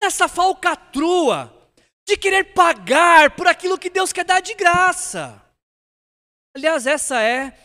nessa 0.01 0.28
falcatrua, 0.28 1.53
de 2.07 2.18
querer 2.18 2.55
pagar 2.55 3.36
por 3.36 3.47
aquilo 3.47 3.78
que 3.78 3.91
Deus 3.91 4.11
quer 4.11 4.26
dar 4.26 4.39
de 4.39 4.55
graça. 4.55 5.39
Aliás, 6.55 6.88
essa 6.88 7.22
é 7.22 7.55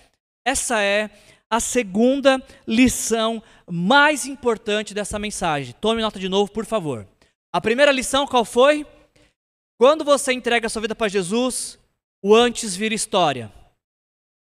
Essa 0.45 0.83
é 0.83 1.11
a 1.51 1.59
segunda 1.59 2.41
lição 2.67 3.43
mais 3.69 4.25
importante 4.25 4.95
dessa 4.95 5.19
mensagem. 5.19 5.75
Tome 5.81 6.01
nota 6.01 6.19
de 6.19 6.29
novo, 6.29 6.51
por 6.53 6.65
favor. 6.65 7.07
A 7.53 7.61
primeira 7.61 7.91
lição 7.91 8.27
qual 8.27 8.45
foi? 8.45 8.87
Quando 9.77 10.05
você 10.05 10.33
entrega 10.33 10.69
a 10.69 10.71
sua 10.71 10.83
vida 10.83 10.95
para 10.95 11.09
Jesus, 11.09 11.77
o 12.23 12.35
antes 12.35 12.77
vira 12.77 12.95
história. 12.95 13.53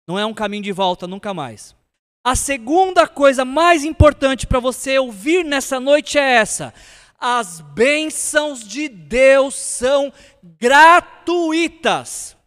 Não 0.07 0.19
é 0.19 0.25
um 0.25 0.33
caminho 0.33 0.63
de 0.63 0.71
volta 0.71 1.07
nunca 1.07 1.33
mais. 1.33 1.75
A 2.23 2.35
segunda 2.35 3.07
coisa 3.07 3.43
mais 3.43 3.83
importante 3.83 4.45
para 4.45 4.59
você 4.59 4.99
ouvir 4.99 5.43
nessa 5.43 5.79
noite 5.79 6.17
é 6.19 6.33
essa: 6.33 6.73
as 7.19 7.61
bênçãos 7.61 8.67
de 8.67 8.87
Deus 8.87 9.55
são 9.55 10.13
gratuitas. 10.43 12.37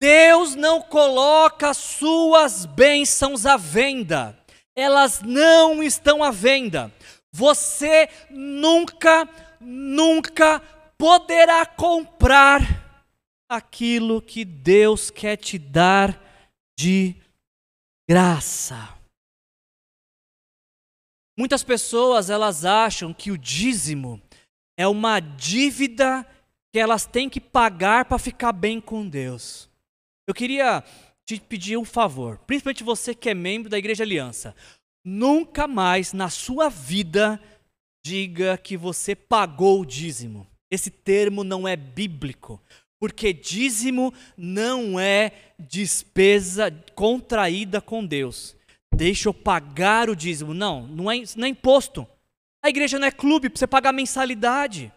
Deus 0.00 0.54
não 0.54 0.80
coloca 0.80 1.74
suas 1.74 2.64
bênçãos 2.64 3.44
à 3.44 3.58
venda, 3.58 4.38
elas 4.74 5.20
não 5.20 5.82
estão 5.82 6.24
à 6.24 6.30
venda. 6.30 6.90
Você 7.30 8.08
nunca, 8.30 9.28
nunca 9.60 10.60
poderá 10.96 11.66
comprar 11.66 12.60
aquilo 13.48 14.22
que 14.22 14.44
Deus 14.44 15.10
quer 15.10 15.36
te 15.36 15.58
dar 15.58 16.18
de 16.78 17.14
graça. 18.08 18.96
Muitas 21.38 21.62
pessoas 21.62 22.30
elas 22.30 22.64
acham 22.64 23.14
que 23.14 23.30
o 23.30 23.38
dízimo 23.38 24.20
é 24.78 24.86
uma 24.86 25.20
dívida 25.20 26.26
que 26.72 26.78
elas 26.78 27.06
têm 27.06 27.28
que 27.28 27.40
pagar 27.40 28.06
para 28.06 28.18
ficar 28.18 28.52
bem 28.52 28.80
com 28.80 29.08
Deus. 29.08 29.69
Eu 30.30 30.34
queria 30.34 30.84
te 31.26 31.40
pedir 31.40 31.76
um 31.76 31.84
favor, 31.84 32.38
principalmente 32.46 32.84
você 32.84 33.16
que 33.16 33.28
é 33.28 33.34
membro 33.34 33.68
da 33.68 33.76
Igreja 33.76 34.04
Aliança. 34.04 34.54
Nunca 35.04 35.66
mais 35.66 36.12
na 36.12 36.30
sua 36.30 36.68
vida 36.68 37.42
diga 38.06 38.56
que 38.56 38.76
você 38.76 39.16
pagou 39.16 39.80
o 39.80 39.84
dízimo. 39.84 40.46
Esse 40.70 40.88
termo 40.88 41.42
não 41.42 41.66
é 41.66 41.74
bíblico, 41.74 42.62
porque 43.00 43.32
dízimo 43.32 44.14
não 44.36 45.00
é 45.00 45.32
despesa 45.58 46.70
contraída 46.94 47.80
com 47.80 48.06
Deus. 48.06 48.54
Deixa 48.94 49.30
eu 49.30 49.34
pagar 49.34 50.08
o 50.08 50.14
dízimo. 50.14 50.54
Não, 50.54 50.86
não 50.86 51.10
é, 51.10 51.24
não 51.34 51.46
é 51.46 51.48
imposto. 51.48 52.06
A 52.64 52.68
igreja 52.68 53.00
não 53.00 53.08
é 53.08 53.10
clube 53.10 53.48
para 53.48 53.58
você 53.58 53.66
pagar 53.66 53.92
mensalidade. 53.92 54.92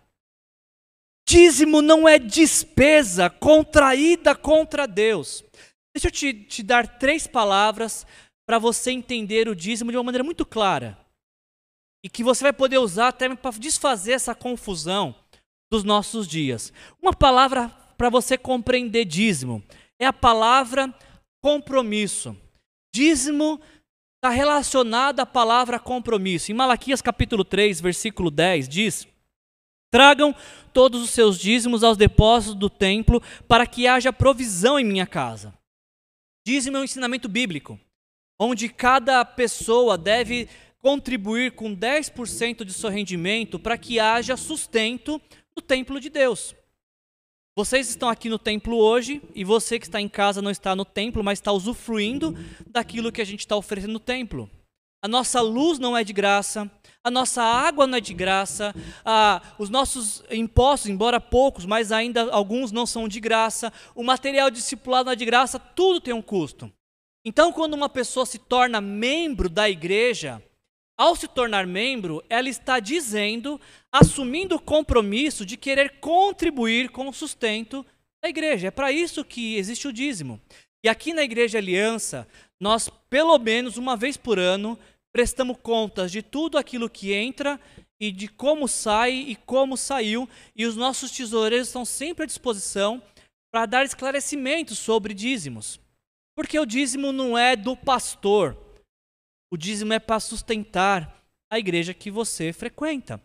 Dízimo 1.34 1.82
não 1.82 2.08
é 2.08 2.20
despesa 2.20 3.28
contraída 3.28 4.36
contra 4.36 4.86
Deus. 4.86 5.44
Deixa 5.92 6.10
eu 6.10 6.12
te, 6.12 6.32
te 6.32 6.62
dar 6.62 7.00
três 7.00 7.26
palavras 7.26 8.06
para 8.48 8.60
você 8.60 8.92
entender 8.92 9.50
o 9.50 9.56
dízimo 9.56 9.90
de 9.90 9.98
uma 9.98 10.04
maneira 10.04 10.24
muito 10.24 10.46
clara. 10.46 10.96
E 12.06 12.10
que 12.10 12.24
você 12.24 12.44
vai 12.44 12.54
poder 12.54 12.78
usar 12.78 13.08
até 13.08 13.34
para 13.36 13.50
desfazer 13.58 14.12
essa 14.12 14.36
confusão 14.36 15.16
dos 15.72 15.84
nossos 15.84 16.28
dias. 16.28 16.72
Uma 17.02 17.14
palavra 17.16 17.68
para 17.98 18.12
você 18.12 18.38
compreender 18.38 19.04
dízimo 19.04 19.64
é 20.00 20.06
a 20.06 20.14
palavra 20.14 20.94
compromisso. 21.44 22.38
Dízimo 22.94 23.60
está 24.18 24.30
relacionado 24.30 25.20
à 25.20 25.26
palavra 25.26 25.80
compromisso. 25.80 26.52
Em 26.52 26.54
Malaquias 26.56 27.02
capítulo 27.02 27.44
3, 27.44 27.82
versículo 27.82 28.30
10, 28.30 28.70
diz: 28.70 29.08
Tragam 29.94 30.36
todos 30.74 31.04
os 31.04 31.12
seus 31.12 31.38
dízimos 31.38 31.84
aos 31.84 31.96
depósitos 31.96 32.56
do 32.56 32.68
templo, 32.68 33.22
para 33.48 33.68
que 33.68 33.86
haja 33.86 34.12
provisão 34.12 34.80
em 34.80 34.84
minha 34.84 35.06
casa. 35.06 35.54
Dízimo 36.44 36.78
é 36.78 36.80
um 36.80 36.84
ensinamento 36.84 37.30
bíblico, 37.30 37.80
onde 38.42 38.70
cada 38.70 39.24
pessoa 39.24 39.96
deve 39.96 40.50
contribuir 40.80 41.52
com 41.52 41.76
10% 41.76 42.66
de 42.66 42.74
seu 42.74 42.90
rendimento 42.90 43.60
para 43.60 43.78
que 43.78 44.00
haja 44.00 44.36
sustento 44.36 45.22
no 45.56 45.62
templo 45.62 46.00
de 46.00 46.10
Deus. 46.10 46.56
Vocês 47.56 47.88
estão 47.88 48.10
aqui 48.10 48.30
no 48.30 48.40
templo 48.40 48.76
hoje 48.76 49.22
e 49.36 49.44
você 49.44 49.78
que 49.78 49.86
está 49.86 50.02
em 50.02 50.10
casa 50.10 50.42
não 50.42 50.50
está 50.50 50.76
no 50.76 50.86
templo, 50.86 51.24
mas 51.24 51.38
está 51.38 51.52
usufruindo 51.52 52.36
daquilo 52.66 53.12
que 53.12 53.22
a 53.22 53.26
gente 53.26 53.42
está 53.42 53.56
oferecendo 53.56 53.94
no 53.94 54.00
templo. 54.00 54.50
A 55.04 55.08
nossa 55.08 55.40
luz 55.40 55.78
não 55.78 55.96
é 55.96 56.04
de 56.04 56.14
graça, 56.14 56.68
a 57.04 57.12
nossa 57.12 57.44
água 57.44 57.86
não 57.86 57.98
é 57.98 58.02
de 58.02 58.14
graça, 58.14 58.74
os 59.60 59.70
nossos 59.70 60.24
impostos, 60.32 60.90
embora 60.90 61.20
poucos, 61.20 61.66
mas 61.66 61.92
ainda 61.92 62.32
alguns 62.32 62.72
não 62.72 62.86
são 62.86 63.08
de 63.08 63.20
graça, 63.20 63.74
o 63.94 64.04
material 64.04 64.50
discipulado 64.50 65.08
não 65.08 65.14
é 65.14 65.16
de 65.16 65.26
graça, 65.26 65.60
tudo 65.60 66.00
tem 66.00 66.14
um 66.14 66.22
custo. 66.22 66.72
Então, 67.26 67.52
quando 67.52 67.74
uma 67.74 67.90
pessoa 67.90 68.26
se 68.26 68.38
torna 68.38 68.82
membro 68.82 69.50
da 69.50 69.70
igreja, 69.70 70.42
ao 70.98 71.16
se 71.16 71.28
tornar 71.28 71.66
membro, 71.66 72.24
ela 72.30 72.48
está 72.48 72.80
dizendo, 72.80 73.60
assumindo 73.92 74.56
o 74.56 74.62
compromisso 74.62 75.46
de 75.46 75.58
querer 75.58 76.00
contribuir 76.00 76.90
com 76.90 77.08
o 77.08 77.14
sustento 77.14 77.86
da 78.22 78.30
igreja. 78.30 78.68
É 78.68 78.72
para 78.72 78.92
isso 78.92 79.26
que 79.26 79.56
existe 79.56 79.88
o 79.88 79.94
dízimo. 79.94 80.40
E 80.86 80.90
aqui 80.90 81.14
na 81.14 81.24
Igreja 81.24 81.58
Aliança, 81.58 82.28
nós, 82.60 82.90
pelo 83.10 83.38
menos 83.40 83.78
uma 83.78 83.96
vez 83.96 84.18
por 84.18 84.38
ano, 84.38 84.78
prestamos 85.14 85.58
contas 85.62 86.12
de 86.12 86.24
tudo 86.24 86.58
aquilo 86.58 86.90
que 86.90 87.14
entra 87.14 87.60
e 88.00 88.12
de 88.12 88.28
como 88.28 88.68
sai 88.68 89.14
e 89.14 89.36
como 89.36 89.78
saiu, 89.78 90.28
e 90.56 90.66
os 90.66 90.76
nossos 90.76 91.12
tesoureiros 91.12 91.68
estão 91.68 91.86
sempre 91.86 92.24
à 92.24 92.26
disposição 92.26 93.02
para 93.54 93.68
dar 93.68 93.86
esclarecimentos 93.86 94.80
sobre 94.80 95.14
dízimos. 95.14 95.80
Porque 96.36 96.60
o 96.60 96.66
dízimo 96.66 97.12
não 97.12 97.38
é 97.38 97.56
do 97.56 97.78
pastor, 97.78 98.58
o 99.52 99.56
dízimo 99.56 99.94
é 99.94 100.00
para 100.00 100.20
sustentar 100.20 101.24
a 101.50 101.60
igreja 101.60 101.94
que 101.94 102.10
você 102.10 102.52
frequenta. 102.52 103.24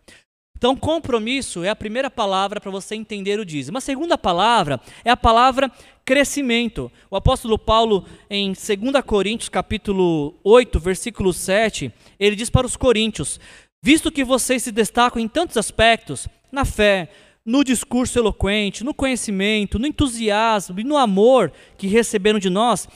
Então, 0.59 0.75
compromisso 0.75 1.63
é 1.63 1.69
a 1.69 1.77
primeira 1.77 2.11
palavra 2.11 2.61
para 2.61 2.69
você 2.69 2.97
entender 2.97 3.39
o 3.39 3.45
dízimo. 3.45 3.79
A 3.79 3.81
segunda 3.81 4.19
palavra 4.19 4.81
é 5.05 5.11
a 5.11 5.17
palavra 5.17 5.71
crescimento. 6.05 6.91
O 7.09 7.15
apóstolo 7.15 7.57
Paulo, 7.57 8.05
em 8.29 8.49
2 8.49 9.05
Coríntios, 9.07 9.49
capítulo 9.49 10.35
8, 10.43 10.81
versículo 10.81 11.33
7, 11.33 11.93
ele 12.19 12.35
diz 12.35 12.51
para 12.51 12.67
os 12.67 12.77
coríntios: 12.77 13.39
Visto 13.81 14.11
que 14.11 14.25
vocês 14.25 14.65
se 14.65 14.73
destacam 14.73 15.23
em 15.23 15.29
tantos 15.29 15.57
aspectos, 15.57 16.27
na 16.51 16.65
fé, 16.65 17.09
no 17.47 17.63
discurso 17.63 18.19
eloquente, 18.19 18.83
no 18.83 18.93
conhecimento, 18.93 19.79
no 19.79 19.87
entusiasmo 19.87 20.81
e 20.81 20.85
no 20.85 20.97
amor 20.97 21.53
que 21.77 21.87
receberam 21.87 22.41
de 22.41 22.51
nós, 22.51 22.89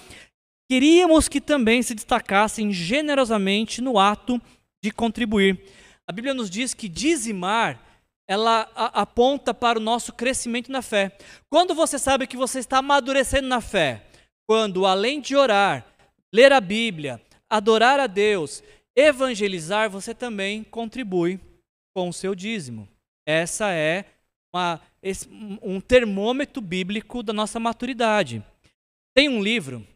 queríamos 0.69 1.29
que 1.29 1.41
também 1.41 1.81
se 1.81 1.95
destacassem 1.95 2.73
generosamente 2.73 3.81
no 3.81 4.01
ato 4.01 4.43
de 4.83 4.91
contribuir. 4.91 5.63
A 6.09 6.13
Bíblia 6.13 6.35
nos 6.35 6.51
diz 6.51 6.75
que 6.75 6.89
dizimar 6.89 7.81
ela 8.29 8.71
aponta 8.75 9.53
para 9.53 9.79
o 9.79 9.83
nosso 9.83 10.13
crescimento 10.13 10.71
na 10.71 10.81
fé. 10.81 11.17
Quando 11.51 11.75
você 11.75 11.99
sabe 11.99 12.27
que 12.27 12.37
você 12.37 12.61
está 12.61 12.79
amadurecendo 12.79 13.49
na 13.49 13.61
fé, 13.61 14.07
quando 14.49 14.87
além 14.87 15.21
de 15.21 15.37
orar, 15.37 15.87
ler 16.33 16.53
a 16.53 16.61
Bíblia, 16.61 17.21
adorar 17.51 18.01
a 18.01 18.07
Deus, 18.07 18.63
evangelizar, 18.97 19.91
você 19.91 20.15
também 20.15 20.65
contribui 20.65 21.39
com 21.95 22.09
o 22.09 22.13
seu 22.13 22.35
dízimo. 22.35 22.89
Essa 23.27 23.73
é 23.73 24.07
uma, 24.55 24.81
um 25.63 25.81
termômetro 25.81 26.61
bíblico 26.63 27.23
da 27.23 27.33
nossa 27.33 27.61
maturidade. 27.61 28.45
Tem 29.15 29.29
um 29.29 29.43
livro 29.43 29.87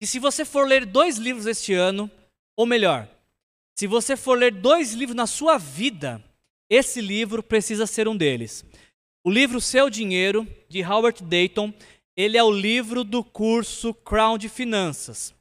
que, 0.00 0.06
se 0.06 0.18
você 0.18 0.44
for 0.44 0.66
ler 0.66 0.84
dois 0.84 1.16
livros 1.16 1.46
este 1.46 1.74
ano, 1.74 2.10
ou 2.56 2.66
melhor, 2.66 3.08
se 3.82 3.88
você 3.88 4.16
for 4.16 4.38
ler 4.38 4.52
dois 4.52 4.92
livros 4.92 5.16
na 5.16 5.26
sua 5.26 5.58
vida, 5.58 6.22
esse 6.70 7.00
livro 7.00 7.42
precisa 7.42 7.84
ser 7.84 8.06
um 8.06 8.16
deles. 8.16 8.64
O 9.26 9.28
livro 9.28 9.60
Seu 9.60 9.90
Dinheiro, 9.90 10.46
de 10.68 10.84
Howard 10.84 11.20
Dayton, 11.24 11.74
ele 12.16 12.38
é 12.38 12.44
o 12.44 12.52
livro 12.52 13.02
do 13.02 13.24
curso 13.24 13.92
Crown 13.92 14.38
de 14.38 14.48
Finanças. 14.48 15.34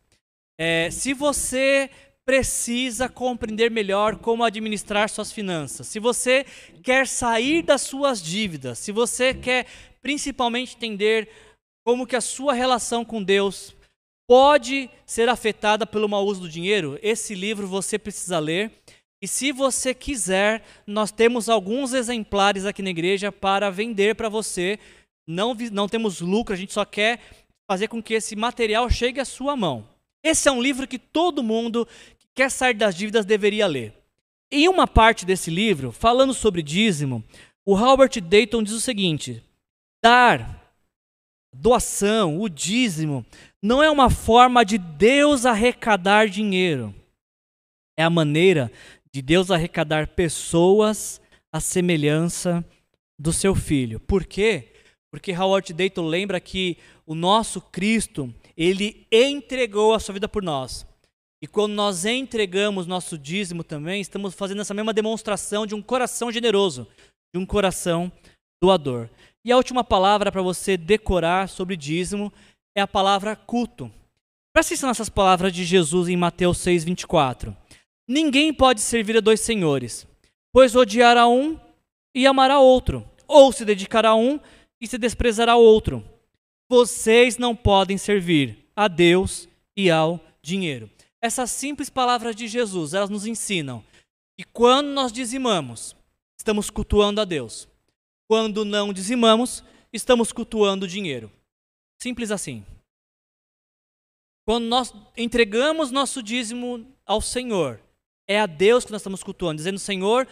É, 0.59 0.89
se 0.89 1.13
você 1.13 1.87
precisa 2.25 3.07
compreender 3.07 3.69
melhor 3.69 4.15
como 4.15 4.43
administrar 4.43 5.07
suas 5.07 5.31
finanças, 5.31 5.85
se 5.85 5.99
você 5.99 6.43
quer 6.81 7.05
sair 7.05 7.61
das 7.61 7.83
suas 7.83 8.19
dívidas, 8.19 8.79
se 8.79 8.91
você 8.91 9.35
quer 9.35 9.67
principalmente 10.01 10.75
entender 10.75 11.29
como 11.85 12.07
que 12.07 12.15
a 12.15 12.21
sua 12.21 12.53
relação 12.53 13.05
com 13.05 13.21
Deus 13.21 13.75
pode 14.31 14.89
ser 15.05 15.27
afetada 15.27 15.85
pelo 15.85 16.07
mau 16.07 16.25
uso 16.25 16.39
do 16.39 16.49
dinheiro, 16.49 16.97
esse 17.03 17.35
livro 17.35 17.67
você 17.67 17.99
precisa 17.99 18.39
ler. 18.39 18.71
E 19.21 19.27
se 19.27 19.51
você 19.51 19.93
quiser, 19.93 20.63
nós 20.87 21.11
temos 21.11 21.49
alguns 21.49 21.93
exemplares 21.93 22.65
aqui 22.65 22.81
na 22.81 22.91
igreja 22.91 23.29
para 23.29 23.69
vender 23.69 24.15
para 24.15 24.29
você. 24.29 24.79
Não, 25.27 25.53
não 25.73 25.85
temos 25.85 26.21
lucro, 26.21 26.53
a 26.53 26.57
gente 26.57 26.71
só 26.71 26.85
quer 26.85 27.19
fazer 27.69 27.89
com 27.89 28.01
que 28.01 28.13
esse 28.13 28.33
material 28.33 28.89
chegue 28.89 29.19
à 29.19 29.25
sua 29.25 29.57
mão. 29.57 29.85
Esse 30.23 30.47
é 30.47 30.51
um 30.53 30.61
livro 30.61 30.87
que 30.87 30.97
todo 30.97 31.43
mundo 31.43 31.85
que 32.17 32.27
quer 32.33 32.49
sair 32.49 32.73
das 32.73 32.95
dívidas 32.95 33.25
deveria 33.25 33.67
ler. 33.67 33.93
Em 34.49 34.69
uma 34.69 34.87
parte 34.87 35.25
desse 35.25 35.51
livro, 35.51 35.91
falando 35.91 36.33
sobre 36.33 36.63
dízimo, 36.63 37.21
o 37.65 37.75
Robert 37.75 38.11
Dayton 38.21 38.63
diz 38.63 38.75
o 38.75 38.79
seguinte: 38.79 39.43
dar 40.01 40.60
doação, 41.53 42.39
o 42.39 42.49
dízimo, 42.49 43.25
não 43.61 43.83
é 43.83 43.89
uma 43.89 44.09
forma 44.09 44.63
de 44.63 44.77
Deus 44.77 45.45
arrecadar 45.45 46.27
dinheiro. 46.27 46.93
É 47.97 48.03
a 48.03 48.09
maneira 48.09 48.71
de 49.13 49.21
Deus 49.21 49.51
arrecadar 49.51 50.07
pessoas 50.07 51.21
à 51.51 51.59
semelhança 51.59 52.65
do 53.19 53.33
seu 53.33 53.53
filho. 53.53 53.99
Por 53.99 54.25
quê? 54.25 54.73
Porque 55.11 55.33
Howard 55.33 55.73
Dayton 55.73 56.07
lembra 56.07 56.39
que 56.39 56.77
o 57.05 57.13
nosso 57.13 57.59
Cristo, 57.59 58.33
ele 58.55 59.05
entregou 59.11 59.93
a 59.93 59.99
sua 59.99 60.13
vida 60.13 60.29
por 60.29 60.41
nós. 60.41 60.87
E 61.43 61.47
quando 61.47 61.73
nós 61.73 62.05
entregamos 62.05 62.87
nosso 62.87 63.17
dízimo 63.17 63.63
também, 63.63 63.99
estamos 63.99 64.33
fazendo 64.33 64.61
essa 64.61 64.73
mesma 64.73 64.93
demonstração 64.93 65.65
de 65.65 65.75
um 65.75 65.81
coração 65.81 66.31
generoso, 66.31 66.87
de 67.33 67.41
um 67.41 67.45
coração 67.45 68.11
doador. 68.63 69.09
E 69.43 69.51
a 69.51 69.57
última 69.57 69.83
palavra 69.83 70.31
para 70.31 70.41
você 70.41 70.77
decorar 70.77 71.49
sobre 71.49 71.75
dízimo 71.75 72.31
é 72.75 72.81
a 72.81 72.87
palavra 72.87 73.35
culto. 73.35 73.91
Presta 74.53 74.73
atenção 74.73 74.89
nessas 74.89 75.09
palavras 75.09 75.51
de 75.51 75.63
Jesus 75.63 76.09
em 76.09 76.15
Mateus 76.15 76.59
6, 76.59 76.83
24. 76.83 77.55
Ninguém 78.07 78.53
pode 78.53 78.81
servir 78.81 79.17
a 79.17 79.21
dois 79.21 79.39
senhores, 79.39 80.05
pois 80.53 80.75
odiará 80.75 81.27
um 81.27 81.59
e 82.13 82.27
amará 82.27 82.59
outro, 82.59 83.07
ou 83.27 83.51
se 83.51 83.65
dedicará 83.65 84.09
a 84.09 84.15
um 84.15 84.39
e 84.79 84.87
se 84.87 84.97
desprezará 84.97 85.55
outro. 85.55 86.03
Vocês 86.69 87.37
não 87.37 87.55
podem 87.55 87.97
servir 87.97 88.69
a 88.75 88.87
Deus 88.87 89.47
e 89.75 89.89
ao 89.89 90.19
dinheiro. 90.41 90.89
Essas 91.21 91.51
simples 91.51 91.89
palavras 91.89 92.35
de 92.35 92.47
Jesus, 92.47 92.93
elas 92.93 93.09
nos 93.09 93.25
ensinam 93.25 93.83
que 94.37 94.43
quando 94.43 94.87
nós 94.87 95.11
dizimamos, 95.11 95.95
estamos 96.37 96.69
cultuando 96.69 97.21
a 97.21 97.25
Deus. 97.25 97.70
Quando 98.31 98.63
não 98.63 98.93
dizimamos, 98.93 99.61
estamos 99.91 100.31
cultuando 100.31 100.85
o 100.85 100.87
dinheiro. 100.87 101.29
Simples 102.01 102.31
assim. 102.31 102.65
Quando 104.47 104.67
nós 104.67 104.93
entregamos 105.17 105.91
nosso 105.91 106.23
dízimo 106.23 106.87
ao 107.05 107.19
Senhor, 107.19 107.81
é 108.25 108.39
a 108.39 108.45
Deus 108.45 108.85
que 108.85 108.91
nós 108.93 109.01
estamos 109.01 109.21
cultuando, 109.21 109.57
dizendo: 109.57 109.77
Senhor, 109.77 110.25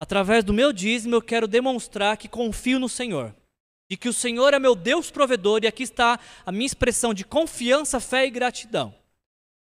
através 0.00 0.42
do 0.42 0.52
meu 0.52 0.72
dízimo 0.72 1.14
eu 1.14 1.22
quero 1.22 1.46
demonstrar 1.46 2.16
que 2.16 2.26
confio 2.28 2.80
no 2.80 2.88
Senhor. 2.88 3.32
E 3.88 3.96
que 3.96 4.08
o 4.08 4.12
Senhor 4.12 4.52
é 4.52 4.58
meu 4.58 4.74
Deus 4.74 5.12
provedor, 5.12 5.62
e 5.62 5.68
aqui 5.68 5.84
está 5.84 6.18
a 6.44 6.50
minha 6.50 6.66
expressão 6.66 7.14
de 7.14 7.24
confiança, 7.24 8.00
fé 8.00 8.26
e 8.26 8.30
gratidão. 8.30 8.92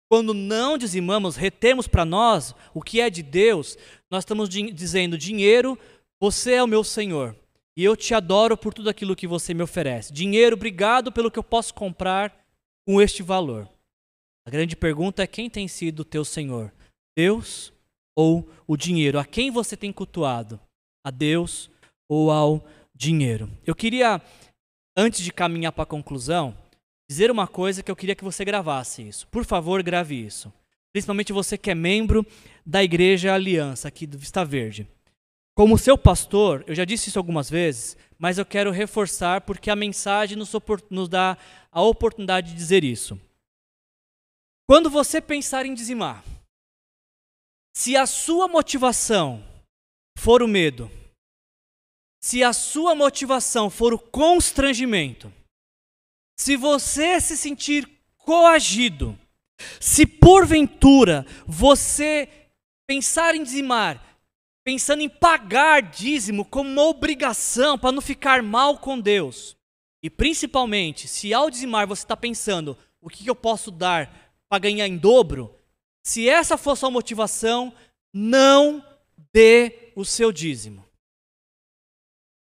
Quando 0.10 0.34
não 0.34 0.80
dizimamos, 0.80 1.36
retemos 1.36 1.88
para 1.88 2.06
nós 2.06 2.56
o 2.74 2.82
que 2.82 3.00
é 3.00 3.12
de 3.12 3.22
Deus, 3.22 3.78
nós 4.10 4.24
estamos 4.24 4.50
dizendo: 4.50 5.16
dinheiro, 5.16 5.78
você 6.20 6.54
é 6.54 6.64
o 6.64 6.68
meu 6.68 6.84
Senhor. 6.84 7.38
E 7.76 7.84
eu 7.84 7.96
te 7.98 8.14
adoro 8.14 8.56
por 8.56 8.74
tudo 8.74 8.90
aquilo 8.90 9.16
que 9.16 9.28
você 9.28 9.54
me 9.54 9.64
oferece. 9.64 10.14
Dinheiro, 10.14 10.56
obrigado 10.56 11.12
pelo 11.12 11.32
que 11.32 11.40
eu 11.40 11.44
posso 11.44 11.74
comprar 11.74 12.36
com 12.86 13.02
este 13.02 13.24
valor. 13.24 13.68
A 14.46 14.50
grande 14.50 14.76
pergunta 14.76 15.24
é 15.24 15.28
quem 15.28 15.50
tem 15.50 15.68
sido 15.68 16.02
o 16.02 16.06
teu 16.06 16.24
Senhor? 16.24 16.72
Deus 17.18 17.74
ou 18.16 18.48
o 18.68 18.78
dinheiro? 18.78 19.18
A 19.18 19.26
quem 19.26 19.50
você 19.50 19.76
tem 19.76 19.92
cultuado? 19.92 20.60
A 21.04 21.10
Deus 21.10 21.70
ou 22.08 22.30
ao 22.30 22.64
dinheiro? 22.94 23.50
Eu 23.66 23.74
queria, 23.74 24.22
antes 24.96 25.22
de 25.22 25.32
caminhar 25.32 25.72
para 25.72 25.84
a 25.84 25.88
conclusão, 25.88 26.56
dizer 27.10 27.32
uma 27.32 27.48
coisa 27.48 27.82
que 27.82 27.90
eu 27.90 27.96
queria 27.96 28.16
que 28.16 28.24
você 28.24 28.46
gravasse 28.46 29.08
isso. 29.08 29.28
Por 29.28 29.46
favor, 29.46 29.82
grave 29.82 30.16
isso. 30.16 30.54
Principalmente 30.92 31.34
você 31.34 31.58
que 31.58 31.72
é 31.72 31.76
membro 31.76 32.26
da 32.66 32.84
Igreja 32.84 33.34
Aliança 33.34 33.88
aqui 33.88 34.06
do 34.06 34.18
Vista 34.18 34.46
Verde. 34.46 34.88
Como 35.56 35.78
seu 35.78 35.98
pastor, 35.98 36.64
eu 36.68 36.74
já 36.74 36.84
disse 36.84 37.10
isso 37.10 37.20
algumas 37.20 37.50
vezes, 37.50 37.96
mas 38.18 38.38
eu 38.38 38.46
quero 38.46 38.72
reforçar 38.72 39.42
porque 39.42 39.70
a 39.70 39.76
mensagem 39.76 40.36
nos, 40.36 40.52
nos 40.90 41.08
dá 41.08 41.38
a 41.72 41.82
oportunidade 41.82 42.52
de 42.52 42.56
dizer 42.56 42.84
isso. 42.84 43.20
Quando 44.68 44.90
você 44.90 45.22
pensar 45.22 45.66
em 45.66 45.74
dizimar, 45.74 46.24
se 47.76 47.96
a 47.96 48.08
sua 48.08 48.48
motivação 48.48 49.44
for 50.18 50.42
o 50.42 50.48
medo, 50.48 50.90
se 52.24 52.44
a 52.44 52.54
sua 52.54 52.96
motivação 52.96 53.70
for 53.70 53.94
o 53.94 54.00
constrangimento, 54.00 55.32
se 56.40 56.56
você 56.56 57.20
se 57.20 57.38
sentir 57.38 57.88
coagido, 58.18 59.20
se 59.80 60.06
porventura 60.06 61.26
você 61.46 62.50
pensar 62.88 63.36
em 63.36 63.44
dizimar 63.44 64.13
pensando 64.64 65.02
em 65.02 65.10
pagar 65.10 65.82
dízimo 65.82 66.46
como 66.46 66.70
uma 66.70 66.84
obrigação 66.84 67.78
para 67.78 67.92
não 67.92 68.02
ficar 68.02 68.42
mal 68.42 68.78
com 68.78 69.00
Deus. 69.00 69.56
E 70.02 70.10
principalmente, 70.10 71.08
se 71.08 71.34
ao 71.34 71.50
dizimar 71.50 71.88
você 71.88 72.04
está 72.04 72.16
pensando 72.16 72.78
o 73.02 73.10
que 73.10 73.28
eu 73.28 73.36
posso 73.36 73.70
dar 73.70 74.34
para 74.50 74.60
ganhar 74.60 74.88
em 74.88 74.98
dobro, 74.98 75.54
se 76.06 76.28
essa 76.28 76.58
for 76.58 76.76
sua 76.76 76.92
motivação, 76.92 77.74
não 78.14 78.84
dê 79.34 79.92
o 79.96 80.04
seu 80.04 80.32
dízimo. 80.32 80.86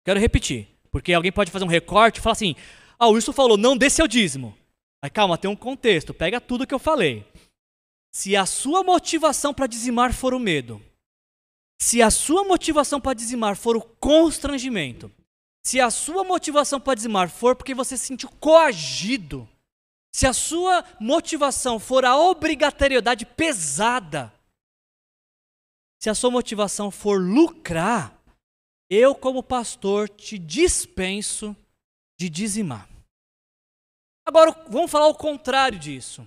Quero 0.05 0.20
repetir, 0.20 0.68
porque 0.90 1.12
alguém 1.12 1.32
pode 1.32 1.50
fazer 1.50 1.64
um 1.64 1.68
recorte 1.68 2.18
e 2.18 2.22
falar 2.22 2.32
assim: 2.32 2.55
ah, 2.98 3.09
o 3.09 3.12
Wilson 3.12 3.32
falou, 3.32 3.57
não 3.57 3.76
dê 3.76 3.88
seu 3.88 4.07
dízimo. 4.07 4.57
Mas 5.02 5.12
calma, 5.12 5.36
tem 5.36 5.50
um 5.50 5.57
contexto, 5.57 6.14
pega 6.14 6.40
tudo 6.40 6.66
que 6.66 6.74
eu 6.74 6.78
falei. 6.78 7.26
Se 8.11 8.36
a 8.36 8.46
sua 8.46 8.82
motivação 8.82 9.52
para 9.52 9.66
dizimar 9.66 10.12
for 10.12 10.32
o 10.32 10.38
medo, 10.38 10.80
se 11.85 12.01
a 12.01 12.11
sua 12.11 12.43
motivação 12.45 12.99
para 12.99 13.12
dizimar 13.12 13.55
for 13.57 13.76
o 13.76 13.82
constrangimento, 13.82 15.12
se 15.62 15.78
a 15.78 15.91
sua 15.91 16.24
motivação 16.24 16.80
para 16.80 16.95
dizimar 16.95 17.28
for 17.28 17.55
porque 17.55 17.74
você 17.74 17.95
se 17.95 18.07
sentiu 18.07 18.30
coagido, 18.41 19.47
se 20.11 20.26
a 20.26 20.32
sua 20.32 20.82
motivação 20.99 21.78
for 21.78 22.07
a 22.07 22.16
obrigatoriedade 22.16 23.26
pesada, 23.26 24.32
se 26.03 26.09
a 26.09 26.14
sua 26.14 26.30
motivação 26.30 26.91
for 26.91 27.20
lucrar, 27.20 28.18
eu, 28.89 29.14
como 29.14 29.43
pastor, 29.43 30.09
te 30.09 30.39
dispenso 30.39 31.55
de 32.18 32.30
dizimar. 32.30 32.89
Agora, 34.24 34.53
vamos 34.70 34.91
falar 34.91 35.09
o 35.09 35.14
contrário 35.14 35.78
disso. 35.78 36.26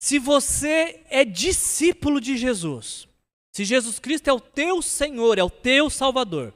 Se 0.00 0.18
você 0.18 1.04
é 1.08 1.24
discípulo 1.24 2.20
de 2.20 2.36
Jesus, 2.36 3.06
se 3.56 3.64
Jesus 3.64 3.98
Cristo 3.98 4.28
é 4.28 4.32
o 4.34 4.38
teu 4.38 4.82
Senhor, 4.82 5.38
é 5.38 5.42
o 5.42 5.48
teu 5.48 5.88
Salvador, 5.88 6.52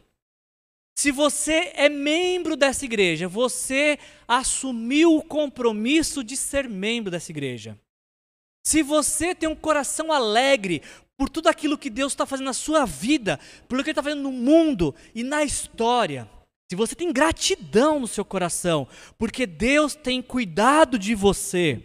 se 0.94 1.10
você 1.10 1.72
é 1.74 1.88
membro 1.88 2.54
dessa 2.54 2.84
igreja, 2.84 3.26
você 3.26 3.98
assumiu 4.28 5.16
o 5.16 5.22
compromisso 5.22 6.22
de 6.22 6.36
ser 6.36 6.68
membro 6.68 7.10
dessa 7.10 7.32
igreja. 7.32 7.80
Se 8.62 8.82
você 8.82 9.34
tem 9.34 9.48
um 9.48 9.56
coração 9.56 10.12
alegre 10.12 10.82
por 11.16 11.30
tudo 11.30 11.48
aquilo 11.48 11.78
que 11.78 11.88
Deus 11.88 12.12
está 12.12 12.26
fazendo 12.26 12.48
na 12.48 12.52
sua 12.52 12.84
vida, 12.84 13.40
por 13.66 13.80
o 13.80 13.82
que 13.82 13.88
Ele 13.88 13.92
está 13.92 14.02
fazendo 14.02 14.24
no 14.24 14.32
mundo 14.32 14.94
e 15.14 15.22
na 15.22 15.42
história, 15.42 16.28
se 16.70 16.76
você 16.76 16.94
tem 16.94 17.10
gratidão 17.10 17.98
no 17.98 18.06
seu 18.06 18.26
coração, 18.26 18.86
porque 19.16 19.46
Deus 19.46 19.94
tem 19.94 20.20
cuidado 20.20 20.98
de 20.98 21.14
você, 21.14 21.82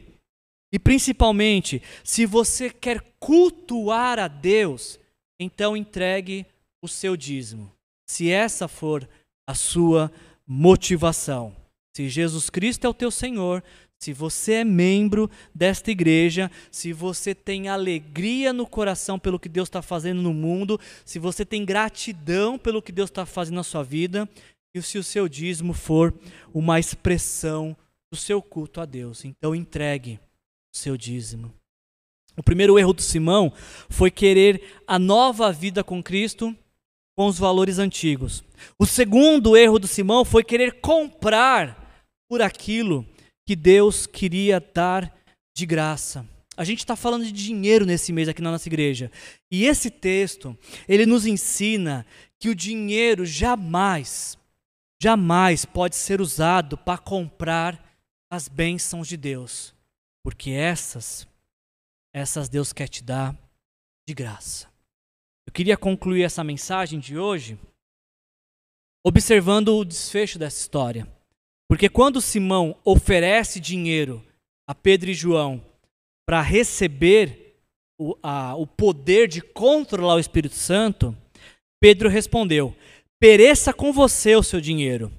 e 0.73 0.77
principalmente, 0.77 1.81
se 2.03 2.25
você 2.25 2.69
quer 2.69 2.99
cultuar 3.17 4.19
a 4.19 4.27
Deus, 4.27 4.99
então 5.39 5.75
entregue 5.75 6.45
o 6.81 6.87
seu 6.87 7.15
dízimo. 7.17 7.71
Se 8.09 8.29
essa 8.29 8.67
for 8.67 9.07
a 9.47 9.53
sua 9.53 10.11
motivação. 10.45 11.55
Se 11.95 12.09
Jesus 12.09 12.49
Cristo 12.49 12.85
é 12.85 12.89
o 12.89 12.93
teu 12.93 13.09
Senhor, 13.09 13.63
se 13.99 14.11
você 14.13 14.53
é 14.55 14.63
membro 14.63 15.29
desta 15.53 15.89
igreja, 15.89 16.51
se 16.69 16.91
você 16.91 17.33
tem 17.33 17.69
alegria 17.69 18.51
no 18.51 18.67
coração 18.67 19.17
pelo 19.17 19.39
que 19.39 19.49
Deus 19.49 19.67
está 19.67 19.81
fazendo 19.81 20.21
no 20.21 20.33
mundo, 20.33 20.79
se 21.05 21.17
você 21.17 21.45
tem 21.45 21.65
gratidão 21.65 22.57
pelo 22.57 22.81
que 22.81 22.91
Deus 22.91 23.09
está 23.09 23.25
fazendo 23.25 23.55
na 23.55 23.63
sua 23.63 23.83
vida, 23.83 24.29
e 24.75 24.81
se 24.81 24.97
o 24.97 25.03
seu 25.03 25.29
dízimo 25.29 25.73
for 25.73 26.13
uma 26.53 26.79
expressão 26.79 27.75
do 28.11 28.17
seu 28.17 28.41
culto 28.41 28.81
a 28.81 28.85
Deus, 28.85 29.23
então 29.23 29.55
entregue 29.55 30.19
o 30.73 30.77
seu 30.77 30.97
dízimo. 30.97 31.53
O 32.37 32.43
primeiro 32.43 32.77
erro 32.77 32.93
do 32.93 33.01
Simão 33.01 33.51
foi 33.89 34.11
querer 34.11 34.81
a 34.87 34.99
nova 34.99 35.51
vida 35.51 35.83
com 35.83 36.03
Cristo 36.03 36.55
com 37.15 37.27
os 37.27 37.39
valores 37.39 37.79
antigos. 37.79 38.43
O 38.77 38.85
segundo 38.85 39.55
erro 39.55 39.79
do 39.79 39.87
Simão 39.87 40.25
foi 40.25 40.43
querer 40.43 40.81
comprar 40.81 42.03
por 42.29 42.41
aquilo 42.41 43.05
que 43.47 43.55
Deus 43.55 44.05
queria 44.05 44.59
dar 44.59 45.13
de 45.55 45.65
graça. 45.65 46.27
A 46.57 46.63
gente 46.63 46.79
está 46.79 46.95
falando 46.95 47.25
de 47.25 47.31
dinheiro 47.31 47.85
nesse 47.85 48.11
mês 48.11 48.27
aqui 48.27 48.41
na 48.41 48.51
nossa 48.51 48.67
igreja. 48.67 49.11
E 49.51 49.65
esse 49.65 49.89
texto, 49.89 50.57
ele 50.87 51.05
nos 51.05 51.25
ensina 51.25 52.05
que 52.39 52.49
o 52.49 52.55
dinheiro 52.55 53.25
jamais, 53.25 54.37
jamais 55.01 55.65
pode 55.65 55.95
ser 55.95 56.21
usado 56.21 56.77
para 56.77 56.97
comprar 56.97 57.83
as 58.29 58.47
bênçãos 58.47 59.07
de 59.07 59.17
Deus. 59.17 59.73
Porque 60.23 60.51
essas 60.51 61.27
essas 62.15 62.47
Deus 62.47 62.71
quer 62.71 62.87
te 62.87 63.03
dar 63.03 63.37
de 64.07 64.13
graça. 64.13 64.69
Eu 65.45 65.51
queria 65.51 65.75
concluir 65.75 66.23
essa 66.23 66.45
mensagem 66.45 66.97
de 66.97 67.17
hoje 67.17 67.59
observando 69.05 69.75
o 69.75 69.83
desfecho 69.83 70.39
dessa 70.39 70.61
história. 70.61 71.05
Porque 71.69 71.89
quando 71.89 72.21
Simão 72.21 72.79
oferece 72.85 73.59
dinheiro 73.59 74.25
a 74.65 74.73
Pedro 74.73 75.09
e 75.09 75.13
João 75.13 75.61
para 76.25 76.41
receber 76.41 77.57
o, 77.99 78.17
a, 78.23 78.55
o 78.55 78.65
poder 78.65 79.27
de 79.27 79.41
controlar 79.41 80.15
o 80.15 80.19
Espírito 80.19 80.55
Santo, 80.55 81.15
Pedro 81.81 82.07
respondeu: 82.07 82.73
Pereça 83.19 83.73
com 83.73 83.91
você 83.91 84.37
o 84.37 84.43
seu 84.43 84.61
dinheiro. 84.61 85.11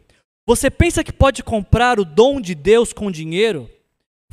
Você 0.49 0.71
pensa 0.71 1.05
que 1.05 1.13
pode 1.13 1.43
comprar 1.43 2.01
o 2.01 2.07
dom 2.07 2.41
de 2.41 2.55
Deus 2.55 2.95
com 2.95 3.11
dinheiro? 3.11 3.71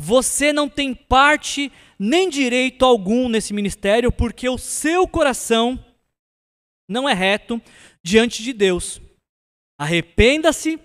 Você 0.03 0.51
não 0.51 0.67
tem 0.67 0.93
parte 0.93 1.71
nem 1.97 2.29
direito 2.29 2.83
algum 2.83 3.29
nesse 3.29 3.53
ministério, 3.53 4.11
porque 4.11 4.49
o 4.49 4.57
seu 4.57 5.07
coração 5.07 5.79
não 6.89 7.07
é 7.07 7.13
reto 7.13 7.61
diante 8.03 8.43
de 8.43 8.51
Deus. 8.51 8.99
Arrependa-se 9.79 10.77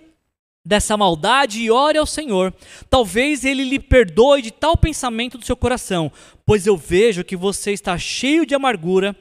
dessa 0.65 0.95
maldade 0.95 1.59
e 1.59 1.69
ore 1.69 1.97
ao 1.97 2.05
Senhor. 2.05 2.53
Talvez 2.89 3.43
ele 3.43 3.65
lhe 3.65 3.77
perdoe 3.77 4.41
de 4.41 4.51
tal 4.51 4.77
pensamento 4.77 5.37
do 5.37 5.45
seu 5.45 5.57
coração, 5.57 6.09
pois 6.45 6.65
eu 6.65 6.77
vejo 6.77 7.25
que 7.25 7.35
você 7.35 7.73
está 7.73 7.97
cheio 7.97 8.45
de 8.45 8.55
amargura 8.55 9.13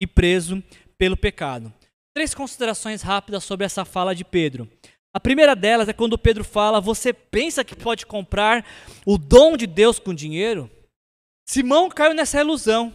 e 0.00 0.06
preso 0.06 0.60
pelo 0.98 1.16
pecado. 1.16 1.72
Três 2.12 2.34
considerações 2.34 3.02
rápidas 3.02 3.44
sobre 3.44 3.66
essa 3.66 3.84
fala 3.84 4.16
de 4.16 4.24
Pedro. 4.24 4.68
A 5.14 5.20
primeira 5.20 5.54
delas 5.54 5.88
é 5.88 5.92
quando 5.92 6.18
Pedro 6.18 6.42
fala: 6.42 6.80
Você 6.80 7.12
pensa 7.12 7.64
que 7.64 7.76
pode 7.76 8.04
comprar 8.04 8.66
o 9.06 9.16
dom 9.16 9.56
de 9.56 9.64
Deus 9.64 10.00
com 10.00 10.12
dinheiro? 10.12 10.68
Simão 11.48 11.88
caiu 11.88 12.14
nessa 12.14 12.40
ilusão 12.40 12.92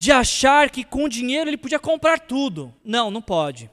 de 0.00 0.12
achar 0.12 0.70
que 0.70 0.84
com 0.84 1.08
dinheiro 1.08 1.50
ele 1.50 1.56
podia 1.56 1.80
comprar 1.80 2.20
tudo. 2.20 2.72
Não, 2.84 3.10
não 3.10 3.20
pode. 3.20 3.68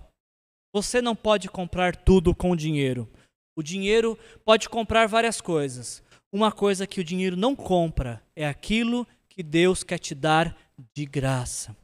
Você 0.73 0.99
não 0.99 1.15
pode 1.15 1.47
comprar 1.47 1.95
tudo 1.95 2.33
com 2.33 2.55
dinheiro. 2.55 3.07
O 3.55 3.61
dinheiro 3.61 4.17
pode 4.43 4.67
comprar 4.67 5.07
várias 5.07 5.39
coisas. 5.39 6.03
Uma 6.33 6.51
coisa 6.51 6.87
que 6.87 6.99
o 6.99 7.03
dinheiro 7.03 7.37
não 7.37 7.55
compra 7.55 8.21
é 8.35 8.47
aquilo 8.47 9.07
que 9.29 9.43
Deus 9.43 9.83
quer 9.83 9.99
te 9.99 10.15
dar 10.15 10.57
de 10.93 11.05
graça. 11.05 11.75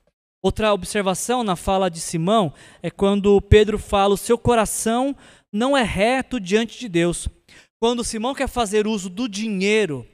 Outra 0.44 0.74
observação 0.74 1.44
na 1.44 1.56
fala 1.56 1.90
de 1.90 2.00
Simão 2.00 2.52
é 2.82 2.90
quando 2.90 3.40
Pedro 3.42 3.78
fala: 3.78 4.16
o 4.16 4.18
seu 4.18 4.38
coração 4.38 5.16
não 5.52 5.78
é 5.78 5.84
reto 5.84 6.40
diante 6.40 6.80
de 6.80 6.88
Deus. 6.88 7.28
Quando 7.80 8.04
Simão 8.04 8.34
quer 8.34 8.48
fazer 8.48 8.88
uso 8.88 9.10
do 9.10 9.28
dinheiro 9.28 10.08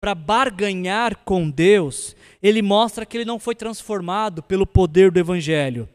para 0.00 0.14
barganhar 0.14 1.16
com 1.24 1.50
Deus, 1.50 2.16
ele 2.42 2.62
mostra 2.62 3.06
que 3.06 3.16
ele 3.16 3.24
não 3.24 3.38
foi 3.38 3.54
transformado 3.54 4.42
pelo 4.42 4.66
poder 4.66 5.10
do 5.10 5.20
Evangelho. 5.20 5.88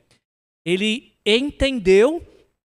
Ele 0.65 1.13
entendeu 1.25 2.25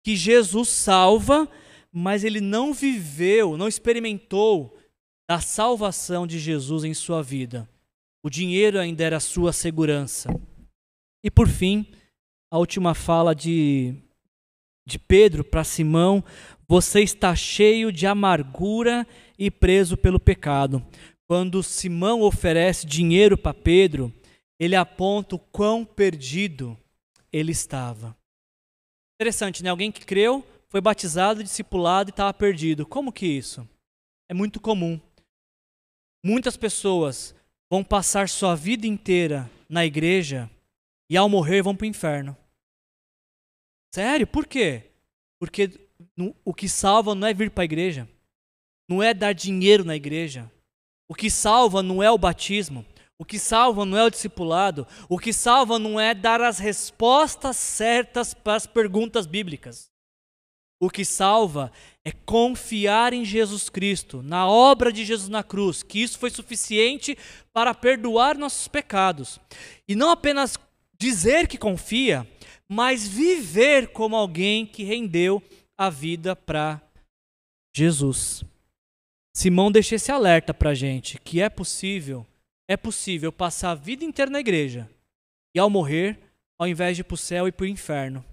que 0.05 0.15
Jesus 0.17 0.69
salva, 0.69 1.49
mas 1.91 2.25
ele 2.25 2.41
não 2.41 2.73
viveu, 2.73 3.57
não 3.57 3.69
experimentou 3.69 4.77
a 5.29 5.41
salvação 5.41 6.27
de 6.27 6.39
Jesus 6.39 6.85
em 6.85 6.95
sua 6.95 7.23
vida. 7.23 7.69
O 8.25 8.31
dinheiro 8.31 8.79
ainda 8.79 9.03
era 9.03 9.19
sua 9.19 9.53
segurança. 9.53 10.29
E 11.25 11.31
por 11.31 11.49
fim, 11.49 11.87
a 12.51 12.59
última 12.59 12.95
fala 12.95 13.35
de, 13.35 13.95
de 14.87 14.99
Pedro 14.99 15.45
para 15.45 15.65
Simão: 15.65 16.25
Você 16.69 17.03
está 17.03 17.35
cheio 17.35 17.93
de 17.93 18.07
amargura 18.07 19.07
e 19.39 19.51
preso 19.51 19.97
pelo 19.97 20.21
pecado. 20.21 20.85
Quando 21.27 21.63
Simão 21.63 22.21
oferece 22.21 22.87
dinheiro 22.87 23.39
para 23.39 23.55
Pedro, 23.55 24.13
ele 24.59 24.77
aponta 24.77 25.37
o 25.37 25.39
quão 25.39 25.85
perdido 25.85 26.79
ele 27.33 27.53
estava. 27.53 28.17
Interessante, 29.21 29.63
né? 29.63 29.71
Alguém 29.71 29.91
que 29.91 30.05
creu, 30.05 30.45
foi 30.69 30.81
batizado, 30.81 31.43
discipulado 31.43 32.11
e 32.11 32.13
estava 32.13 32.33
perdido. 32.35 32.87
Como 32.87 33.13
que 33.13 33.27
isso? 33.27 33.69
É 34.29 34.35
muito 34.35 34.61
comum. 34.61 35.01
Muitas 36.25 36.57
pessoas 36.57 37.35
vão 37.71 37.83
passar 37.83 38.29
sua 38.29 38.55
vida 38.55 38.87
inteira 38.87 39.51
na 39.69 39.85
igreja 39.85 40.51
e 41.11 41.17
ao 41.17 41.29
morrer 41.29 41.63
vão 41.63 41.75
para 41.75 41.85
o 41.85 41.89
inferno. 41.89 42.37
Sério? 43.95 44.27
Por 44.27 44.47
quê? 44.47 44.91
Porque 45.39 45.71
o 46.45 46.55
que 46.55 46.69
salva 46.69 47.15
não 47.15 47.27
é 47.27 47.35
vir 47.35 47.51
para 47.51 47.63
a 47.63 47.65
igreja, 47.65 48.09
não 48.89 49.03
é 49.03 49.13
dar 49.13 49.33
dinheiro 49.33 49.85
na 49.85 49.97
igreja, 49.97 50.51
o 51.09 51.15
que 51.15 51.31
salva 51.31 51.83
não 51.83 52.03
é 52.03 52.11
o 52.11 52.17
batismo. 52.17 52.87
O 53.19 53.25
que 53.25 53.39
salva 53.39 53.85
não 53.85 53.99
é 53.99 54.05
o 54.05 54.11
discipulado. 54.11 54.87
O 55.09 55.19
que 55.19 55.33
salva 55.33 55.79
não 55.79 56.01
é 56.01 56.15
dar 56.15 56.41
as 56.41 56.59
respostas 56.59 57.57
certas 57.57 58.33
para 58.35 58.55
as 58.55 58.67
perguntas 58.67 59.27
bíblicas. 59.27 59.91
O 60.81 60.91
que 60.91 61.05
salva 61.05 61.71
é 62.03 62.11
confiar 62.11 63.13
em 63.13 63.25
Jesus 63.25 63.69
Cristo, 63.69 64.23
na 64.23 64.49
obra 64.49 64.93
de 64.93 65.05
Jesus 65.05 65.29
na 65.29 65.45
cruz, 65.45 65.83
que 65.83 66.03
isso 66.03 66.19
foi 66.19 66.31
suficiente 66.31 67.17
para 67.53 67.75
perdoar 67.75 68.37
nossos 68.37 68.67
pecados. 68.67 69.39
E 69.87 69.95
não 69.95 70.11
apenas 70.11 70.59
dizer 70.99 71.47
que 71.47 71.59
confia, 71.59 72.27
mas 72.73 73.07
viver 73.07 73.89
como 73.89 74.17
alguém 74.17 74.65
que 74.65 74.83
rendeu 74.83 75.43
a 75.77 75.91
vida 75.91 76.35
para 76.35 76.81
Jesus. 77.77 78.43
Simão 79.37 79.71
deixa 79.71 79.97
esse 79.97 80.11
alerta 80.11 80.55
para 80.55 80.71
a 80.71 80.75
gente 80.75 81.21
que 81.21 81.43
é 81.43 81.51
possível, 81.51 82.27
é 82.67 82.75
possível 82.75 83.31
passar 83.31 83.73
a 83.73 83.75
vida 83.75 84.07
inteira 84.07 84.31
na 84.31 84.41
igreja 84.41 84.89
e 85.55 85.59
ao 85.59 85.69
morrer, 85.69 86.19
ao 86.59 86.67
invés 86.67 86.97
de 86.97 87.03
ir 87.03 87.05
para 87.05 87.15
o 87.15 87.19
céu 87.19 87.47
e 87.47 87.53
para 87.53 87.65
o 87.65 87.69
inferno. 87.69 88.25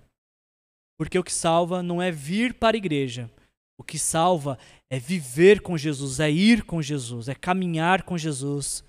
Porque 0.97 1.19
o 1.19 1.23
que 1.23 1.33
salva 1.33 1.83
não 1.83 2.01
é 2.01 2.09
vir 2.09 2.53
para 2.53 2.77
a 2.77 2.79
igreja, 2.79 3.29
o 3.77 3.83
que 3.83 3.99
salva 3.99 4.57
é 4.89 4.97
viver 4.97 5.59
com 5.59 5.77
Jesus, 5.77 6.17
é 6.21 6.31
ir 6.31 6.63
com 6.63 6.81
Jesus, 6.81 7.27
é 7.27 7.35
caminhar 7.35 8.03
com 8.03 8.17
Jesus 8.17 8.85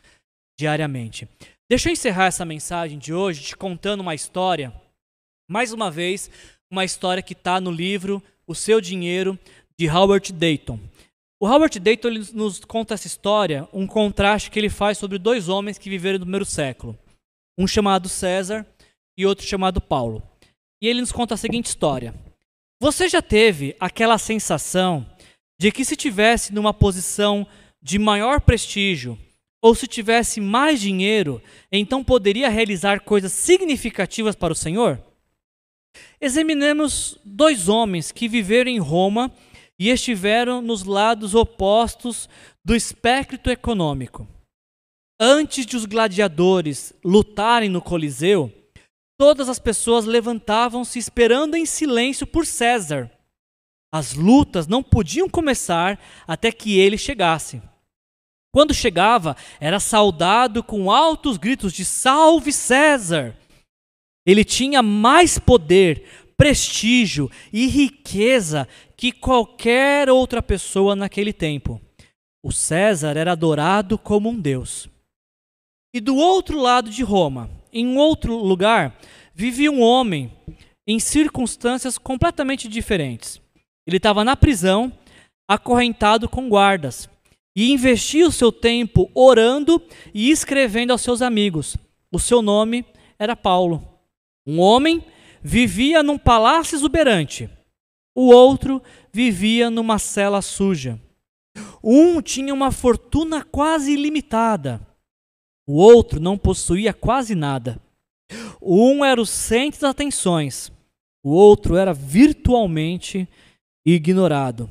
diariamente. 0.57 1.29
Deixa 1.69 1.89
eu 1.89 1.93
encerrar 1.93 2.27
essa 2.27 2.45
mensagem 2.45 3.01
de 3.01 3.13
hoje 3.13 3.43
te 3.43 3.57
contando 3.57 4.01
uma 4.01 4.15
história, 4.15 4.73
mais 5.51 5.73
uma 5.73 5.91
vez, 5.91 6.31
uma 6.71 6.85
história 6.85 7.21
que 7.21 7.33
está 7.33 7.61
no 7.61 7.73
livro 7.73 8.23
O 8.47 8.55
Seu 8.55 8.81
Dinheiro, 8.81 9.37
de 9.77 9.89
Howard 9.89 10.33
Dayton. 10.33 10.79
O 11.41 11.49
Robert 11.49 11.77
Dayton 11.81 12.11
nos 12.35 12.61
conta 12.61 12.95
essa 12.95 13.09
história, 13.09 13.69
um 13.73 13.85
contraste 13.85 14.49
que 14.49 14.61
ele 14.61 14.69
faz 14.69 14.97
sobre 14.97 15.19
dois 15.19 15.49
homens 15.49 15.77
que 15.77 15.91
viveram 15.91 16.21
no 16.21 16.25
primeiro 16.25 16.45
século. 16.45 16.97
Um 17.59 17.67
chamado 17.67 18.09
César 18.09 18.65
e 19.19 19.27
outro 19.27 19.45
chamado 19.45 19.81
Paulo. 19.81 20.23
E 20.81 20.87
ele 20.87 21.01
nos 21.01 21.11
conta 21.11 21.35
a 21.35 21.39
seguinte 21.39 21.67
história. 21.67 22.15
Você 22.81 23.09
já 23.09 23.21
teve 23.21 23.75
aquela 23.81 24.19
sensação 24.19 25.05
de 25.59 25.73
que 25.73 25.85
se 25.85 25.97
tivesse 25.97 26.55
numa 26.55 26.73
posição 26.73 27.45
de 27.83 27.99
maior 27.99 28.41
prestígio, 28.41 29.19
ou 29.61 29.75
se 29.75 29.89
tivesse 29.89 30.41
mais 30.41 30.81
dinheiro, 30.81 31.43
então 31.73 32.05
poderia 32.05 32.49
realizar 32.49 33.01
coisas 33.01 33.33
significativas 33.33 34.37
para 34.37 34.53
o 34.53 34.57
Senhor? 34.57 35.10
Examinemos 36.21 37.19
dois 37.25 37.69
homens 37.69 38.13
que 38.13 38.29
viveram 38.29 38.71
em 38.71 38.79
Roma 38.79 39.33
e 39.79 39.89
estiveram 39.89 40.61
nos 40.61 40.85
lados 40.85 41.35
opostos 41.35 42.29
do 42.65 42.77
espectro 42.77 43.51
econômico. 43.51 44.29
Antes 45.19 45.65
de 45.65 45.77
os 45.77 45.87
gladiadores 45.87 46.93
lutarem 47.05 47.69
no 47.69 47.81
Coliseu, 47.81 48.53
todas 49.19 49.49
as 49.49 49.59
pessoas 49.59 50.05
levantavam-se 50.05 50.99
esperando 50.99 51.57
em 51.57 51.65
silêncio 51.65 52.27
por 52.27 52.45
César. 52.45 53.11
As 53.93 54.15
lutas 54.15 54.67
não 54.67 54.83
podiam 54.83 55.29
começar 55.29 55.99
até 56.27 56.53
que 56.53 56.79
ele 56.79 56.97
chegasse. 56.97 57.61
Quando 58.53 58.75
chegava, 58.75 59.37
era 59.59 59.81
saudado 59.81 60.63
com 60.63 60.91
altos 60.91 61.37
gritos 61.37 61.73
de 61.73 61.85
Salve 61.85 62.53
César! 62.53 63.37
Ele 64.27 64.45
tinha 64.45 64.83
mais 64.83 65.39
poder, 65.39 66.05
prestígio 66.37 67.31
e 67.53 67.67
riqueza 67.67 68.67
que 68.97 69.13
qualquer 69.13 70.09
outra 70.09 70.43
pessoa 70.43 70.97
naquele 70.97 71.33
tempo. 71.33 71.81
O 72.43 72.53
César 72.53 73.17
era 73.17 73.33
adorado 73.33 73.99
como 73.99 74.29
um 74.31 74.41
deus. 74.41 74.89
E 75.95 76.01
do 76.01 76.17
outro 76.17 76.59
lado 76.59 76.89
de 76.89 77.03
Roma, 77.03 77.51
em 77.73 77.99
outro 77.99 78.37
lugar, 78.37 78.99
vivia 79.35 79.71
um 79.71 79.83
homem 79.83 80.33
em 80.87 80.99
circunstâncias 80.99 81.99
completamente 81.99 82.69
diferentes. 82.69 83.41
Ele 83.87 83.97
estava 83.97 84.25
na 84.25 84.37
prisão, 84.37 84.93
acorrentado 85.49 86.29
com 86.29 86.49
guardas, 86.49 87.09
e 87.55 87.71
investia 87.71 88.27
o 88.27 88.33
seu 88.33 88.53
tempo 88.53 89.11
orando 89.15 89.83
e 90.15 90.31
escrevendo 90.31 90.93
aos 90.93 91.03
seus 91.03 91.21
amigos. 91.21 91.77
O 92.13 92.19
seu 92.19 92.41
nome 92.41 92.85
era 93.19 93.37
Paulo, 93.37 93.87
um 94.47 94.59
homem 94.61 95.05
vivia 95.43 96.03
num 96.03 96.19
palácio 96.19 96.77
exuberante, 96.77 97.49
o 98.15 98.27
outro 98.33 98.83
vivia 99.13 99.71
numa 99.71 99.99
cela 99.99 100.43
suja. 100.43 101.01
Um 101.83 102.21
tinha 102.21 102.53
uma 102.53 102.71
fortuna 102.71 103.45
quase 103.45 103.93
ilimitada, 103.93 104.81
o 105.67 105.75
outro 105.75 106.21
não 106.21 106.37
possuía 106.37 106.93
quase 106.93 107.35
nada. 107.35 107.81
Um 108.61 109.05
era 109.05 109.21
o 109.21 109.27
centro 109.27 109.81
das 109.81 109.91
atenções, 109.91 110.71
o 111.25 111.31
outro 111.31 111.77
era 111.77 111.93
virtualmente 111.95 113.29
ignorado. 113.85 114.69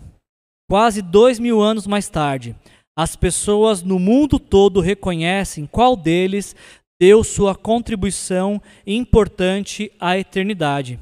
quase 0.69 1.01
dois 1.01 1.39
mil 1.39 1.59
anos 1.61 1.87
mais 1.87 2.07
tarde, 2.09 2.55
as 2.95 3.15
pessoas 3.15 3.81
no 3.81 3.97
mundo 3.97 4.37
todo 4.37 4.81
reconhecem 4.81 5.65
qual 5.65 5.95
deles 5.95 6.55
deu 6.99 7.23
sua 7.23 7.55
contribuição 7.55 8.61
importante 8.85 9.91
à 9.99 10.17
eternidade. 10.17 10.99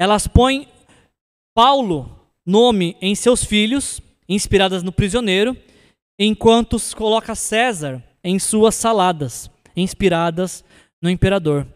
Elas 0.00 0.26
põem 0.26 0.68
Paulo 1.54 2.18
nome 2.46 2.96
em 3.02 3.14
seus 3.14 3.44
filhos, 3.44 4.00
inspiradas 4.28 4.82
no 4.82 4.90
prisioneiro, 4.90 5.56
enquanto 6.18 6.78
coloca 6.96 7.34
César 7.34 8.02
em 8.24 8.38
suas 8.38 8.74
saladas, 8.74 9.50
inspiradas 9.76 10.64
no 11.02 11.10
imperador. 11.10 11.66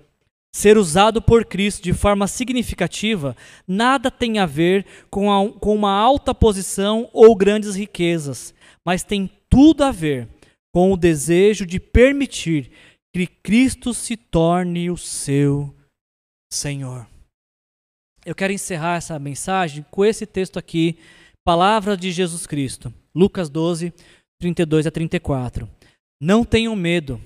Ser 0.55 0.77
usado 0.77 1.23
por 1.23 1.45
Cristo 1.45 1.83
de 1.83 1.93
forma 1.93 2.27
significativa 2.27 3.35
nada 3.67 4.11
tem 4.11 4.39
a 4.39 4.47
ver 4.47 4.85
com, 5.11 5.33
a, 5.33 5.51
com 5.59 5.75
uma 5.75 5.93
alta 5.93 6.35
posição 6.35 7.09
ou 7.13 7.35
grandes 7.35 7.75
riquezas, 7.75 8.55
mas 8.85 9.03
tem 9.03 9.31
tudo 9.49 9.83
a 9.83 9.91
ver 9.91 10.29
com 10.73 10.93
o 10.93 10.97
desejo 10.97 11.67
de 11.67 11.79
permitir 11.79 12.71
que 13.15 13.27
Cristo 13.27 13.93
se 13.93 14.17
torne 14.17 14.91
o 14.91 14.97
seu 14.97 15.75
Senhor. 16.53 17.07
Eu 18.25 18.35
quero 18.35 18.53
encerrar 18.53 18.97
essa 18.97 19.19
mensagem 19.19 19.85
com 19.91 20.05
esse 20.05 20.25
texto 20.25 20.59
aqui, 20.59 20.99
palavra 21.45 21.97
de 21.97 22.11
Jesus 22.11 22.47
Cristo, 22.47 22.93
Lucas 23.15 23.51
12, 23.51 23.93
32 24.41 24.87
a 24.87 24.91
34. 24.91 25.69
Não 26.21 26.45
tenham 26.45 26.75
medo, 26.77 27.21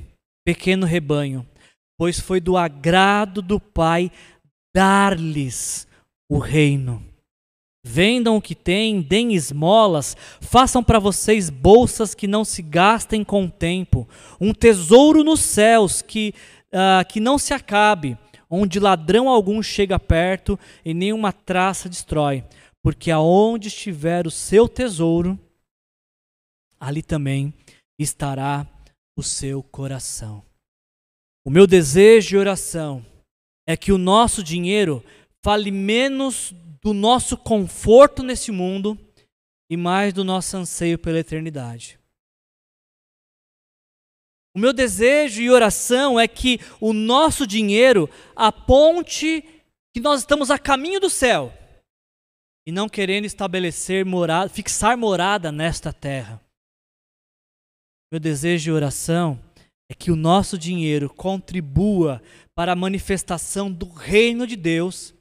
pequeno 0.44 0.86
rebanho, 0.86 1.46
pois 1.98 2.18
foi 2.18 2.40
do 2.40 2.56
agrado 2.56 3.42
do 3.42 3.60
Pai 3.60 4.10
dar-lhes 4.74 5.86
o 6.30 6.38
reino. 6.38 7.02
Vendam 7.88 8.36
o 8.36 8.42
que 8.42 8.56
têm, 8.56 9.00
deem 9.00 9.32
esmolas, 9.36 10.16
façam 10.40 10.82
para 10.82 10.98
vocês 10.98 11.48
bolsas 11.48 12.16
que 12.16 12.26
não 12.26 12.44
se 12.44 12.60
gastem 12.60 13.22
com 13.22 13.44
o 13.44 13.50
tempo, 13.50 14.08
um 14.40 14.52
tesouro 14.52 15.22
nos 15.22 15.38
céus 15.38 16.02
que, 16.02 16.34
uh, 16.72 17.06
que 17.08 17.20
não 17.20 17.38
se 17.38 17.54
acabe, 17.54 18.18
onde 18.50 18.80
ladrão 18.80 19.28
algum 19.28 19.62
chega 19.62 20.00
perto 20.00 20.58
e 20.84 20.92
nenhuma 20.92 21.32
traça 21.32 21.88
destrói. 21.88 22.42
Porque 22.82 23.08
aonde 23.08 23.68
estiver 23.68 24.26
o 24.26 24.32
seu 24.32 24.68
tesouro, 24.68 25.38
ali 26.80 27.04
também 27.04 27.54
estará 27.96 28.66
o 29.16 29.22
seu 29.22 29.62
coração. 29.62 30.42
O 31.44 31.50
meu 31.50 31.68
desejo 31.68 32.34
e 32.34 32.38
oração 32.38 33.06
é 33.64 33.76
que 33.76 33.92
o 33.92 33.98
nosso 33.98 34.42
dinheiro 34.42 35.04
fale 35.44 35.70
menos 35.70 36.52
do 36.86 36.94
nosso 36.94 37.36
conforto 37.36 38.22
nesse 38.22 38.52
mundo 38.52 38.96
e 39.68 39.76
mais 39.76 40.12
do 40.12 40.22
nosso 40.22 40.56
anseio 40.56 40.96
pela 40.96 41.18
eternidade. 41.18 41.98
O 44.54 44.60
meu 44.60 44.72
desejo 44.72 45.42
e 45.42 45.50
oração 45.50 46.20
é 46.20 46.28
que 46.28 46.60
o 46.80 46.92
nosso 46.92 47.44
dinheiro 47.44 48.08
aponte 48.36 49.42
que 49.92 50.00
nós 50.00 50.20
estamos 50.20 50.48
a 50.48 50.60
caminho 50.60 51.00
do 51.00 51.10
céu 51.10 51.52
e 52.64 52.70
não 52.70 52.88
querendo 52.88 53.24
estabelecer 53.24 54.04
morada, 54.04 54.48
fixar 54.48 54.96
morada 54.96 55.50
nesta 55.50 55.92
terra. 55.92 56.40
Meu 58.12 58.20
desejo 58.20 58.70
e 58.70 58.72
oração 58.72 59.42
é 59.90 59.94
que 59.94 60.12
o 60.12 60.16
nosso 60.16 60.56
dinheiro 60.56 61.12
contribua 61.12 62.22
para 62.54 62.70
a 62.70 62.76
manifestação 62.76 63.72
do 63.72 63.88
reino 63.88 64.46
de 64.46 64.54
Deus 64.54 65.15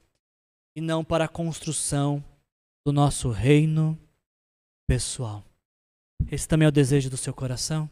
e 0.76 0.82
não 0.82 1.04
para 1.04 1.26
a 1.26 1.30
construção 1.30 2.24
do 2.86 2.92
nosso 2.92 3.30
reino 3.30 3.98
pessoal. 4.88 5.44
Esse 6.32 6.48
também 6.48 6.66
é 6.66 6.70
o 6.70 6.72
desejo 6.72 7.10
do 7.10 7.18
seu 7.18 7.34
coração? 7.34 7.90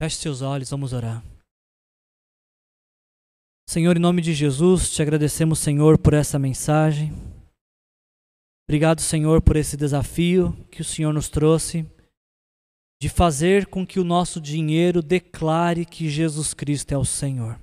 Feche 0.00 0.16
seus 0.16 0.42
olhos, 0.42 0.70
vamos 0.70 0.92
orar. 0.92 1.22
Senhor, 3.68 3.96
em 3.96 4.00
nome 4.00 4.20
de 4.20 4.34
Jesus, 4.34 4.92
te 4.92 5.00
agradecemos, 5.02 5.58
Senhor, 5.58 5.98
por 5.98 6.12
essa 6.12 6.38
mensagem. 6.38 7.12
Obrigado, 8.68 9.00
Senhor, 9.00 9.42
por 9.42 9.56
esse 9.56 9.76
desafio 9.76 10.52
que 10.70 10.80
o 10.80 10.84
Senhor 10.84 11.12
nos 11.12 11.28
trouxe 11.28 11.86
de 13.00 13.08
fazer 13.08 13.66
com 13.66 13.86
que 13.86 14.00
o 14.00 14.04
nosso 14.04 14.40
dinheiro 14.40 15.02
declare 15.02 15.84
que 15.84 16.08
Jesus 16.08 16.54
Cristo 16.54 16.92
é 16.92 16.98
o 16.98 17.04
Senhor. 17.04 17.58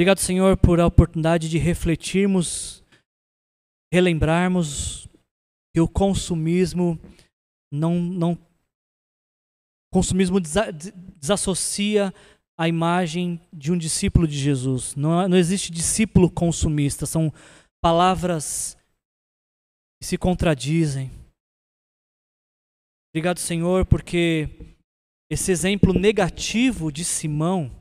Obrigado, 0.00 0.18
Senhor, 0.20 0.56
por 0.56 0.80
a 0.80 0.86
oportunidade 0.86 1.46
de 1.46 1.58
refletirmos, 1.58 2.82
relembrarmos 3.92 5.06
que 5.74 5.80
o 5.82 5.86
consumismo 5.86 6.98
não, 7.70 8.00
não 8.00 8.38
consumismo 9.92 10.40
desassocia 11.20 12.14
a 12.58 12.66
imagem 12.66 13.38
de 13.52 13.70
um 13.70 13.76
discípulo 13.76 14.26
de 14.26 14.38
Jesus. 14.38 14.96
Não, 14.96 15.28
não 15.28 15.36
existe 15.36 15.70
discípulo 15.70 16.30
consumista, 16.30 17.04
são 17.04 17.30
palavras 17.78 18.78
que 20.00 20.08
se 20.08 20.16
contradizem. 20.16 21.10
Obrigado, 23.12 23.38
Senhor, 23.38 23.84
porque 23.84 24.48
esse 25.30 25.52
exemplo 25.52 25.92
negativo 25.92 26.90
de 26.90 27.04
Simão 27.04 27.79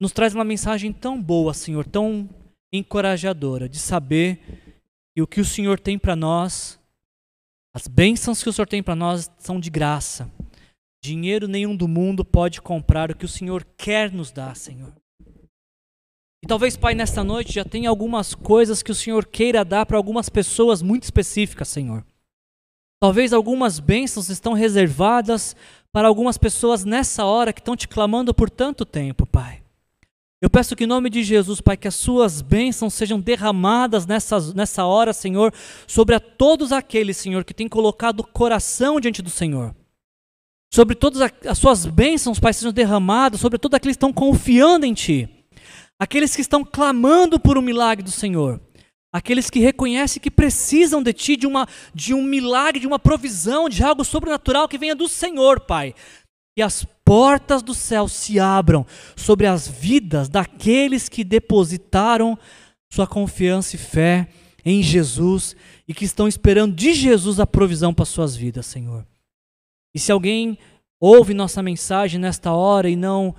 nos 0.00 0.12
traz 0.12 0.34
uma 0.34 0.44
mensagem 0.44 0.92
tão 0.92 1.20
boa, 1.20 1.54
Senhor, 1.54 1.86
tão 1.86 2.28
encorajadora, 2.72 3.68
de 3.68 3.78
saber 3.78 4.40
que 5.14 5.22
o 5.22 5.26
que 5.26 5.40
o 5.40 5.44
Senhor 5.44 5.78
tem 5.78 5.98
para 5.98 6.16
nós, 6.16 6.78
as 7.74 7.88
bênçãos 7.88 8.42
que 8.42 8.48
o 8.48 8.52
Senhor 8.52 8.66
tem 8.66 8.82
para 8.82 8.94
nós 8.94 9.30
são 9.38 9.58
de 9.58 9.70
graça. 9.70 10.30
Dinheiro 11.02 11.48
nenhum 11.48 11.76
do 11.76 11.88
mundo 11.88 12.24
pode 12.24 12.62
comprar 12.62 13.10
o 13.10 13.16
que 13.16 13.24
o 13.24 13.28
Senhor 13.28 13.66
quer 13.76 14.12
nos 14.12 14.30
dar, 14.30 14.56
Senhor. 14.56 14.94
E 16.42 16.46
talvez, 16.46 16.76
Pai, 16.76 16.94
nesta 16.94 17.24
noite 17.24 17.52
já 17.54 17.64
tenha 17.64 17.88
algumas 17.88 18.34
coisas 18.34 18.82
que 18.82 18.92
o 18.92 18.94
Senhor 18.94 19.26
queira 19.26 19.64
dar 19.64 19.86
para 19.86 19.96
algumas 19.96 20.28
pessoas 20.28 20.82
muito 20.82 21.04
específicas, 21.04 21.68
Senhor. 21.68 22.04
Talvez 23.00 23.32
algumas 23.32 23.80
bênçãos 23.80 24.28
estão 24.28 24.52
reservadas 24.52 25.56
para 25.92 26.06
algumas 26.06 26.38
pessoas 26.38 26.84
nessa 26.84 27.24
hora 27.24 27.52
que 27.52 27.60
estão 27.60 27.76
te 27.76 27.88
clamando 27.88 28.32
por 28.32 28.48
tanto 28.48 28.84
tempo, 28.84 29.26
Pai. 29.26 29.63
Eu 30.44 30.50
peço 30.50 30.76
que 30.76 30.84
em 30.84 30.86
nome 30.86 31.08
de 31.08 31.22
Jesus, 31.22 31.62
Pai, 31.62 31.74
que 31.74 31.88
as 31.88 31.94
suas 31.94 32.42
bênçãos 32.42 32.92
sejam 32.92 33.18
derramadas 33.18 34.04
nessa, 34.04 34.38
nessa 34.52 34.84
hora, 34.84 35.14
Senhor, 35.14 35.54
sobre 35.86 36.14
a 36.14 36.20
todos 36.20 36.70
aqueles, 36.70 37.16
Senhor, 37.16 37.44
que 37.44 37.54
têm 37.54 37.66
colocado 37.66 38.20
o 38.20 38.26
coração 38.26 39.00
diante 39.00 39.22
do 39.22 39.30
Senhor. 39.30 39.74
Sobre 40.70 40.94
todas 40.96 41.22
as 41.46 41.56
suas 41.56 41.86
bênçãos, 41.86 42.38
Pai, 42.38 42.52
sejam 42.52 42.74
derramadas, 42.74 43.40
sobre 43.40 43.58
todos 43.58 43.74
aqueles 43.74 43.96
que 43.96 44.04
estão 44.04 44.12
confiando 44.12 44.84
em 44.84 44.92
Ti, 44.92 45.26
aqueles 45.98 46.36
que 46.36 46.42
estão 46.42 46.62
clamando 46.62 47.40
por 47.40 47.56
um 47.56 47.62
milagre 47.62 48.04
do 48.04 48.10
Senhor, 48.10 48.60
aqueles 49.10 49.48
que 49.48 49.60
reconhecem 49.60 50.20
que 50.20 50.30
precisam 50.30 51.02
de 51.02 51.14
Ti, 51.14 51.38
de, 51.38 51.46
uma, 51.46 51.66
de 51.94 52.12
um 52.12 52.22
milagre, 52.22 52.80
de 52.80 52.86
uma 52.86 52.98
provisão, 52.98 53.66
de 53.66 53.82
algo 53.82 54.04
sobrenatural 54.04 54.68
que 54.68 54.76
venha 54.76 54.94
do 54.94 55.08
Senhor, 55.08 55.60
Pai. 55.60 55.94
E 56.54 56.60
as 56.62 56.86
portas 57.04 57.62
do 57.62 57.74
céu 57.74 58.08
se 58.08 58.40
abram 58.40 58.86
sobre 59.14 59.46
as 59.46 59.68
vidas 59.68 60.28
daqueles 60.28 61.08
que 61.08 61.22
depositaram 61.22 62.38
sua 62.90 63.06
confiança 63.06 63.76
e 63.76 63.78
fé 63.78 64.28
em 64.64 64.82
Jesus 64.82 65.54
e 65.86 65.92
que 65.92 66.04
estão 66.04 66.26
esperando 66.26 66.74
de 66.74 66.94
Jesus 66.94 67.38
a 67.38 67.46
provisão 67.46 67.92
para 67.92 68.04
suas 68.04 68.34
vidas, 68.34 68.66
Senhor. 68.66 69.06
E 69.94 69.98
se 69.98 70.10
alguém 70.10 70.58
ouve 70.98 71.34
nossa 71.34 71.62
mensagem 71.62 72.18
nesta 72.18 72.52
hora 72.52 72.88
e 72.88 72.96
não 72.96 73.34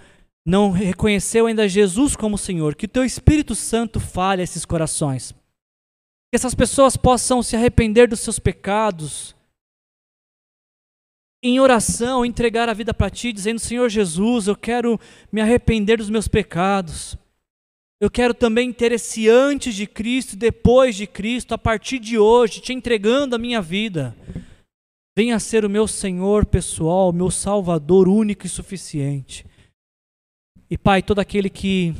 não 0.46 0.70
reconheceu 0.70 1.48
ainda 1.48 1.68
Jesus 1.68 2.16
como 2.16 2.38
Senhor, 2.38 2.76
que 2.76 2.86
o 2.86 2.90
teu 2.90 3.04
Espírito 3.04 3.56
Santo 3.56 4.00
fale 4.00 4.44
esses 4.44 4.64
corações. 4.64 5.32
Que 6.32 6.36
essas 6.36 6.54
pessoas 6.54 6.96
possam 6.96 7.42
se 7.42 7.56
arrepender 7.56 8.08
dos 8.08 8.20
seus 8.20 8.38
pecados, 8.38 9.35
em 11.48 11.60
oração, 11.60 12.26
entregar 12.26 12.70
a 12.70 12.74
vida 12.74 12.94
para 12.94 13.10
ti, 13.10 13.32
dizendo: 13.32 13.60
Senhor 13.60 13.88
Jesus, 13.88 14.48
eu 14.48 14.56
quero 14.56 15.00
me 15.32 15.42
arrepender 15.42 15.98
dos 15.98 16.10
meus 16.10 16.28
pecados. 16.28 17.16
Eu 18.02 18.10
quero 18.10 18.34
também 18.34 18.74
ter 18.74 18.92
esse 18.92 19.30
antes 19.30 19.76
de 19.76 19.86
Cristo 19.88 20.36
depois 20.36 20.96
de 20.96 21.08
Cristo, 21.08 21.54
a 21.54 21.58
partir 21.58 22.00
de 22.00 22.18
hoje, 22.18 22.62
te 22.62 22.74
entregando 22.74 23.36
a 23.36 23.40
minha 23.40 23.62
vida. 23.62 24.16
Venha 25.18 25.40
ser 25.40 25.64
o 25.64 25.70
meu 25.70 25.88
Senhor 25.88 26.46
pessoal, 26.46 27.14
meu 27.14 27.32
Salvador 27.32 28.08
único 28.08 28.46
e 28.46 28.50
suficiente. 28.50 29.46
E 30.70 30.78
Pai, 30.78 31.02
todo 31.02 31.20
aquele 31.20 31.50
que, 31.50 31.94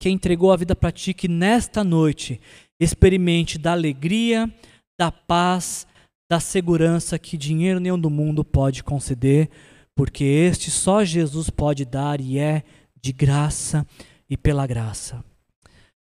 que 0.00 0.08
entregou 0.08 0.52
a 0.52 0.56
vida 0.56 0.74
para 0.74 0.92
Ti, 0.92 1.12
que 1.12 1.28
nesta 1.28 1.84
noite 1.84 2.40
experimente 2.80 3.58
da 3.58 3.72
alegria, 3.72 4.50
da 4.98 5.10
paz, 5.10 5.86
da 6.32 6.40
segurança 6.40 7.18
que 7.18 7.36
dinheiro 7.36 7.78
nenhum 7.78 8.00
do 8.00 8.08
mundo 8.08 8.42
pode 8.42 8.82
conceder, 8.82 9.50
porque 9.94 10.24
este 10.24 10.70
só 10.70 11.04
Jesus 11.04 11.50
pode 11.50 11.84
dar 11.84 12.22
e 12.22 12.38
é 12.38 12.62
de 13.02 13.12
graça 13.12 13.86
e 14.30 14.34
pela 14.34 14.66
graça. 14.66 15.22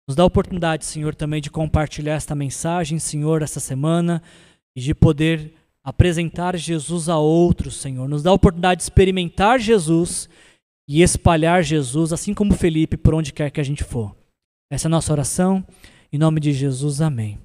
Nos 0.08 0.16
dá 0.16 0.24
a 0.24 0.26
oportunidade, 0.26 0.86
Senhor, 0.86 1.14
também 1.14 1.42
de 1.42 1.52
compartilhar 1.52 2.14
esta 2.14 2.34
mensagem, 2.34 2.98
Senhor, 2.98 3.42
essa 3.42 3.60
semana 3.60 4.24
e 4.74 4.80
de 4.80 4.96
poder 4.96 5.54
apresentar 5.84 6.56
Jesus 6.56 7.10
a 7.10 7.18
outros, 7.18 7.76
Senhor. 7.76 8.08
Nos 8.08 8.24
dá 8.24 8.30
a 8.30 8.36
oportunidade 8.36 8.78
de 8.78 8.84
experimentar 8.84 9.60
Jesus 9.60 10.30
e 10.88 11.02
espalhar 11.02 11.62
Jesus, 11.62 12.14
assim 12.14 12.34
como 12.34 12.54
Felipe, 12.54 12.96
por 12.96 13.14
onde 13.14 13.34
quer 13.34 13.52
que 13.52 13.60
a 13.60 13.66
gente 13.66 13.84
for. 13.84 14.16
Essa 14.72 14.88
é 14.88 14.90
a 14.90 14.92
nossa 14.92 15.12
oração. 15.12 15.62
Em 16.10 16.18
nome 16.18 16.40
de 16.40 16.54
Jesus, 16.54 17.02
amém. 17.02 17.38